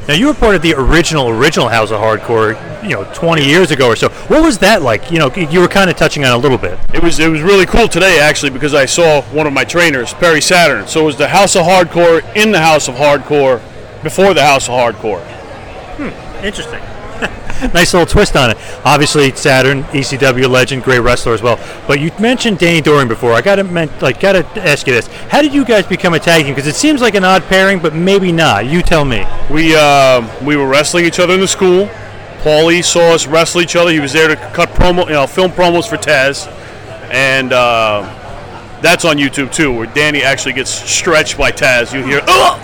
Now, 0.08 0.14
you 0.14 0.26
were 0.26 0.34
part 0.34 0.56
of 0.56 0.62
the 0.62 0.74
original, 0.74 1.28
original 1.28 1.68
House 1.68 1.90
of 1.90 2.00
Hardcore, 2.00 2.56
you 2.82 2.90
know, 2.90 3.04
20 3.14 3.44
years 3.44 3.70
ago 3.70 3.88
or 3.88 3.94
so. 3.94 4.08
What 4.08 4.42
was 4.42 4.58
that 4.58 4.80
like? 4.80 5.10
You 5.12 5.18
know, 5.18 5.32
you 5.34 5.60
were 5.60 5.68
kind 5.68 5.90
of 5.90 5.96
touching 5.96 6.24
on 6.24 6.32
it 6.32 6.34
a 6.34 6.38
little 6.38 6.56
bit. 6.58 6.78
It 6.94 7.02
was 7.02 7.18
it 7.18 7.28
was 7.28 7.42
really 7.42 7.66
cool 7.66 7.86
today 7.86 8.18
actually 8.18 8.50
because 8.50 8.72
I 8.72 8.86
saw 8.86 9.20
one 9.22 9.46
of 9.46 9.52
my 9.52 9.64
trainers, 9.64 10.14
Perry 10.14 10.40
Saturn. 10.40 10.88
So 10.88 11.02
it 11.02 11.04
was 11.04 11.16
the 11.16 11.28
House 11.28 11.54
of 11.54 11.62
Hardcore 11.66 12.24
in 12.34 12.50
the 12.50 12.60
House 12.60 12.88
of 12.88 12.94
Hardcore 12.94 13.60
before 14.02 14.32
the 14.32 14.42
House 14.42 14.68
of 14.68 14.74
Hardcore. 14.74 15.22
Hmm, 15.98 16.44
interesting. 16.44 16.80
nice 17.74 17.92
little 17.92 18.06
twist 18.06 18.36
on 18.36 18.50
it. 18.50 18.56
Obviously, 18.84 19.30
Saturn, 19.32 19.82
ECW 19.84 20.48
legend, 20.48 20.82
great 20.82 21.00
wrestler 21.00 21.34
as 21.34 21.42
well. 21.42 21.58
But 21.86 22.00
you 22.00 22.10
mentioned 22.18 22.58
Danny 22.58 22.80
Doring 22.80 23.08
before. 23.08 23.32
I 23.32 23.42
gotta 23.42 23.64
like 24.00 24.20
gotta 24.20 24.46
ask 24.60 24.86
you 24.86 24.92
this: 24.92 25.06
How 25.28 25.42
did 25.42 25.52
you 25.52 25.64
guys 25.64 25.86
become 25.86 26.14
a 26.14 26.18
tag 26.18 26.44
team? 26.44 26.54
Because 26.54 26.66
it 26.66 26.74
seems 26.74 27.00
like 27.00 27.14
an 27.14 27.24
odd 27.24 27.42
pairing, 27.44 27.78
but 27.78 27.94
maybe 27.94 28.32
not. 28.32 28.66
You 28.66 28.82
tell 28.82 29.04
me. 29.04 29.26
We 29.50 29.74
uh, 29.76 30.26
we 30.44 30.56
were 30.56 30.66
wrestling 30.66 31.04
each 31.04 31.18
other 31.20 31.34
in 31.34 31.40
the 31.40 31.48
school. 31.48 31.88
Paulie 32.40 32.82
saw 32.82 33.14
us 33.14 33.26
wrestle 33.26 33.60
each 33.60 33.76
other. 33.76 33.90
He 33.90 34.00
was 34.00 34.14
there 34.14 34.28
to 34.28 34.36
cut 34.54 34.70
promo, 34.70 35.04
you 35.04 35.12
know, 35.12 35.26
film 35.26 35.50
promos 35.50 35.86
for 35.86 35.96
Taz, 35.96 36.46
and 37.12 37.52
uh, 37.52 38.00
that's 38.80 39.04
on 39.04 39.18
YouTube 39.18 39.52
too, 39.52 39.72
where 39.72 39.86
Danny 39.86 40.22
actually 40.22 40.54
gets 40.54 40.70
stretched 40.70 41.36
by 41.36 41.52
Taz. 41.52 41.92
You 41.92 42.02
hear, 42.02 42.22
Ugh! 42.26 42.60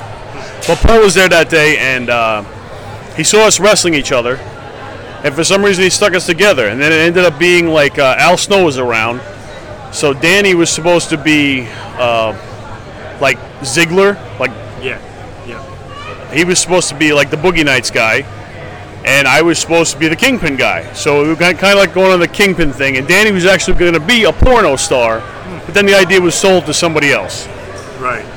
but 0.66 0.78
Paul 0.78 1.00
was 1.00 1.14
there 1.14 1.28
that 1.28 1.50
day, 1.50 1.76
and 1.78 2.08
uh, 2.08 2.42
he 3.16 3.24
saw 3.24 3.46
us 3.46 3.58
wrestling 3.60 3.94
each 3.94 4.12
other, 4.12 4.36
and 5.24 5.34
for 5.34 5.44
some 5.44 5.64
reason 5.64 5.84
he 5.84 5.90
stuck 5.90 6.14
us 6.14 6.26
together. 6.26 6.68
And 6.68 6.80
then 6.80 6.92
it 6.92 6.96
ended 6.96 7.24
up 7.24 7.38
being 7.38 7.68
like 7.68 7.98
uh, 7.98 8.16
Al 8.18 8.36
Snow 8.36 8.64
was 8.64 8.78
around, 8.78 9.20
so 9.92 10.12
Danny 10.12 10.54
was 10.54 10.70
supposed 10.70 11.08
to 11.10 11.16
be 11.16 11.66
uh, 11.98 12.32
like 13.20 13.38
Ziggler, 13.60 14.16
like 14.38 14.50
Yeah, 14.82 15.00
yeah. 15.46 16.32
he 16.34 16.44
was 16.44 16.58
supposed 16.58 16.88
to 16.90 16.94
be 16.94 17.12
like 17.12 17.30
the 17.30 17.36
Boogie 17.36 17.64
Nights 17.64 17.90
guy, 17.90 18.22
and 19.06 19.26
I 19.26 19.40
was 19.42 19.58
supposed 19.58 19.92
to 19.92 19.98
be 19.98 20.08
the 20.08 20.16
Kingpin 20.16 20.56
guy. 20.56 20.92
So 20.92 21.22
we 21.22 21.28
were 21.30 21.36
kind 21.36 21.56
of 21.58 21.78
like 21.78 21.94
going 21.94 22.12
on 22.12 22.20
the 22.20 22.28
Kingpin 22.28 22.72
thing, 22.72 22.96
and 22.98 23.08
Danny 23.08 23.32
was 23.32 23.46
actually 23.46 23.78
going 23.78 23.94
to 23.94 24.00
be 24.00 24.24
a 24.24 24.32
porno 24.32 24.76
star, 24.76 25.20
but 25.64 25.74
then 25.74 25.86
the 25.86 25.94
idea 25.94 26.20
was 26.20 26.34
sold 26.34 26.66
to 26.66 26.74
somebody 26.74 27.10
else. 27.12 27.46
Right, 27.98 28.22
right. 28.22 28.35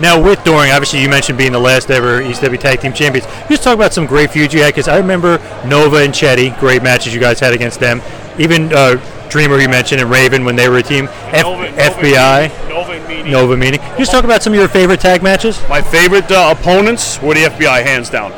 Now 0.00 0.20
with 0.20 0.42
Doring, 0.44 0.72
obviously 0.72 1.00
you 1.00 1.08
mentioned 1.08 1.38
being 1.38 1.52
the 1.52 1.58
last 1.60 1.90
ever 1.90 2.20
ECW 2.20 2.58
Tag 2.58 2.80
Team 2.80 2.92
Champions. 2.92 3.26
Just 3.48 3.62
talk 3.62 3.74
about 3.74 3.94
some 3.94 4.06
great 4.06 4.30
feuds 4.30 4.52
you 4.52 4.60
had, 4.60 4.74
because 4.74 4.88
I 4.88 4.96
remember 4.98 5.38
Nova 5.66 5.98
and 5.98 6.12
Chetti, 6.12 6.58
great 6.58 6.82
matches 6.82 7.14
you 7.14 7.20
guys 7.20 7.38
had 7.38 7.52
against 7.52 7.78
them. 7.80 8.02
Even 8.38 8.72
uh, 8.72 8.96
Dreamer 9.30 9.58
you 9.60 9.68
mentioned 9.68 10.00
and 10.00 10.10
Raven 10.10 10.44
when 10.44 10.56
they 10.56 10.68
were 10.68 10.78
a 10.78 10.82
team. 10.82 11.06
F- 11.06 11.44
Nova- 11.44 11.66
FBI, 11.68 12.68
Nova 12.68 12.92
Meanie. 13.08 13.30
Nova 13.30 13.56
meeting. 13.56 13.80
Just 13.96 14.10
talk 14.10 14.24
about 14.24 14.42
some 14.42 14.52
of 14.52 14.58
your 14.58 14.68
favorite 14.68 15.00
tag 15.00 15.22
matches. 15.22 15.60
My 15.68 15.80
favorite 15.80 16.30
uh, 16.30 16.54
opponents 16.58 17.20
were 17.22 17.34
the 17.34 17.44
FBI, 17.44 17.82
hands 17.84 18.10
down. 18.10 18.32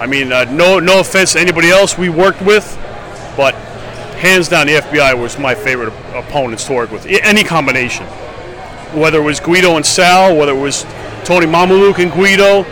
I 0.00 0.06
mean, 0.06 0.32
uh, 0.32 0.44
no 0.44 0.78
no 0.80 1.00
offense 1.00 1.32
to 1.34 1.40
anybody 1.40 1.70
else 1.70 1.98
we 1.98 2.08
worked 2.08 2.40
with, 2.42 2.64
but 3.36 3.54
hands 4.16 4.48
down, 4.48 4.66
the 4.66 4.74
FBI 4.74 5.20
was 5.20 5.38
my 5.38 5.54
favorite 5.54 5.92
opponents 6.14 6.64
to 6.66 6.72
work 6.72 6.90
with. 6.90 7.04
Any 7.06 7.44
combination, 7.44 8.06
whether 8.94 9.18
it 9.20 9.24
was 9.24 9.40
Guido 9.40 9.76
and 9.76 9.84
Sal, 9.84 10.36
whether 10.36 10.52
it 10.52 10.60
was 10.60 10.84
Tony 11.24 11.46
Mamaluke 11.46 11.98
and 11.98 12.12
Guido, 12.12 12.64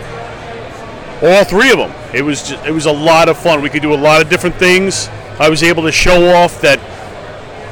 all 1.21 1.43
three 1.45 1.71
of 1.71 1.77
them. 1.77 1.91
It 2.13 2.21
was 2.21 2.47
just, 2.47 2.65
it 2.65 2.71
was 2.71 2.85
a 2.85 2.91
lot 2.91 3.29
of 3.29 3.37
fun. 3.37 3.61
We 3.61 3.69
could 3.69 3.81
do 3.81 3.93
a 3.93 3.95
lot 3.95 4.21
of 4.21 4.29
different 4.29 4.55
things. 4.57 5.07
I 5.39 5.49
was 5.49 5.63
able 5.63 5.83
to 5.83 5.91
show 5.91 6.35
off 6.35 6.61
that 6.61 6.79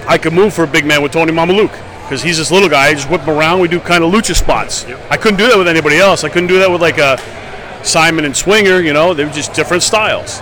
I 0.08 0.18
could 0.18 0.34
move 0.34 0.54
for 0.54 0.64
a 0.64 0.68
big 0.68 0.86
man 0.86 1.02
with 1.04 1.12
Tony 1.12 1.32
Mamaluke 1.32 1.78
because 2.04 2.24
he's 2.24 2.38
this 2.38 2.52
little 2.52 2.70
guy. 2.70 2.88
I 2.88 2.94
just 2.94 3.10
whip 3.10 3.22
him 3.22 3.30
around. 3.30 3.60
We 3.60 3.68
do 3.68 3.80
kind 3.80 4.04
of 4.04 4.12
lucha 4.14 4.36
spots. 4.36 4.86
I 5.10 5.18
couldn't 5.18 5.38
do 5.38 5.48
that 5.48 5.58
with 5.58 5.68
anybody 5.68 5.98
else. 5.98 6.24
I 6.24 6.30
couldn't 6.30 6.48
do 6.48 6.60
that 6.60 6.70
with 6.70 6.82
like 6.82 6.98
a 6.98 7.18
Simon 7.84 8.26
and 8.26 8.36
Swinger. 8.36 8.80
You 8.82 8.94
know, 8.94 9.14
they 9.14 9.24
were 9.26 9.32
just 9.32 9.54
different 9.54 9.84
styles. 9.84 10.40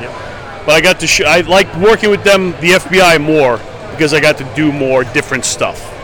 But 0.66 0.70
I 0.70 0.82
got 0.82 0.99
to. 1.01 1.07
Sh- 1.07 1.22
I 1.22 1.41
liked 1.41 1.76
working 1.78 2.10
with 2.10 2.24
them, 2.24 2.51
the 2.53 2.72
FBI, 2.72 3.22
more 3.22 3.60
because 3.91 4.14
I 4.14 4.20
got 4.22 4.38
to 4.38 4.53
do 4.55 4.72
more 4.72 5.03
different 5.03 5.43
stuff. 5.45 5.98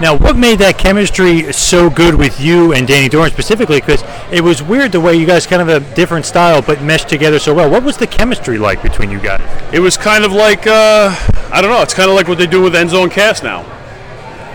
Now, 0.00 0.16
what 0.16 0.36
made 0.36 0.60
that 0.60 0.78
chemistry 0.78 1.52
so 1.52 1.90
good 1.90 2.14
with 2.14 2.40
you 2.40 2.72
and 2.72 2.86
Danny 2.86 3.08
Doring 3.08 3.32
specifically? 3.32 3.80
Because 3.80 4.04
it 4.30 4.42
was 4.42 4.62
weird 4.62 4.92
the 4.92 5.00
way 5.00 5.16
you 5.16 5.26
guys 5.26 5.44
kind 5.44 5.60
of 5.60 5.68
a 5.68 5.80
different 5.96 6.24
style 6.24 6.62
but 6.62 6.80
meshed 6.82 7.08
together 7.08 7.40
so 7.40 7.52
well. 7.52 7.68
What 7.68 7.82
was 7.82 7.96
the 7.96 8.06
chemistry 8.06 8.58
like 8.58 8.80
between 8.80 9.10
you 9.10 9.18
guys? 9.18 9.42
It 9.74 9.80
was 9.80 9.96
kind 9.96 10.24
of 10.24 10.32
like 10.32 10.68
uh, 10.68 11.12
I 11.50 11.60
don't 11.60 11.70
know. 11.70 11.82
It's 11.82 11.94
kind 11.94 12.08
of 12.08 12.14
like 12.14 12.28
what 12.28 12.38
they 12.38 12.46
do 12.46 12.62
with 12.62 12.74
Enzo 12.74 13.02
and 13.02 13.10
Cass 13.10 13.42
now. 13.42 13.64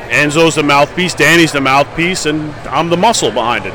Enzo's 0.09 0.55
the 0.55 0.63
mouthpiece, 0.63 1.13
Danny's 1.13 1.51
the 1.51 1.59
mouthpiece, 1.59 2.25
and 2.25 2.51
I'm 2.67 2.89
the 2.89 2.97
muscle 2.97 3.31
behind 3.31 3.65
it. 3.65 3.73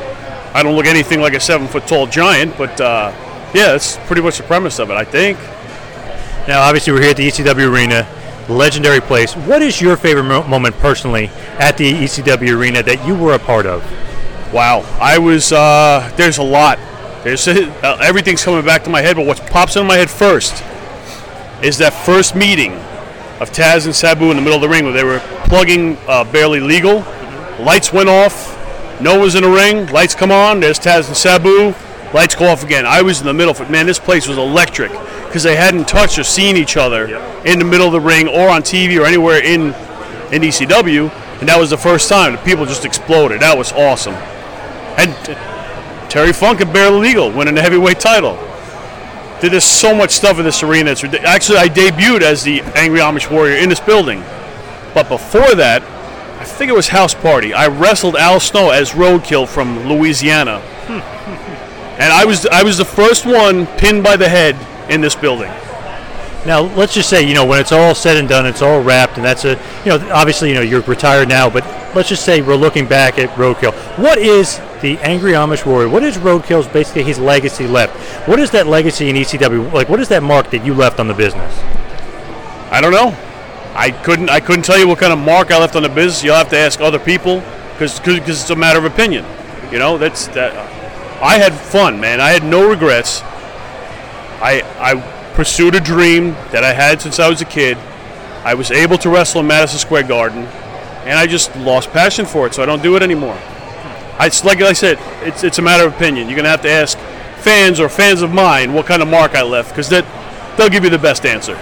I 0.55 0.63
don't 0.63 0.75
look 0.75 0.87
anything 0.87 1.21
like 1.21 1.33
a 1.33 1.39
seven 1.39 1.67
foot 1.67 1.85
tall 1.85 2.07
giant, 2.07 2.57
but 2.57 2.81
uh, 2.81 3.11
yeah, 3.53 3.73
that's 3.73 3.97
pretty 4.07 4.23
much 4.23 4.37
the 4.37 4.43
premise 4.43 4.79
of 4.79 4.89
it, 4.89 4.93
I 4.93 5.03
think. 5.03 5.37
Now, 6.47 6.61
obviously, 6.61 6.93
we're 6.93 7.01
here 7.01 7.11
at 7.11 7.17
the 7.17 7.27
ECW 7.27 7.71
Arena, 7.71 8.07
legendary 8.53 9.01
place. 9.01 9.33
What 9.35 9.61
is 9.61 9.81
your 9.81 9.95
favorite 9.95 10.23
mo- 10.23 10.47
moment 10.47 10.75
personally 10.77 11.27
at 11.59 11.77
the 11.77 11.91
ECW 11.91 12.57
Arena 12.57 12.83
that 12.83 13.05
you 13.05 13.15
were 13.15 13.33
a 13.33 13.39
part 13.39 13.65
of? 13.65 13.83
Wow, 14.53 14.79
I 14.99 15.17
was. 15.17 15.51
Uh, 15.51 16.11
there's 16.15 16.37
a 16.37 16.43
lot. 16.43 16.79
There's 17.23 17.47
uh, 17.47 17.97
everything's 18.01 18.43
coming 18.43 18.65
back 18.65 18.83
to 18.85 18.89
my 18.89 19.01
head, 19.01 19.15
but 19.15 19.25
what 19.25 19.37
pops 19.51 19.75
into 19.75 19.87
my 19.87 19.95
head 19.95 20.09
first 20.09 20.63
is 21.63 21.77
that 21.77 21.91
first 21.91 22.35
meeting 22.35 22.73
of 23.39 23.51
Taz 23.51 23.85
and 23.85 23.95
Sabu 23.95 24.29
in 24.31 24.35
the 24.35 24.41
middle 24.41 24.55
of 24.55 24.61
the 24.61 24.69
ring 24.69 24.85
where 24.85 24.93
they 24.93 25.03
were 25.03 25.19
plugging 25.45 25.97
uh, 26.07 26.23
barely 26.25 26.59
legal. 26.59 27.05
Lights 27.59 27.93
went 27.93 28.09
off. 28.09 28.55
No 29.01 29.15
Noah's 29.15 29.35
in 29.35 29.43
the 29.43 29.49
ring. 29.49 29.87
Lights 29.87 30.15
come 30.15 30.31
on. 30.31 30.59
There's 30.59 30.79
Taz 30.79 31.07
and 31.07 31.15
Sabu. 31.15 31.73
Lights 32.13 32.35
go 32.35 32.45
off 32.45 32.63
again. 32.63 32.85
I 32.85 33.01
was 33.01 33.19
in 33.21 33.27
the 33.27 33.33
middle. 33.33 33.51
of 33.51 33.61
it. 33.61 33.69
Man, 33.69 33.85
this 33.85 33.99
place 33.99 34.27
was 34.27 34.37
electric 34.37 34.91
because 35.25 35.43
they 35.43 35.55
hadn't 35.55 35.87
touched 35.87 36.17
or 36.17 36.23
seen 36.23 36.57
each 36.57 36.75
other 36.75 37.05
in 37.45 37.59
the 37.59 37.65
middle 37.65 37.87
of 37.87 37.93
the 37.93 37.99
ring 37.99 38.27
or 38.27 38.49
on 38.49 38.63
TV 38.63 38.99
or 38.99 39.05
anywhere 39.05 39.43
in 39.43 39.73
in 40.31 40.43
ECW, 40.43 41.11
and 41.39 41.49
that 41.49 41.57
was 41.59 41.69
the 41.69 41.77
first 41.77 42.09
time. 42.09 42.33
The 42.33 42.37
people 42.39 42.65
just 42.65 42.85
exploded. 42.85 43.41
That 43.41 43.57
was 43.57 43.71
awesome. 43.71 44.13
And 44.97 45.13
Terry 46.09 46.33
Funk 46.33 46.61
and 46.61 46.71
Barely 46.73 46.99
Legal 46.99 47.31
winning 47.31 47.55
the 47.55 47.61
heavyweight 47.61 47.99
title. 47.99 48.37
Did 49.41 49.53
there's 49.53 49.63
so 49.63 49.95
much 49.95 50.11
stuff 50.11 50.37
in 50.37 50.43
this 50.43 50.63
arena. 50.63 50.91
It's 50.91 51.01
ridiculous. 51.01 51.33
Actually, 51.33 51.59
I 51.59 51.69
debuted 51.69 52.21
as 52.21 52.43
the 52.43 52.61
Angry 52.75 52.99
Amish 52.99 53.31
Warrior 53.31 53.55
in 53.57 53.69
this 53.69 53.79
building, 53.79 54.21
but 54.93 55.07
before 55.07 55.55
that, 55.55 55.81
I 56.39 56.45
think 56.45 56.69
it 56.69 56.75
was 56.75 56.89
House 56.89 57.13
Party. 57.13 57.53
I 57.53 57.67
wrestled 57.67 58.15
Al 58.15 58.39
Snow 58.39 58.69
as 58.69 58.91
Roadkill 58.91 59.47
from 59.47 59.87
Louisiana, 59.87 60.59
hmm. 60.87 60.99
And 61.99 62.13
I 62.13 62.25
was 62.25 62.45
I 62.47 62.63
was 62.63 62.77
the 62.77 62.85
first 62.85 63.25
one 63.25 63.67
pinned 63.77 64.03
by 64.03 64.15
the 64.15 64.29
head 64.29 64.55
in 64.89 65.01
this 65.01 65.15
building. 65.15 65.51
Now, 66.45 66.61
let's 66.61 66.93
just 66.93 67.09
say, 67.09 67.27
you 67.27 67.33
know, 67.33 67.45
when 67.45 67.59
it's 67.59 67.73
all 67.73 67.93
said 67.93 68.15
and 68.15 68.27
done, 68.27 68.45
it's 68.45 68.61
all 68.61 68.81
wrapped, 68.81 69.17
and 69.17 69.25
that's 69.25 69.43
a, 69.43 69.59
you 69.83 69.91
know, 69.91 70.09
obviously, 70.09 70.47
you 70.47 70.55
know, 70.55 70.61
you're 70.61 70.81
retired 70.81 71.27
now, 71.27 71.49
but 71.49 71.65
let's 71.93 72.07
just 72.07 72.23
say 72.23 72.41
we're 72.41 72.55
looking 72.55 72.87
back 72.87 73.19
at 73.19 73.29
Roadkill. 73.31 73.73
What 73.97 74.17
is 74.17 74.57
the 74.81 74.97
Angry 74.99 75.33
Amish 75.33 75.65
Warrior? 75.65 75.89
What 75.89 76.01
is 76.03 76.17
Roadkill's 76.17 76.67
basically 76.67 77.03
his 77.03 77.19
legacy 77.19 77.67
left? 77.67 77.93
What 78.25 78.39
is 78.39 78.51
that 78.51 78.67
legacy 78.67 79.09
in 79.09 79.17
ECW? 79.17 79.73
Like, 79.73 79.89
what 79.89 79.99
is 79.99 80.07
that 80.07 80.23
mark 80.23 80.49
that 80.51 80.65
you 80.65 80.73
left 80.73 81.01
on 81.01 81.09
the 81.09 81.13
business? 81.13 81.59
I 82.71 82.79
don't 82.79 82.93
know. 82.93 83.13
I 83.75 83.91
couldn't. 83.91 84.29
I 84.29 84.39
couldn't 84.39 84.63
tell 84.63 84.79
you 84.79 84.87
what 84.87 84.99
kind 84.99 85.11
of 85.11 85.19
mark 85.19 85.51
I 85.51 85.59
left 85.59 85.75
on 85.75 85.83
the 85.83 85.89
business. 85.89 86.23
You'll 86.23 86.35
have 86.35 86.49
to 86.49 86.57
ask 86.57 86.79
other 86.79 86.99
people 86.99 87.43
because 87.73 87.99
it's 88.05 88.49
a 88.49 88.55
matter 88.55 88.79
of 88.79 88.85
opinion. 88.85 89.25
You 89.71 89.79
know, 89.79 89.97
that's 89.97 90.27
that. 90.27 90.53
I 91.21 91.37
had 91.37 91.53
fun, 91.53 91.99
man. 91.99 92.21
I 92.21 92.29
had 92.29 92.43
no 92.43 92.69
regrets. 92.69 93.21
I 94.41 94.63
I 94.79 94.95
pursued 95.35 95.75
a 95.75 95.79
dream 95.79 96.31
that 96.51 96.63
I 96.63 96.73
had 96.73 97.01
since 97.01 97.19
I 97.19 97.29
was 97.29 97.41
a 97.41 97.45
kid. 97.45 97.77
I 98.43 98.53
was 98.53 98.71
able 98.71 98.97
to 98.99 99.09
wrestle 99.09 99.41
in 99.41 99.47
Madison 99.47 99.79
Square 99.79 100.03
Garden, 100.03 100.43
and 101.05 101.19
I 101.19 101.27
just 101.27 101.53
lost 101.57 101.91
passion 101.91 102.25
for 102.25 102.47
it, 102.47 102.53
so 102.53 102.63
I 102.63 102.65
don't 102.65 102.81
do 102.81 102.95
it 102.95 103.03
anymore. 103.03 103.37
I, 104.17 104.27
it's 104.27 104.43
like 104.43 104.61
I 104.61 104.73
said, 104.73 104.97
it's 105.27 105.43
it's 105.43 105.59
a 105.59 105.61
matter 105.61 105.85
of 105.85 105.93
opinion. 105.93 106.27
You're 106.27 106.37
gonna 106.37 106.49
have 106.49 106.61
to 106.61 106.69
ask 106.69 106.97
fans 107.39 107.79
or 107.79 107.89
fans 107.89 108.21
of 108.21 108.31
mine 108.31 108.73
what 108.73 108.85
kind 108.85 109.01
of 109.01 109.07
mark 109.07 109.35
I 109.35 109.43
left, 109.43 109.69
because 109.69 109.89
that 109.89 110.05
they'll 110.57 110.69
give 110.69 110.83
you 110.83 110.89
the 110.89 110.97
best 110.97 111.25
answer. 111.25 111.55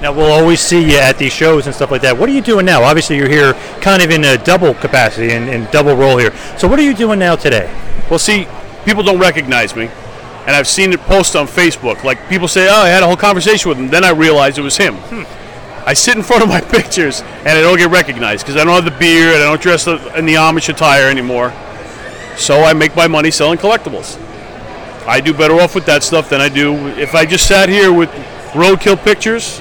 Now 0.00 0.12
we'll 0.12 0.32
always 0.32 0.60
see 0.60 0.82
you 0.82 0.98
at 0.98 1.18
these 1.18 1.32
shows 1.32 1.66
and 1.66 1.74
stuff 1.74 1.90
like 1.90 2.02
that. 2.02 2.18
What 2.18 2.28
are 2.28 2.32
you 2.32 2.42
doing 2.42 2.66
now? 2.66 2.82
Obviously, 2.82 3.16
you're 3.16 3.28
here 3.28 3.54
kind 3.80 4.02
of 4.02 4.10
in 4.10 4.24
a 4.24 4.36
double 4.36 4.74
capacity 4.74 5.32
and, 5.32 5.48
and 5.48 5.70
double 5.70 5.94
role 5.94 6.18
here. 6.18 6.34
So 6.58 6.68
what 6.68 6.78
are 6.78 6.82
you 6.82 6.94
doing 6.94 7.18
now 7.20 7.36
today? 7.36 7.72
Well, 8.10 8.18
see, 8.18 8.46
people 8.84 9.02
don't 9.02 9.18
recognize 9.18 9.74
me, 9.74 9.84
and 10.46 10.50
I've 10.50 10.68
seen 10.68 10.92
it 10.92 11.00
post 11.00 11.36
on 11.36 11.46
Facebook. 11.46 12.04
Like 12.04 12.28
people 12.28 12.48
say, 12.48 12.68
"Oh, 12.68 12.82
I 12.82 12.88
had 12.88 13.02
a 13.02 13.06
whole 13.06 13.16
conversation 13.16 13.68
with 13.68 13.78
him." 13.78 13.88
Then 13.88 14.04
I 14.04 14.10
realized 14.10 14.58
it 14.58 14.62
was 14.62 14.76
him. 14.76 14.96
I 15.86 15.92
sit 15.92 16.16
in 16.16 16.22
front 16.22 16.42
of 16.42 16.48
my 16.48 16.60
pictures 16.76 17.20
and 17.20 17.50
I 17.50 17.60
don't 17.60 17.76
get 17.76 17.90
recognized 17.90 18.46
because 18.46 18.60
I 18.60 18.64
don't 18.64 18.74
have 18.74 18.84
the 18.84 18.98
beard. 18.98 19.36
I 19.36 19.40
don't 19.40 19.60
dress 19.60 19.86
in 19.86 20.26
the 20.26 20.34
Amish 20.34 20.68
attire 20.68 21.08
anymore. 21.08 21.52
So 22.36 22.62
I 22.62 22.72
make 22.72 22.96
my 22.96 23.06
money 23.06 23.30
selling 23.30 23.58
collectibles. 23.58 24.18
I 25.06 25.20
do 25.20 25.34
better 25.34 25.54
off 25.54 25.74
with 25.74 25.84
that 25.86 26.02
stuff 26.02 26.30
than 26.30 26.40
I 26.40 26.48
do 26.48 26.74
if 26.98 27.14
I 27.14 27.26
just 27.26 27.46
sat 27.46 27.68
here 27.68 27.92
with 27.92 28.08
roadkill 28.52 29.02
pictures. 29.02 29.60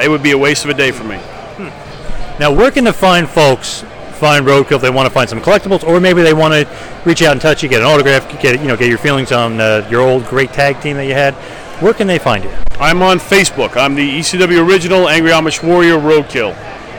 It 0.00 0.08
would 0.08 0.22
be 0.22 0.30
a 0.30 0.38
waste 0.38 0.64
of 0.64 0.70
a 0.70 0.74
day 0.74 0.90
for 0.90 1.04
me. 1.04 1.16
Hmm. 1.18 2.40
Now, 2.40 2.52
where 2.52 2.70
can 2.70 2.84
the 2.84 2.92
fine 2.92 3.26
folks 3.26 3.84
find 4.18 4.44
Roadkill 4.44 4.76
if 4.76 4.82
they 4.82 4.90
want 4.90 5.06
to 5.06 5.14
find 5.14 5.28
some 5.28 5.40
collectibles, 5.40 5.84
or 5.84 6.00
maybe 6.00 6.22
they 6.22 6.34
want 6.34 6.52
to 6.52 6.68
reach 7.04 7.22
out 7.22 7.32
and 7.32 7.40
touch 7.40 7.62
you, 7.62 7.68
get 7.68 7.80
an 7.80 7.86
autograph, 7.86 8.28
get 8.40 8.60
you 8.60 8.68
know, 8.68 8.76
get 8.76 8.88
your 8.88 8.98
feelings 8.98 9.32
on 9.32 9.60
uh, 9.60 9.86
your 9.90 10.02
old 10.02 10.26
great 10.26 10.52
tag 10.52 10.80
team 10.80 10.96
that 10.96 11.06
you 11.06 11.14
had? 11.14 11.34
Where 11.80 11.94
can 11.94 12.06
they 12.06 12.18
find 12.18 12.42
you? 12.42 12.50
I'm 12.80 13.02
on 13.02 13.18
Facebook. 13.18 13.76
I'm 13.76 13.94
the 13.94 14.18
ECW 14.18 14.66
original 14.68 15.08
Angry 15.08 15.30
Amish 15.30 15.66
Warrior 15.66 15.98
Roadkill. 15.98 16.50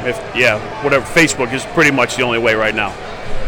If 0.06 0.18
yeah, 0.36 0.58
whatever. 0.84 1.06
Facebook 1.06 1.54
is 1.54 1.66
pretty 1.66 1.92
much 1.92 2.16
the 2.16 2.24
only 2.24 2.40
way 2.40 2.56
right 2.56 2.74
now. 2.74 2.92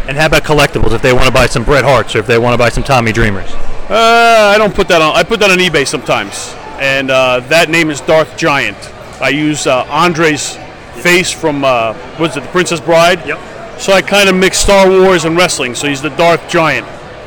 And 0.07 0.17
how 0.17 0.25
about 0.25 0.43
collectibles? 0.43 0.93
If 0.93 1.01
they 1.01 1.13
want 1.13 1.25
to 1.25 1.31
buy 1.31 1.45
some 1.45 1.63
Bret 1.63 1.85
Harts, 1.85 2.15
or 2.15 2.19
if 2.19 2.27
they 2.27 2.37
want 2.37 2.53
to 2.53 2.57
buy 2.57 2.69
some 2.69 2.83
Tommy 2.83 3.11
Dreamers? 3.11 3.51
Uh, 3.89 4.51
I 4.53 4.57
don't 4.57 4.75
put 4.75 4.87
that 4.89 5.01
on. 5.01 5.15
I 5.15 5.23
put 5.23 5.39
that 5.39 5.51
on 5.51 5.57
eBay 5.57 5.87
sometimes, 5.87 6.53
and 6.79 7.09
uh, 7.09 7.39
that 7.47 7.69
name 7.69 7.89
is 7.89 8.01
Darth 8.01 8.37
Giant. 8.37 8.77
I 9.21 9.29
use 9.29 9.67
uh, 9.67 9.85
Andre's 9.89 10.57
face 11.01 11.31
from 11.31 11.63
uh, 11.63 11.93
what's 12.17 12.35
it, 12.35 12.41
The 12.41 12.49
Princess 12.49 12.79
Bride. 12.79 13.25
Yep. 13.25 13.39
So 13.81 13.93
I 13.93 14.03
kind 14.03 14.29
of 14.29 14.35
mix 14.35 14.59
Star 14.59 14.87
Wars 14.87 15.25
and 15.25 15.35
wrestling. 15.35 15.73
So 15.73 15.87
he's 15.87 16.03
the 16.03 16.09
Darth 16.11 16.47
Giant. 16.47 16.85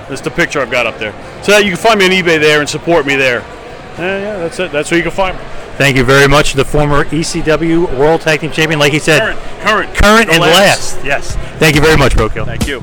That's 0.09 0.20
the 0.20 0.30
picture 0.30 0.61
I've 0.61 0.70
got 0.70 0.86
up 0.86 0.98
there. 0.98 1.12
So 1.42 1.50
that 1.50 1.64
you 1.64 1.70
can 1.72 1.78
find 1.78 1.98
me 1.98 2.07
on 2.07 2.12
eBay 2.12 2.38
there 2.38 2.61
and 2.61 2.68
support 2.68 3.07
me 3.07 3.16
there. 3.16 3.40
Yeah, 3.98 4.18
yeah, 4.18 4.38
that's 4.38 4.59
it. 4.61 4.70
That's 4.70 4.88
where 4.90 4.98
you 4.98 5.02
can 5.02 5.12
find 5.12 5.36
me. 5.36 5.44
Thank 5.76 5.96
you 5.96 6.05
very 6.05 6.28
much, 6.28 6.52
the 6.52 6.64
former 6.64 7.05
ECW 7.07 7.98
World 7.98 8.20
Tag 8.20 8.40
Team 8.40 8.52
Champion. 8.52 8.78
Like 8.78 8.92
he 8.92 9.00
said, 9.00 9.18
Current, 9.20 9.38
current, 9.62 9.94
current 9.96 10.30
and 10.30 10.40
last. 10.40 10.94
last. 10.94 11.05
Yes. 11.05 11.34
Thank 11.59 11.74
you 11.74 11.80
very 11.80 11.96
much, 11.96 12.14
Roadkill. 12.14 12.44
Thank 12.46 12.68
you. 12.68 12.80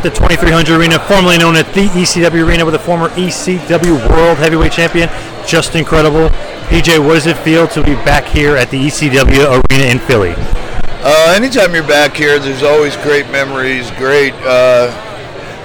At 0.00 0.14
the 0.14 0.18
2300 0.18 0.80
Arena, 0.80 0.98
formerly 0.98 1.36
known 1.36 1.56
as 1.56 1.66
the 1.74 1.84
ECW 1.88 2.48
Arena, 2.48 2.64
with 2.64 2.74
a 2.74 2.78
former 2.78 3.10
ECW 3.10 4.08
World 4.08 4.38
Heavyweight 4.38 4.72
Champion. 4.72 5.10
Justin 5.46 5.84
Credible. 5.84 6.30
PJ, 6.70 7.04
what 7.04 7.12
does 7.12 7.26
it 7.26 7.36
feel 7.36 7.68
to 7.68 7.84
be 7.84 7.94
back 7.96 8.24
here 8.24 8.56
at 8.56 8.70
the 8.70 8.82
ECW 8.82 9.60
Arena 9.60 9.84
in 9.92 9.98
Philly? 9.98 10.32
Uh, 11.04 11.34
anytime 11.36 11.74
you're 11.74 11.86
back 11.86 12.16
here, 12.16 12.38
there's 12.38 12.62
always 12.62 12.96
great 12.96 13.28
memories, 13.30 13.90
great 13.98 14.32
uh, 14.36 14.90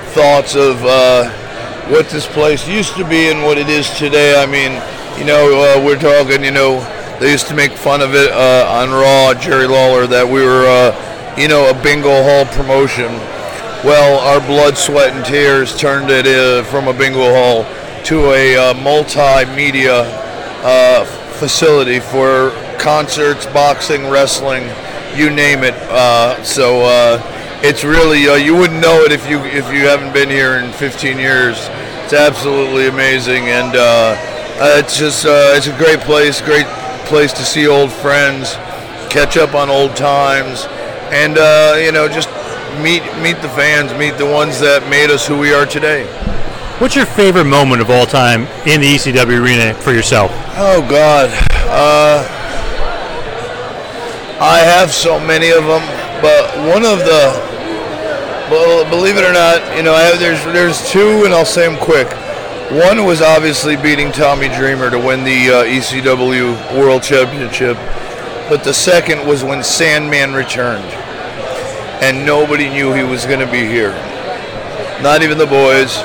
thoughts 0.07 0.53
of 0.53 0.83
uh, 0.83 1.29
what 1.87 2.09
this 2.09 2.27
place 2.27 2.67
used 2.67 2.93
to 2.97 3.07
be 3.07 3.29
and 3.29 3.41
what 3.41 3.57
it 3.57 3.69
is 3.69 3.89
today. 3.91 4.35
I 4.35 4.45
mean, 4.45 4.73
you 5.17 5.25
know, 5.25 5.77
uh, 5.77 5.81
we're 5.81 5.97
talking, 5.97 6.43
you 6.43 6.51
know, 6.51 6.81
they 7.21 7.31
used 7.31 7.47
to 7.47 7.55
make 7.55 7.71
fun 7.71 8.01
of 8.01 8.13
it 8.13 8.33
uh, 8.33 8.67
on 8.67 8.89
Raw, 8.89 9.33
Jerry 9.33 9.67
Lawler, 9.67 10.07
that 10.07 10.27
we 10.27 10.43
were, 10.43 10.67
uh, 10.67 11.35
you 11.39 11.47
know, 11.47 11.69
a 11.69 11.73
bingo 11.81 12.21
hall 12.21 12.43
promotion. 12.47 13.17
Well, 13.85 14.19
our 14.21 14.39
blood, 14.47 14.79
sweat, 14.79 15.15
and 15.15 15.23
tears 15.23 15.77
turned 15.77 16.09
it 16.09 16.25
uh, 16.25 16.63
from 16.63 16.87
a 16.87 16.91
bingo 16.91 17.31
hall 17.31 17.65
to 18.05 18.31
a 18.31 18.57
uh, 18.57 18.73
multimedia 18.73 20.05
uh, 20.63 21.05
facility 21.37 21.99
for 21.99 22.49
concerts, 22.79 23.45
boxing, 23.45 24.09
wrestling, 24.09 24.63
you 25.15 25.29
name 25.29 25.63
it. 25.63 25.75
Uh, 25.75 26.41
so 26.43 26.81
uh, 26.81 27.59
it's 27.61 27.83
really 27.83 28.27
uh, 28.27 28.33
you 28.33 28.55
wouldn't 28.55 28.81
know 28.81 29.03
it 29.03 29.11
if 29.11 29.29
you 29.29 29.37
if 29.41 29.71
you 29.71 29.85
haven't 29.85 30.13
been 30.13 30.31
here 30.31 30.55
in 30.55 30.71
15 30.73 31.19
years. 31.19 31.55
It's 32.05 32.13
absolutely 32.13 32.87
amazing, 32.87 33.49
and 33.49 33.75
it's 34.81 34.97
just 34.97 35.25
it's 35.27 35.67
a 35.67 35.77
great 35.77 35.99
place, 35.99 36.41
great 36.41 36.65
place 37.05 37.31
to 37.33 37.43
see 37.43 37.67
old 37.67 37.91
friends, 37.91 38.55
catch 39.11 39.37
up 39.37 39.53
on 39.53 39.69
old 39.69 39.95
times, 39.95 40.65
and 41.11 41.35
you 41.85 41.91
know 41.91 42.07
just 42.07 42.29
meet 42.81 43.03
meet 43.21 43.41
the 43.41 43.49
fans, 43.49 43.93
meet 43.93 44.17
the 44.17 44.25
ones 44.25 44.59
that 44.59 44.87
made 44.89 45.09
us 45.09 45.27
who 45.27 45.37
we 45.37 45.53
are 45.53 45.65
today. 45.65 46.05
What's 46.79 46.95
your 46.95 47.05
favorite 47.05 47.45
moment 47.45 47.81
of 47.81 47.89
all 47.89 48.05
time 48.05 48.41
in 48.67 48.81
the 48.81 48.95
ECW 48.95 49.39
arena 49.41 49.73
for 49.75 49.93
yourself? 49.93 50.29
Oh 50.57 50.85
God, 50.89 51.29
uh, 51.71 52.27
I 54.41 54.59
have 54.59 54.91
so 54.91 55.17
many 55.17 55.51
of 55.51 55.63
them, 55.63 55.81
but 56.21 56.51
one 56.67 56.83
of 56.83 56.99
the, 56.99 57.31
well, 58.51 58.83
believe 58.89 59.15
it 59.15 59.23
or 59.23 59.31
not, 59.31 59.77
you 59.77 59.83
know, 59.83 59.93
I 59.93 60.01
have, 60.03 60.19
there's 60.19 60.43
there's 60.51 60.91
two, 60.91 61.23
and 61.23 61.33
I'll 61.33 61.45
say 61.45 61.65
them 61.65 61.79
quick. 61.79 62.11
One 62.71 63.05
was 63.05 63.21
obviously 63.21 63.77
beating 63.77 64.11
Tommy 64.11 64.49
Dreamer 64.49 64.89
to 64.89 64.99
win 64.99 65.23
the 65.23 65.49
uh, 65.49 65.63
ECW 65.63 66.77
World 66.77 67.03
Championship, 67.03 67.77
but 68.49 68.65
the 68.65 68.73
second 68.73 69.25
was 69.25 69.45
when 69.45 69.63
Sandman 69.63 70.33
returned, 70.33 70.83
and 72.01 72.25
nobody 72.25 72.69
knew 72.69 72.93
he 72.93 73.03
was 73.03 73.25
going 73.25 73.39
to 73.39 73.51
be 73.51 73.65
here, 73.65 73.91
not 75.01 75.23
even 75.23 75.37
the 75.37 75.45
boys. 75.45 75.97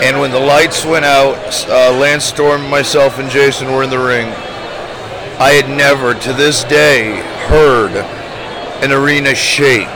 And 0.00 0.20
when 0.20 0.30
the 0.30 0.38
lights 0.38 0.84
went 0.84 1.04
out, 1.04 1.36
uh, 1.68 1.96
Lance 1.98 2.24
Storm, 2.24 2.68
myself, 2.70 3.18
and 3.18 3.28
Jason 3.28 3.72
were 3.72 3.82
in 3.82 3.90
the 3.90 3.98
ring. 3.98 4.28
I 5.40 5.50
had 5.60 5.68
never, 5.68 6.14
to 6.14 6.32
this 6.32 6.62
day, 6.64 7.16
heard 7.48 7.96
an 8.82 8.92
arena 8.92 9.34
shake 9.34 9.86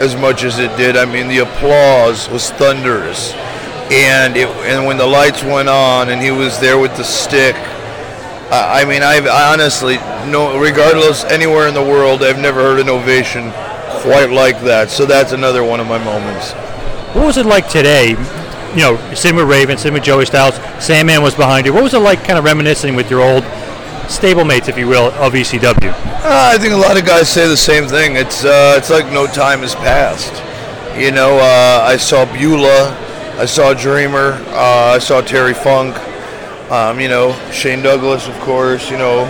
as 0.00 0.16
much 0.16 0.42
as 0.42 0.58
it 0.58 0.76
did. 0.76 0.96
I 0.96 1.04
mean, 1.04 1.28
the 1.28 1.38
applause 1.38 2.28
was 2.28 2.50
thunderous, 2.50 3.32
and 3.92 4.36
it, 4.36 4.48
and 4.66 4.86
when 4.86 4.96
the 4.96 5.06
lights 5.06 5.44
went 5.44 5.68
on 5.68 6.10
and 6.10 6.20
he 6.20 6.32
was 6.32 6.58
there 6.58 6.78
with 6.78 6.96
the 6.96 7.04
stick, 7.04 7.54
I, 8.50 8.82
I 8.82 8.84
mean, 8.84 9.02
I've 9.02 9.26
I 9.26 9.52
honestly, 9.52 9.96
no, 10.30 10.58
regardless 10.58 11.22
anywhere 11.24 11.68
in 11.68 11.74
the 11.74 11.82
world, 11.82 12.24
I've 12.24 12.40
never 12.40 12.60
heard 12.60 12.80
an 12.80 12.88
ovation 12.88 13.52
quite 14.02 14.30
like 14.30 14.60
that. 14.62 14.90
So 14.90 15.06
that's 15.06 15.32
another 15.32 15.64
one 15.64 15.80
of 15.80 15.86
my 15.86 16.02
moments. 16.02 16.52
What 17.14 17.26
was 17.26 17.36
it 17.36 17.46
like 17.46 17.68
today? 17.68 18.10
You 18.74 18.80
know, 18.80 19.14
sitting 19.14 19.36
with 19.36 19.48
Raven, 19.48 19.78
sitting 19.78 19.94
with 19.94 20.02
Joey 20.02 20.26
Styles, 20.26 20.56
Sandman 20.84 21.22
was 21.22 21.34
behind 21.34 21.66
you. 21.66 21.72
What 21.72 21.82
was 21.84 21.94
it 21.94 21.98
like 21.98 22.24
kind 22.24 22.38
of 22.38 22.44
reminiscing 22.44 22.96
with 22.96 23.10
your 23.10 23.20
old 23.20 23.44
stablemates, 24.04 24.68
if 24.68 24.76
you 24.76 24.88
will, 24.88 25.12
of 25.12 25.32
ECW? 25.32 25.92
Uh, 25.92 26.50
I 26.54 26.58
think 26.58 26.72
a 26.72 26.76
lot 26.76 26.98
of 26.98 27.04
guys 27.04 27.28
say 27.28 27.46
the 27.46 27.56
same 27.56 27.86
thing. 27.86 28.16
It's 28.16 28.44
uh, 28.44 28.74
it's 28.76 28.90
like 28.90 29.12
no 29.12 29.26
time 29.26 29.60
has 29.60 29.74
passed. 29.74 30.32
You 30.98 31.10
know, 31.10 31.38
uh, 31.38 31.84
I 31.84 31.96
saw 31.96 32.24
Beulah, 32.24 32.96
I 33.38 33.46
saw 33.46 33.74
Dreamer, 33.74 34.32
uh, 34.48 34.94
I 34.94 34.98
saw 34.98 35.20
Terry 35.20 35.54
Funk. 35.54 35.96
Um, 36.70 36.98
you 36.98 37.08
know, 37.08 37.38
Shane 37.52 37.82
Douglas, 37.82 38.26
of 38.26 38.34
course. 38.40 38.90
You 38.90 38.96
know, 38.96 39.26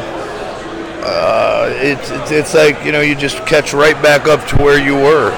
uh, 1.05 1.69
it's, 1.77 2.11
it's 2.11 2.31
it's 2.31 2.55
like 2.55 2.83
you 2.85 2.91
know 2.91 3.03
you 3.03 3.15
just 3.15 3.45
catch 3.47 3.75
right 3.75 4.01
back 4.03 4.27
up 4.27 4.47
to 4.49 4.57
where 4.57 4.83
you 4.83 4.95
were, 4.95 5.33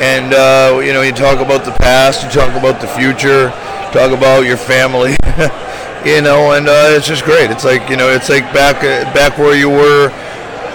and 0.00 0.34
uh, 0.34 0.78
you 0.84 0.92
know 0.92 1.00
you 1.00 1.12
talk 1.12 1.40
about 1.40 1.64
the 1.64 1.72
past, 1.80 2.22
you 2.22 2.28
talk 2.28 2.54
about 2.54 2.80
the 2.80 2.88
future, 2.88 3.48
talk 3.90 4.12
about 4.12 4.44
your 4.44 4.58
family. 4.58 5.16
you 6.04 6.20
know, 6.20 6.52
and 6.52 6.68
uh, 6.68 6.92
it's 6.92 7.08
just 7.08 7.24
great. 7.24 7.50
It's 7.50 7.64
like 7.64 7.88
you 7.88 7.96
know, 7.96 8.10
it's 8.10 8.28
like 8.28 8.44
back 8.52 8.84
uh, 8.84 9.08
back 9.14 9.38
where 9.38 9.56
you 9.56 9.70
were, 9.70 10.10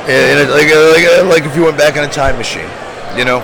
and 0.10 0.40
it, 0.40 0.50
like, 0.50 0.68
uh, 0.74 1.26
like 1.30 1.42
like 1.42 1.44
if 1.50 1.56
you 1.56 1.64
went 1.66 1.78
back 1.78 1.96
in 1.96 2.04
a 2.04 2.10
time 2.12 2.38
machine, 2.38 2.70
you 3.16 3.26
know. 3.26 3.40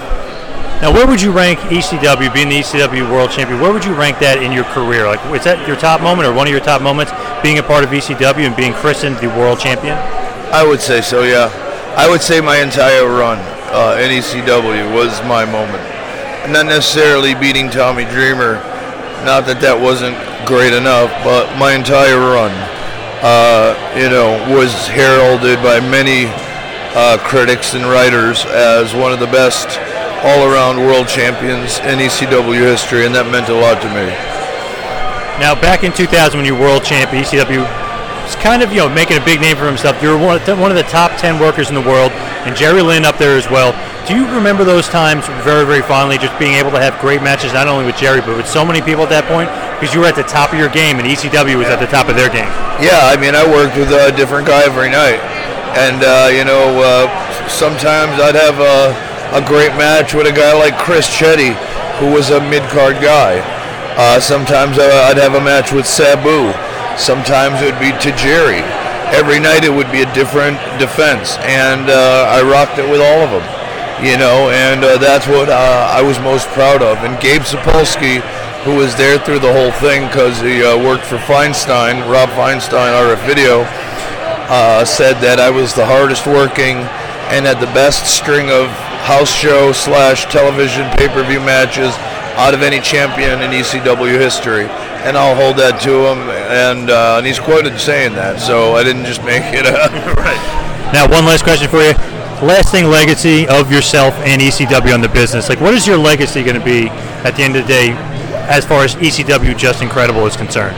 Now, 0.82 0.94
where 0.94 1.06
would 1.06 1.22
you 1.22 1.32
rank 1.32 1.60
ECW, 1.60 2.34
being 2.34 2.48
the 2.48 2.60
ECW 2.60 3.12
World 3.12 3.32
Champion? 3.32 3.60
Where 3.60 3.74
would 3.74 3.84
you 3.84 3.94
rank 3.94 4.18
that 4.20 4.42
in 4.42 4.54
your 4.54 4.64
career? 4.64 5.08
Like, 5.08 5.20
is 5.36 5.44
that 5.44 5.68
your 5.68 5.76
top 5.76 6.00
moment 6.00 6.26
or 6.26 6.34
one 6.34 6.48
of 6.48 6.52
your 6.52 6.64
top 6.64 6.82
moments, 6.82 7.12
being 7.44 7.60
a 7.60 7.64
part 7.64 7.84
of 7.84 7.90
ECW 7.90 8.48
and 8.48 8.56
being 8.56 8.72
christened 8.72 9.18
the 9.18 9.28
World 9.28 9.60
Champion? 9.60 10.00
I 10.52 10.66
would 10.66 10.82
say 10.82 11.02
so. 11.02 11.24
Yeah, 11.24 11.54
I 11.96 12.10
would 12.10 12.22
say 12.22 12.42
my 12.42 12.58
entire 12.58 13.06
run 13.06 13.38
uh, 13.70 14.02
in 14.02 14.10
ECW 14.10 14.94
was 14.94 15.22
my 15.30 15.46
moment. 15.46 15.84
Not 16.52 16.66
necessarily 16.66 17.36
beating 17.36 17.70
Tommy 17.70 18.04
Dreamer, 18.06 18.56
not 19.22 19.46
that 19.46 19.62
that 19.62 19.78
wasn't 19.78 20.18
great 20.50 20.74
enough, 20.74 21.14
but 21.22 21.46
my 21.62 21.78
entire 21.78 22.18
run, 22.18 22.50
uh, 23.22 23.78
you 23.94 24.10
know, 24.10 24.42
was 24.50 24.74
heralded 24.88 25.62
by 25.62 25.78
many 25.78 26.26
uh, 26.98 27.22
critics 27.22 27.76
and 27.76 27.86
writers 27.86 28.46
as 28.50 28.96
one 28.96 29.14
of 29.14 29.20
the 29.20 29.30
best 29.30 29.78
all-around 30.26 30.82
world 30.82 31.08
champions 31.08 31.78
in 31.86 32.02
ECW 32.02 32.58
history, 32.66 33.06
and 33.06 33.14
that 33.14 33.30
meant 33.30 33.50
a 33.50 33.54
lot 33.54 33.78
to 33.86 33.90
me. 33.94 34.10
Now, 35.38 35.54
back 35.54 35.84
in 35.86 35.94
2000, 35.94 36.38
when 36.38 36.46
you 36.46 36.56
were 36.56 36.74
world 36.74 36.84
champion, 36.84 37.24
ECW 37.24 37.64
kind 38.36 38.62
of 38.62 38.72
you 38.72 38.80
know 38.80 38.90
making 38.90 39.18
a 39.18 39.26
big 39.26 39.42
name 39.42 39.58
for 39.58 39.66
himself. 39.66 40.02
You 40.02 40.10
were 40.10 40.18
one 40.18 40.38
of, 40.38 40.46
the, 40.46 40.56
one 40.56 40.72
of 40.72 40.78
the 40.78 40.88
top 40.90 41.18
10 41.18 41.40
workers 41.40 41.70
in 41.70 41.76
the 41.76 41.82
world, 41.82 42.12
and 42.46 42.56
Jerry 42.56 42.82
Lynn 42.82 43.06
up 43.06 43.18
there 43.18 43.38
as 43.38 43.50
well. 43.50 43.74
Do 44.08 44.16
you 44.18 44.26
remember 44.34 44.64
those 44.64 44.90
times 44.90 45.28
very, 45.46 45.66
very 45.66 45.84
fondly, 45.84 46.18
just 46.18 46.34
being 46.40 46.56
able 46.56 46.72
to 46.72 46.82
have 46.82 46.98
great 47.00 47.22
matches, 47.22 47.54
not 47.54 47.68
only 47.68 47.86
with 47.86 47.96
Jerry, 47.98 48.22
but 48.22 48.36
with 48.36 48.48
so 48.48 48.66
many 48.66 48.82
people 48.82 49.04
at 49.06 49.14
that 49.14 49.30
point? 49.30 49.46
Because 49.78 49.94
you 49.94 50.02
were 50.02 50.10
at 50.10 50.18
the 50.18 50.26
top 50.26 50.50
of 50.52 50.58
your 50.58 50.70
game, 50.70 50.98
and 50.98 51.06
ECW 51.06 51.62
was 51.62 51.70
at 51.70 51.78
the 51.78 51.88
top 51.88 52.10
of 52.10 52.18
their 52.18 52.30
game. 52.30 52.50
Yeah, 52.82 53.06
I 53.06 53.16
mean, 53.22 53.38
I 53.38 53.46
worked 53.46 53.78
with 53.78 53.94
a 53.94 54.10
different 54.18 54.50
guy 54.50 54.66
every 54.66 54.90
night, 54.90 55.22
and 55.78 56.02
uh, 56.02 56.28
you 56.34 56.42
know, 56.42 56.82
uh, 56.82 57.06
sometimes 57.46 58.18
I'd 58.18 58.34
have 58.34 58.58
a, 58.58 58.98
a 59.38 59.46
great 59.46 59.78
match 59.78 60.18
with 60.18 60.26
a 60.26 60.34
guy 60.34 60.58
like 60.58 60.74
Chris 60.82 61.06
Chetti, 61.06 61.54
who 62.02 62.10
was 62.10 62.34
a 62.34 62.42
mid-card 62.50 62.98
guy. 62.98 63.46
Uh, 64.00 64.20
sometimes 64.20 64.80
uh, 64.80 65.08
I'd 65.12 65.18
have 65.18 65.36
a 65.36 65.44
match 65.44 65.72
with 65.72 65.86
Sabu. 65.86 66.50
Sometimes 67.00 67.62
it 67.62 67.72
would 67.72 67.80
be 67.80 67.96
Tajiri. 67.96 68.60
Every 69.16 69.40
night 69.40 69.64
it 69.64 69.72
would 69.72 69.90
be 69.90 70.04
a 70.04 70.14
different 70.14 70.60
defense, 70.78 71.40
and 71.48 71.90
uh, 71.90 72.28
I 72.28 72.44
rocked 72.44 72.78
it 72.78 72.84
with 72.84 73.00
all 73.00 73.24
of 73.24 73.32
them. 73.32 73.48
You 74.04 74.20
know, 74.20 74.52
and 74.52 74.84
uh, 74.84 74.98
that's 74.98 75.26
what 75.26 75.50
uh, 75.50 75.88
I 75.90 76.04
was 76.04 76.20
most 76.20 76.48
proud 76.50 76.84
of. 76.84 77.00
And 77.00 77.20
Gabe 77.20 77.42
Sapolsky, 77.42 78.20
who 78.64 78.76
was 78.76 78.96
there 78.96 79.18
through 79.18 79.40
the 79.40 79.52
whole 79.52 79.72
thing 79.80 80.08
because 80.08 80.40
he 80.42 80.62
uh, 80.62 80.76
worked 80.78 81.06
for 81.06 81.18
Feinstein, 81.24 82.04
Rob 82.12 82.30
Feinstein, 82.36 82.92
RF 82.92 83.26
Video, 83.26 83.64
uh, 84.52 84.84
said 84.84 85.20
that 85.24 85.40
I 85.40 85.50
was 85.50 85.74
the 85.74 85.86
hardest 85.86 86.28
working 86.28 86.84
and 87.32 87.46
had 87.46 87.60
the 87.64 87.72
best 87.72 88.12
string 88.12 88.52
of 88.52 88.68
house 89.08 89.32
show 89.32 89.72
slash 89.72 90.26
television 90.28 90.84
pay-per-view 91.00 91.40
matches 91.40 91.96
out 92.40 92.54
of 92.54 92.62
any 92.62 92.80
champion 92.80 93.42
in 93.42 93.52
ECW 93.52 94.18
history. 94.18 94.66
And 95.04 95.18
I'll 95.18 95.36
hold 95.36 95.58
that 95.58 95.80
to 95.82 95.92
him, 95.92 96.20
and, 96.48 96.90
uh, 96.90 97.18
and 97.18 97.28
he's 97.28 97.40
quoted 97.40 97.80
saying 97.80 98.14
that, 98.14 98.40
so 98.40 98.76
I 98.76 98.84
didn't 98.84 99.06
just 99.06 99.24
make 99.24 99.44
it 99.54 99.66
up. 99.66 99.92
right. 100.18 100.92
Now, 100.92 101.08
one 101.08 101.26
last 101.26 101.44
question 101.44 101.70
for 101.70 101.82
you. 101.84 101.94
Lasting 102.42 102.86
legacy 102.86 103.48
of 103.48 103.72
yourself 103.72 104.14
and 104.26 104.42
ECW 104.42 104.94
on 104.94 105.02
the 105.02 105.10
business. 105.10 105.50
Like, 105.50 105.62
what 105.62 105.74
is 105.74 105.86
your 105.86 105.98
legacy 105.98 106.44
going 106.44 106.58
to 106.58 106.66
be 106.66 106.88
at 107.28 107.36
the 107.36 107.44
end 107.44 107.56
of 107.56 107.64
the 107.64 107.68
day 107.68 107.92
as 108.48 108.66
far 108.66 108.84
as 108.84 108.96
ECW 108.96 109.58
Justin 109.58 109.90
Credible 109.90 110.26
is 110.26 110.36
concerned? 110.36 110.76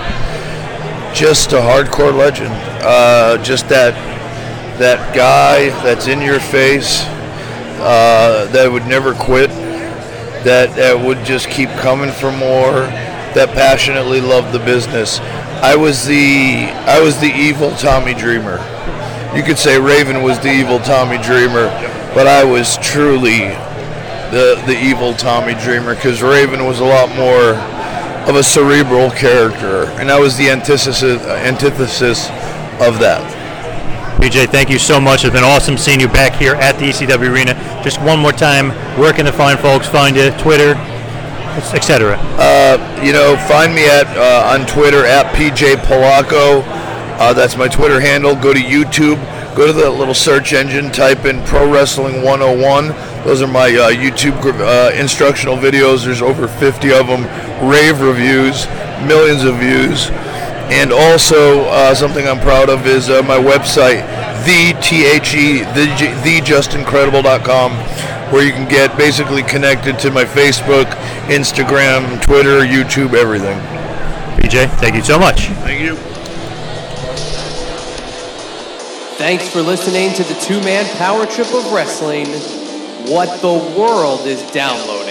just 1.14 1.52
a 1.52 1.58
hardcore 1.58 2.16
legend. 2.16 2.54
Uh, 2.82 3.42
just 3.44 3.68
that 3.70 3.94
that 4.80 5.16
guy 5.16 5.70
that's 5.84 6.08
in 6.08 6.22
your 6.22 6.40
face, 6.40 7.04
uh, 7.82 8.50
that 8.52 8.72
would 8.72 8.88
never 8.88 9.14
quit, 9.14 9.50
that 10.44 10.76
that 10.76 11.06
would 11.06 11.24
just 11.26 11.50
keep 11.50 11.70
coming 11.70 12.12
for 12.12 12.32
more, 12.32 12.88
that 13.34 13.50
passionately 13.54 14.22
loved 14.22 14.54
the 14.54 14.60
business. 14.60 15.20
I 15.62 15.76
was 15.76 16.06
the 16.06 16.70
I 16.90 17.00
was 17.00 17.20
the 17.20 17.32
evil 17.32 17.72
Tommy 17.76 18.14
Dreamer. 18.14 18.58
You 19.36 19.44
could 19.44 19.58
say 19.58 19.80
Raven 19.80 20.24
was 20.24 20.40
the 20.40 20.52
evil 20.52 20.80
Tommy 20.80 21.18
Dreamer, 21.18 21.70
but 22.14 22.28
I 22.28 22.44
was 22.44 22.78
truly 22.78 23.50
the 24.32 24.62
the 24.66 24.78
evil 24.82 25.14
Tommy 25.14 25.54
Dreamer 25.54 25.96
because 25.96 26.22
Raven 26.22 26.66
was 26.66 26.80
a 26.80 26.86
lot 26.86 27.10
more 27.16 27.56
of 28.28 28.36
a 28.36 28.44
cerebral 28.44 29.12
character, 29.12 29.86
and 30.00 30.12
I 30.12 30.20
was 30.20 30.38
the 30.38 30.50
antithesis 30.50 31.04
antithesis 31.04 32.28
of 32.80 33.00
that. 33.00 33.41
PJ, 34.22 34.52
thank 34.52 34.70
you 34.70 34.78
so 34.78 35.02
much. 35.02 35.26
It's 35.26 35.34
been 35.34 35.44
awesome 35.44 35.80
seeing 35.80 36.00
you 36.00 36.08
back 36.08 36.36
here 36.36 36.54
at 36.54 36.78
the 36.78 36.86
ECW 36.86 37.34
Arena. 37.34 37.56
Just 37.84 38.00
one 38.02 38.20
more 38.20 38.32
time, 38.32 38.70
where 39.00 39.12
can 39.14 39.26
the 39.26 39.34
fine 39.34 39.58
folks 39.58 39.88
find 39.88 40.16
you? 40.16 40.30
Twitter, 40.38 40.76
etc. 41.74 42.18
Uh, 42.38 43.02
you 43.04 43.14
know, 43.14 43.36
find 43.48 43.74
me 43.74 43.90
at 43.90 44.06
uh, 44.16 44.54
on 44.54 44.68
Twitter 44.68 45.08
at 45.08 45.34
PJ 45.34 45.78
Polaco. 45.88 46.62
Uh, 47.18 47.34
that's 47.34 47.58
my 47.58 47.68
Twitter 47.68 48.00
handle. 48.00 48.36
Go 48.36 48.54
to 48.54 48.60
YouTube. 48.60 49.18
Go 49.56 49.66
to 49.66 49.74
the 49.74 49.90
little 49.90 50.14
search 50.14 50.54
engine. 50.54 50.92
Type 50.92 51.26
in 51.26 51.44
Pro 51.46 51.68
Wrestling 51.68 52.22
101. 52.22 52.90
Those 53.26 53.42
are 53.42 53.48
my 53.48 53.70
uh, 53.70 53.90
YouTube 53.90 54.40
uh, 54.62 54.96
instructional 54.96 55.56
videos. 55.58 56.06
There's 56.06 56.22
over 56.22 56.48
50 56.48 56.94
of 56.94 57.08
them. 57.08 57.24
Rave 57.68 58.00
reviews, 58.02 58.68
millions 59.08 59.44
of 59.46 59.58
views. 59.58 60.12
And 60.72 60.94
also, 60.94 61.64
uh, 61.66 61.94
something 61.94 62.26
I'm 62.26 62.40
proud 62.40 62.70
of 62.70 62.88
is 62.88 63.10
uh, 63.10 63.22
my 63.24 63.38
website, 63.38 64.08
the 64.46 64.80
T-H-E, 64.82 65.60
the, 65.60 65.86
thejustincredible.com, 66.24 67.72
where 68.32 68.46
you 68.46 68.54
can 68.54 68.70
get 68.70 68.98
basically 68.98 69.44
connected 69.44 70.00
to 70.00 70.12
my 70.12 70.24
Facebook, 70.24 70.86
Instagram, 71.28 72.22
Twitter, 72.22 72.62
YouTube, 72.62 73.16
everything. 73.16 73.60
PJ, 74.40 74.70
thank 74.80 74.96
you 74.96 75.04
so 75.04 75.20
much. 75.20 75.48
Thank 75.48 75.82
you. 75.82 75.98
Thanks 79.18 79.50
for 79.50 79.62
listening 79.62 80.14
to 80.14 80.24
the 80.24 80.40
two 80.40 80.62
man 80.62 80.86
power 80.98 81.26
trip 81.26 81.54
of 81.54 81.70
wrestling. 81.74 82.28
What 83.12 83.42
the 83.42 83.76
world 83.78 84.26
is 84.26 84.42
downloading. 84.52 85.11